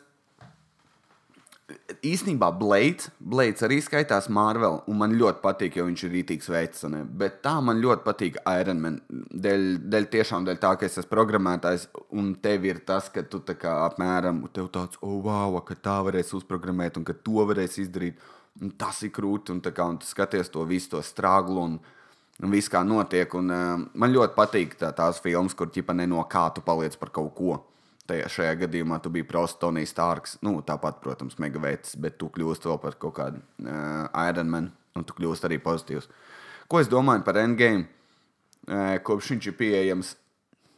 Īsnībā 2.02 2.48
Blades, 2.58 3.06
Blades 3.20 3.62
arī 3.62 3.78
skaitās 3.84 4.26
Marvel, 4.32 4.80
un 4.90 4.98
man 4.98 5.14
ļoti 5.16 5.40
patīk, 5.44 5.76
jo 5.78 5.86
viņš 5.86 6.02
ir 6.04 6.12
rītīgs 6.16 6.50
veids. 6.50 6.82
Bet 7.18 7.38
tā 7.44 7.54
man 7.64 7.80
ļoti 7.80 8.04
patīk 8.04 8.38
Ironman. 8.42 8.98
Dēļ, 9.44 9.64
dēļ 9.92 10.08
tiešām 10.12 10.48
dēļ 10.48 10.58
tā, 10.62 10.74
ka 10.80 10.88
es 10.88 10.98
esmu 10.98 11.12
programmētājs, 11.14 11.86
un 12.18 12.34
tev 12.42 12.66
ir 12.68 12.82
tas, 12.88 13.08
ka 13.14 13.22
tu 13.22 13.40
tā 13.46 13.56
kā 13.60 13.76
apmēram 13.86 14.42
tev 14.52 14.68
tāds, 14.74 14.98
oh, 15.00 15.20
wow, 15.24 15.60
ka 15.64 15.78
tā 15.78 16.00
varēs 16.08 16.34
uzprogrammēt, 16.36 16.98
un 16.98 17.06
ka 17.08 17.16
to 17.16 17.46
varēs 17.52 17.78
izdarīt. 17.84 18.20
Un 18.60 18.74
tas 18.76 18.98
ir 19.06 19.14
krūti, 19.14 19.54
un, 19.54 19.62
kā, 19.64 19.86
un 19.88 20.02
tu 20.02 20.10
skaties 20.10 20.50
to 20.52 20.66
visu 20.68 20.96
to 20.96 21.00
strāglu. 21.06 21.62
Un, 21.70 21.78
un 22.42 22.52
viss 22.52 22.68
kā 22.72 22.82
notiek. 22.84 23.38
Un, 23.38 23.52
uh, 23.54 23.76
man 23.94 24.12
ļoti 24.12 24.36
patīk 24.36 24.74
tā, 24.80 24.90
tās 24.96 25.22
filmas, 25.24 25.54
kur 25.56 25.70
ķipa 25.72 25.94
ne 25.96 26.10
no 26.10 26.26
kā 26.28 26.50
tu 26.52 26.64
paliec 26.66 26.98
par 27.00 27.14
kaut 27.14 27.36
ko 27.38 27.60
tajā 28.10 28.28
šajā 28.36 28.54
gadījumā 28.64 28.98
tu 29.02 29.12
biji 29.12 29.26
Prostonijs 29.28 29.92
Stārks. 29.94 30.36
Nu, 30.44 30.56
tāpat, 30.66 31.00
protams, 31.04 31.38
megavēts, 31.42 31.96
bet 32.02 32.18
tu 32.20 32.30
kļūsi 32.32 32.68
vēl 32.68 32.80
par 32.82 32.98
kaut 33.00 33.16
kādu 33.18 33.42
uh, 33.42 34.06
Ironman, 34.28 34.70
un 34.98 35.06
tu 35.06 35.16
kļūsi 35.16 35.46
arī 35.48 35.60
pozitīvs. 35.62 36.08
Ko 36.70 36.80
es 36.82 36.90
domāju 36.90 37.24
par 37.26 37.40
Endgame? 37.42 37.86
Uh, 38.68 38.96
kopš 39.02 39.34
viņš 39.34 39.50
ir 39.50 39.58
pieejams, 39.58 40.14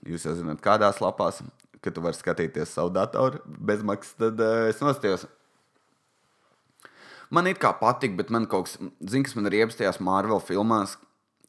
jūs 0.08 0.24
jau 0.28 0.34
zināt, 0.38 0.62
kādās 0.64 1.00
lapās, 1.04 1.42
ka 1.84 1.92
tu 1.92 2.04
vari 2.04 2.16
skatīties 2.16 2.72
savu 2.72 2.92
datoru 2.94 3.42
bezmaksas, 3.44 4.16
tad 4.20 4.40
uh, 4.40 4.68
es 4.70 4.80
nostājos. 4.84 5.26
Man 7.34 7.48
it 7.50 7.58
kā 7.58 7.72
patīk, 7.76 8.14
bet 8.16 8.30
man 8.30 8.46
kaut 8.46 8.68
kas, 8.68 8.76
zina, 8.78 9.24
kas 9.26 9.34
man 9.36 9.48
ir 9.48 9.62
iepstījās 9.64 10.00
Marvel 10.04 10.42
filmās, 10.44 10.98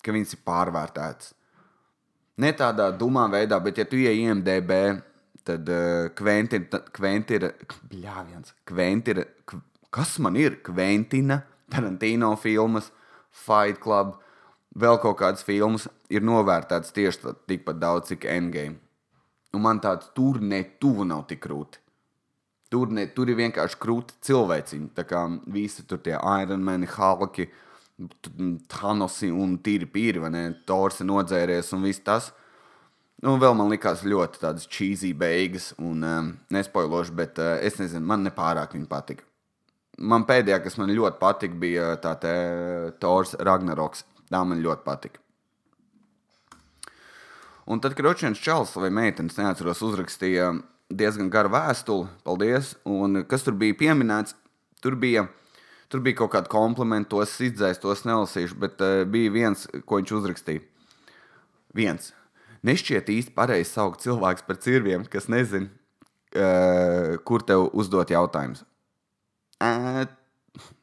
ka 0.04 0.14
viņas 0.16 0.38
ir 0.38 0.46
pārvērtētas. 0.48 1.34
Ne 2.42 2.52
tādā 2.58 2.90
dumā 2.92 3.28
veidā, 3.32 3.60
bet 3.64 3.78
ja 3.80 3.86
tu 3.88 4.00
ieej 4.00 4.26
IMDB, 4.26 4.72
Tad 5.46 5.70
uh, 5.70 6.08
Kventina, 6.18 6.82
Kventina, 6.96 7.52
bļāviens, 7.92 8.56
Kventina, 8.66 9.26
kas 9.94 10.16
man 10.24 10.38
ir? 10.42 10.58
Kventina, 10.66 11.44
Tarantino 11.70 12.32
filmas, 12.42 12.90
Fight 13.30 13.78
Club, 13.84 14.16
vēl 14.74 14.98
kaut 15.04 15.20
kādas 15.22 15.46
filmas 15.46 15.88
ir 16.10 16.26
novērtētas 16.26 16.94
tieši 16.96 17.36
tikpat 17.50 17.80
daudz, 17.82 18.10
cik 18.12 18.26
Endgame. 18.32 18.80
Un 19.56 19.64
man 19.64 19.80
tāds 19.80 20.10
tur 20.18 20.42
ne 20.44 20.64
tuvu 20.82 21.06
nav 21.08 21.28
tik 21.30 21.44
krūti. 21.46 21.80
Tur, 22.74 22.90
ne, 22.92 23.06
tur 23.14 23.30
ir 23.30 23.38
vienkārši 23.40 23.78
krūti 23.80 24.18
cilvēciņi. 24.26 24.90
Tā 24.98 25.06
kā 25.08 25.22
visi 25.54 25.86
tur 25.88 26.02
tie 26.04 26.18
Ironmani, 26.18 26.90
Halki, 26.92 27.46
Thanosi 28.72 29.30
un 29.32 29.56
Tīri 29.64 29.88
Pīri, 29.88 30.20
vai 30.20 30.32
ne? 30.34 30.44
Tors 30.68 31.00
ir 31.00 31.08
nodzēries 31.08 31.72
un 31.78 31.86
viss 31.86 32.04
tas. 32.04 32.34
Nu, 33.26 33.40
vēl 33.42 33.56
man 33.58 33.72
likās 33.74 34.04
ļoti 34.06 34.38
tādas 34.38 34.68
cheesy 34.70 35.10
beigas, 35.18 35.72
un 35.82 36.04
um, 36.06 36.28
nespoiloši, 36.54 37.14
bet 37.18 37.40
uh, 37.42 37.56
es 37.66 37.80
nezinu, 37.80 38.06
man 38.06 38.22
nepārāk 38.22 38.76
viņa 38.76 38.90
patika. 38.92 39.26
Man 39.98 40.28
pēdējā, 40.30 40.60
kas 40.62 40.76
man 40.78 40.92
ļoti 40.94 41.18
patika, 41.18 41.56
bija 41.58 41.88
tā 42.04 42.12
te 42.22 42.34
Tors 43.02 43.34
Ragnaroks. 43.40 44.04
Tā 44.30 44.42
man 44.46 44.62
ļoti 44.62 44.86
patika. 44.86 45.22
Un 47.66 47.82
tad 47.82 47.96
Kročēns 47.98 48.42
Čels 48.46 48.76
vai 48.78 48.92
meitenes, 48.94 49.40
neatceros, 49.40 49.82
uzrakstīja 49.88 50.52
diezgan 50.94 51.32
garu 51.34 51.50
vēstuli. 51.56 52.12
Paldies! 52.28 52.76
Un 52.86 53.24
kas 53.30 53.48
tur 53.48 53.58
bija 53.58 53.78
pieminēts? 53.80 54.36
Tur 54.86 55.00
bija, 55.02 55.24
tur 55.90 56.04
bija 56.06 56.20
kaut 56.20 56.36
kāda 56.36 56.52
komplimenta, 56.52 57.16
tos 57.16 57.34
izdzēs, 57.42 57.82
tos 57.82 58.06
nelasīšu, 58.06 58.60
bet 58.62 58.86
uh, 58.86 59.02
bija 59.10 59.34
viens, 59.34 59.66
ko 59.82 59.98
viņš 60.04 60.14
uzrakstīja. 60.20 60.66
Viens 61.74 62.12
nešķiet 62.66 63.10
īsti 63.14 63.34
pareizi 63.38 63.72
saukt 63.72 64.04
cilvēku 64.06 64.46
par 64.48 64.60
cirviem, 64.62 65.06
kas 65.10 65.30
nezina, 65.32 65.70
uh, 66.36 67.16
kur 67.28 67.46
tev 67.46 67.70
uzdot 67.74 68.14
jautājumus. 68.14 68.66
Uh, 69.62 70.06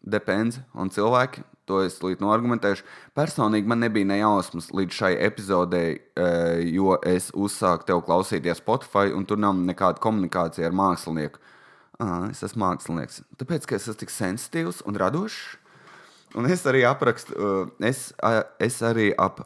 depends 0.02 0.60
on 0.74 0.92
cilvēki. 0.92 1.44
To 1.70 1.78
es 1.84 2.00
līdz 2.02 2.18
noargumentēšu. 2.24 2.82
Personīgi 3.14 3.70
man 3.70 3.78
nebija 3.84 4.08
ne 4.08 4.16
jausmas 4.18 4.72
līdz 4.74 4.96
šai 4.98 5.12
epizodei, 5.28 5.94
uh, 6.18 6.58
jo 6.66 6.96
es 7.06 7.30
uzsāku 7.38 7.86
tev 7.88 8.02
klausīties 8.08 8.58
Spotify, 8.58 9.12
un 9.14 9.26
tur 9.28 9.38
nav 9.40 9.54
nekāda 9.60 10.02
komunikācija 10.02 10.66
ar 10.68 10.74
mākslinieku. 10.76 11.38
Ah, 12.02 12.26
es 12.32 12.42
esmu 12.42 12.64
mākslinieks. 12.64 13.20
Tāpēc, 13.38 13.66
ka 13.68 13.76
es 13.76 13.86
esmu 13.86 14.00
tik 14.00 14.10
sensitīvs 14.10 14.80
un 14.90 14.98
radošs. 14.98 15.40
Un 16.40 16.48
es 16.50 16.64
arī 16.66 16.80
aprakstu, 16.88 17.36
uh, 17.36 17.70
es, 17.84 18.08
es 18.58 18.78
arī 18.88 19.10
ap 19.20 19.44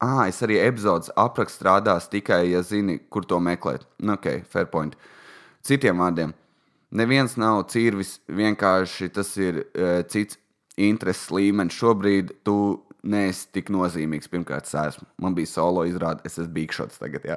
Ah, 0.00 0.24
es 0.30 0.38
arī 0.40 0.56
epizodes 0.62 1.10
aprakstu 1.20 1.60
strādās 1.60 2.06
tikai, 2.08 2.46
ja 2.48 2.62
zini, 2.64 2.98
kur 3.12 3.26
to 3.28 3.36
meklēt. 3.36 3.84
Nu, 4.00 4.14
ok, 4.16 4.46
fair 4.48 4.70
point. 4.72 4.94
Citiem 5.66 6.00
vārdiem, 6.00 6.32
neviens 6.96 7.36
nav 7.36 7.66
cīrvis, 7.68 8.14
vienkārši 8.32 9.10
tas 9.12 9.34
ir 9.36 9.60
uh, 9.60 10.00
cits 10.08 10.40
intereses 10.80 11.28
līmenis. 11.34 11.76
Šobrīd 11.76 12.32
tu 12.48 12.56
neesi 13.04 13.48
tik 13.52 13.68
nozīmīgs. 13.72 14.30
Pirmkārt, 14.32 14.68
es 14.68 14.76
esmu. 14.78 15.08
Man 15.20 15.36
bija 15.36 15.52
solo 15.52 15.84
izrāde, 15.88 16.24
es 16.24 16.38
esmu 16.40 16.54
bigšots 16.56 17.00
tagad. 17.00 17.28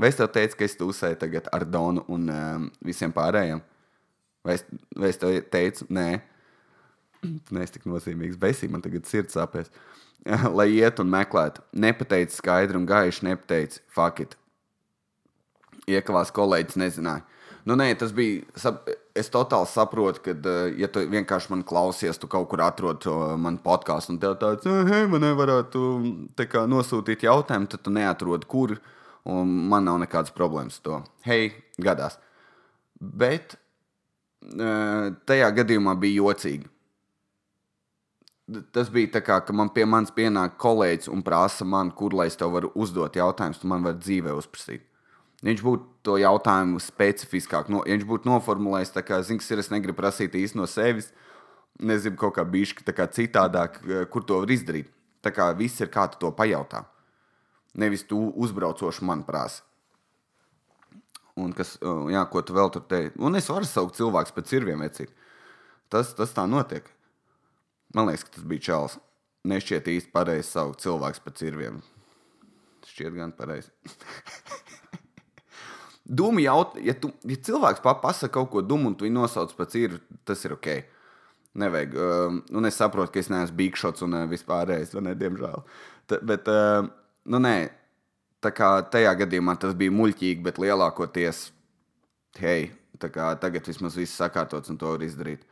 Vai 0.00 0.08
es 0.08 0.16
tev 0.16 0.30
teicu, 0.32 0.56
ka 0.56 0.64
es 0.64 0.78
tūsēju 0.80 1.20
tagad 1.20 1.48
ar 1.52 1.66
Donu 1.68 2.06
un 2.08 2.28
um, 2.32 2.68
visiem 2.88 3.12
pārējiem? 3.12 3.60
Vai 4.48 4.56
es, 4.56 4.64
vai 4.96 5.10
es 5.12 5.20
tev 5.20 5.36
teicu, 5.52 5.84
nē, 5.92 6.08
Tu 7.46 7.56
neesi 7.56 7.76
tik 7.76 7.88
nozīmīgs. 7.88 8.38
Besī 8.40 8.68
man 8.70 8.84
tagad 8.84 9.08
sirds 9.08 9.36
sāpēs. 9.36 9.70
Lai 10.58 10.68
iet 10.76 11.00
un 11.02 11.10
meklētu. 11.12 11.64
Nepateici 11.80 12.38
skaidri 12.40 12.80
un 12.80 12.86
gaiši, 12.88 13.26
nepateici 13.30 13.82
fakti. 13.94 14.36
Iekavās 15.90 16.32
kolēģis 16.34 16.78
nezināja. 16.80 17.24
Nu, 17.68 17.76
nē, 17.76 17.90
tas 18.00 18.12
bija. 18.16 18.44
Es 19.18 19.28
totāli 19.32 19.68
saprotu, 19.68 20.22
ka, 20.24 20.32
eh, 20.32 20.78
ja 20.80 20.88
tu 20.88 21.02
vienkārši 21.04 21.50
man 21.52 21.64
klausies, 21.66 22.16
tu 22.20 22.28
kaut 22.30 22.48
kur 22.48 22.62
atrod 22.64 23.04
manu 23.36 23.60
podkāstu, 23.64 24.14
un 24.14 24.20
tev 24.22 24.38
tāds, 24.40 24.64
hei, 24.64 25.02
man 25.10 25.24
nevarētu 25.26 25.82
kā, 26.38 26.64
nosūtīt 26.70 27.26
jautājumu, 27.26 27.68
tad 27.68 27.84
tu 27.84 27.92
neatrod, 27.92 28.46
kur. 28.48 28.78
Un 29.28 29.50
man 29.68 29.84
nav 29.84 29.98
nekādas 30.00 30.32
problēmas 30.32 30.78
ar 30.78 30.84
to. 30.86 30.98
Hei, 31.26 31.50
gadās. 31.76 32.16
Bet 32.96 33.58
eh, 34.40 35.10
tajā 35.28 35.50
gadījumā 35.58 35.92
bija 36.00 36.22
jocīgi 36.22 36.70
tas 38.74 38.90
bija 38.92 39.14
tā, 39.16 39.22
kā, 39.24 39.38
ka 39.44 39.54
man 39.56 39.70
pie 39.74 39.86
manis 39.88 40.12
pienāk 40.14 40.56
kolēģis 40.60 41.10
un 41.12 41.24
prasa 41.26 41.66
man, 41.68 41.92
kur 41.96 42.14
lai 42.16 42.28
es 42.30 42.38
tev 42.38 42.54
varu 42.54 42.72
uzdot 42.74 43.16
jautājumus, 43.18 43.60
tu 43.62 43.70
man 43.70 43.84
vari 43.86 44.00
dzīvē 44.00 44.34
uzprasīt. 44.36 44.86
Viņš 45.46 45.62
būtu 45.64 45.86
to 46.04 46.18
jautājumu 46.20 46.80
specifiskāk, 46.84 47.70
no, 47.72 47.80
ja 47.88 47.96
viņš 47.96 48.06
būtu 48.08 48.28
noformulējis, 48.28 48.92
tā 48.96 49.04
kā, 49.06 49.22
zini, 49.24 49.40
ir, 49.40 49.62
es 49.62 49.70
negribu 49.72 49.96
prasīt 50.02 50.36
īsti 50.36 50.60
no 50.60 50.68
sevis, 50.68 51.08
nezinu, 51.80 52.18
kaut 52.20 52.36
kā 52.36 52.44
bišķi 52.44 52.92
kā 52.92 53.08
citādāk, 53.08 53.80
kur 54.12 54.26
to 54.28 54.42
var 54.42 54.52
izdarīt. 54.52 54.90
Tā 55.24 55.32
kā 55.36 55.48
viss 55.56 55.80
ir 55.80 55.90
kā 55.92 56.06
tu 56.12 56.20
to 56.20 56.30
pajautā. 56.32 56.84
Nevis 57.80 58.04
tu 58.08 58.18
uzbraucoši 58.40 59.04
man 59.06 59.24
prasa. 59.24 59.64
Un 61.40 61.52
kas, 61.56 61.76
jā, 61.80 62.22
ko 62.28 62.42
tu 62.44 62.56
vēl 62.56 62.72
tur 62.74 62.84
teici? 62.88 63.14
Un 63.22 63.38
es 63.38 63.48
varu 63.48 63.68
saukt 63.68 63.96
cilvēku 63.96 64.34
pēc 64.36 64.50
cirviem, 64.50 64.80
vecīt. 64.82 65.12
Tas, 65.92 66.12
tas 66.16 66.34
tā 66.36 66.44
notiek. 66.50 66.88
Man 67.94 68.10
liekas, 68.10 68.26
ka 68.26 68.36
tas 68.36 68.46
bija 68.46 68.66
čels. 68.68 68.98
Nešķiet 69.50 69.88
īsti 69.88 70.12
pareizi 70.12 70.50
saukt 70.50 70.82
cilvēks 70.84 71.22
pēc 71.24 71.40
cirviem. 71.40 71.80
Šķiet 72.86 73.16
gan 73.16 73.32
pareizi. 73.36 73.72
Dūmi 76.20 76.44
jaut, 76.44 76.74
ja, 76.82 76.94
tu, 76.98 77.12
ja 77.28 77.36
cilvēks 77.38 77.82
pasaka 77.84 78.32
kaut 78.34 78.50
ko 78.52 78.62
dumu 78.66 78.90
un 78.90 78.96
tu 78.98 79.06
viņu 79.06 79.14
nosauc 79.14 79.52
par 79.56 79.68
cirvi, 79.70 80.00
tas 80.26 80.42
ir 80.44 80.56
ok. 80.56 80.70
Nevajag. 81.60 81.94
Uh, 81.94 82.40
un 82.58 82.66
es 82.68 82.78
saprotu, 82.78 83.12
ka 83.14 83.22
es 83.22 83.30
neesmu 83.30 83.58
bigšots 83.58 84.04
un 84.06 84.14
uh, 84.18 84.26
vispārējais, 84.30 84.94
vai 84.94 85.04
ne, 85.08 85.14
diemžēl. 85.18 85.62
T 86.10 86.18
bet, 86.26 86.50
uh, 86.50 86.86
nu 87.30 87.40
nē, 87.42 87.54
tā 88.42 88.52
kā 88.54 88.72
tajā 88.92 89.14
gadījumā 89.24 89.56
tas 89.60 89.74
bija 89.78 89.94
muļķīgi, 89.94 90.44
bet 90.46 90.60
lielākoties, 90.62 91.48
hei, 92.38 92.70
tā 93.02 93.10
kā 93.10 93.32
tagad 93.42 93.66
vismaz 93.66 93.98
viss 93.98 94.18
sakārtots 94.18 94.70
un 94.70 94.78
to 94.78 94.94
var 94.94 95.02
izdarīt. 95.06 95.46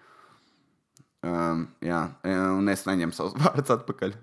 Um, 1.27 1.67
jā, 1.83 2.01
un 2.55 2.71
es 2.71 2.85
neņemu 2.87 3.17
savus 3.17 3.37
vārdus 3.43 3.75
atpakaļ. 3.75 4.15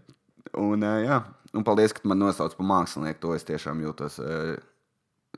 Un, 0.62 0.86
uh, 0.86 1.00
jā, 1.04 1.20
un 1.58 1.66
paldies, 1.68 1.94
ka 1.96 2.06
man 2.08 2.22
nosauc 2.24 2.56
par 2.58 2.70
mākslinieku. 2.70 3.22
To 3.26 3.36
es 3.36 3.48
tiešām 3.48 3.84
jūtos 3.84 4.20
uh, 4.24 4.56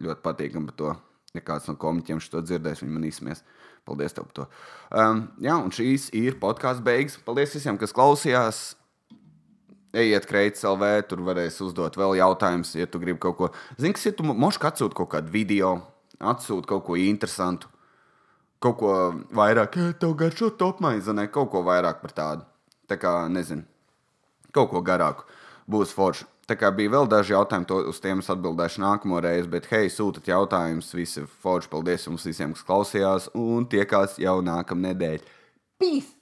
ļoti 0.03 0.26
patīkami 0.26 0.72
par 0.72 0.80
to. 0.82 0.95
Ja 1.36 1.43
kāds 1.45 1.68
no 1.70 1.76
komiķiem 1.78 2.22
šo 2.24 2.41
dzirdēs, 2.45 2.82
viņi 2.84 2.93
man 2.93 3.08
izsmies. 3.08 3.43
Paldies 3.88 4.16
tev 4.16 4.30
par 4.30 4.36
to. 4.38 4.47
Um, 4.91 5.28
jā, 5.43 5.58
un 5.58 5.74
šīs 5.74 6.10
ir 6.18 6.39
podkāstu 6.41 6.86
beigas. 6.86 7.18
Paldies 7.26 7.55
visiem, 7.58 7.80
kas 7.82 7.95
klausījās. 7.95 8.64
Ejiet, 9.97 10.28
kreits 10.30 10.66
LV, 10.68 10.89
tur 11.10 11.24
varēs 11.26 11.62
uzdot 11.64 11.95
vēl 11.97 12.18
jautājumus, 12.20 12.76
ja 12.78 12.86
tu 12.91 12.99
gribi 13.01 13.22
kaut 13.24 13.38
ko. 13.39 13.47
Zini, 13.80 13.95
kas 13.97 14.10
ir, 14.10 14.18
tu 14.18 14.26
moškā 14.28 14.70
atsūti 14.70 14.97
kaut 14.99 15.10
kādu 15.16 15.32
video 15.34 15.78
Atsūta 16.18 16.66
kaut 16.66 16.86
ko 16.88 16.95
interesantu, 16.97 17.70
kaut 18.64 18.80
ko 18.82 18.93
vairāk, 19.38 19.78
tev 20.01 20.16
garšo 20.20 20.51
topmaize, 20.60 21.14
ne 21.14 21.28
kaut 21.32 21.51
ko 21.53 21.64
vairāk 21.68 22.01
par 22.03 22.16
tādu. 22.18 22.47
Tā 22.88 22.97
kā, 22.99 23.14
nezinu, 23.32 23.66
kaut 24.55 24.72
ko 24.72 24.82
garāku 24.82 25.28
būs 25.70 25.93
forši. 25.95 26.28
Tā 26.47 26.55
kā 26.55 26.70
bija 26.72 26.93
vēl 26.93 27.10
daži 27.12 27.34
jautājumi, 27.36 27.68
to, 27.68 27.82
uz 27.91 27.97
tiem 27.99 28.22
es 28.24 28.30
atbildēšu 28.32 28.80
nākamo 28.80 29.20
reizi, 29.24 29.49
bet, 29.51 29.68
hei, 29.74 29.91
sūtiet 29.91 30.30
jautājumus. 30.32 30.93
Visi 30.95 31.26
forši, 31.43 31.72
paldies 31.74 32.08
jums 32.08 32.28
visiem, 32.30 32.55
kas 32.55 32.68
klausījās, 32.70 33.32
un 33.36 33.68
tiekās 33.68 34.16
jau 34.24 34.39
nākamnedēļ. 34.47 35.34
Peace! 35.84 36.16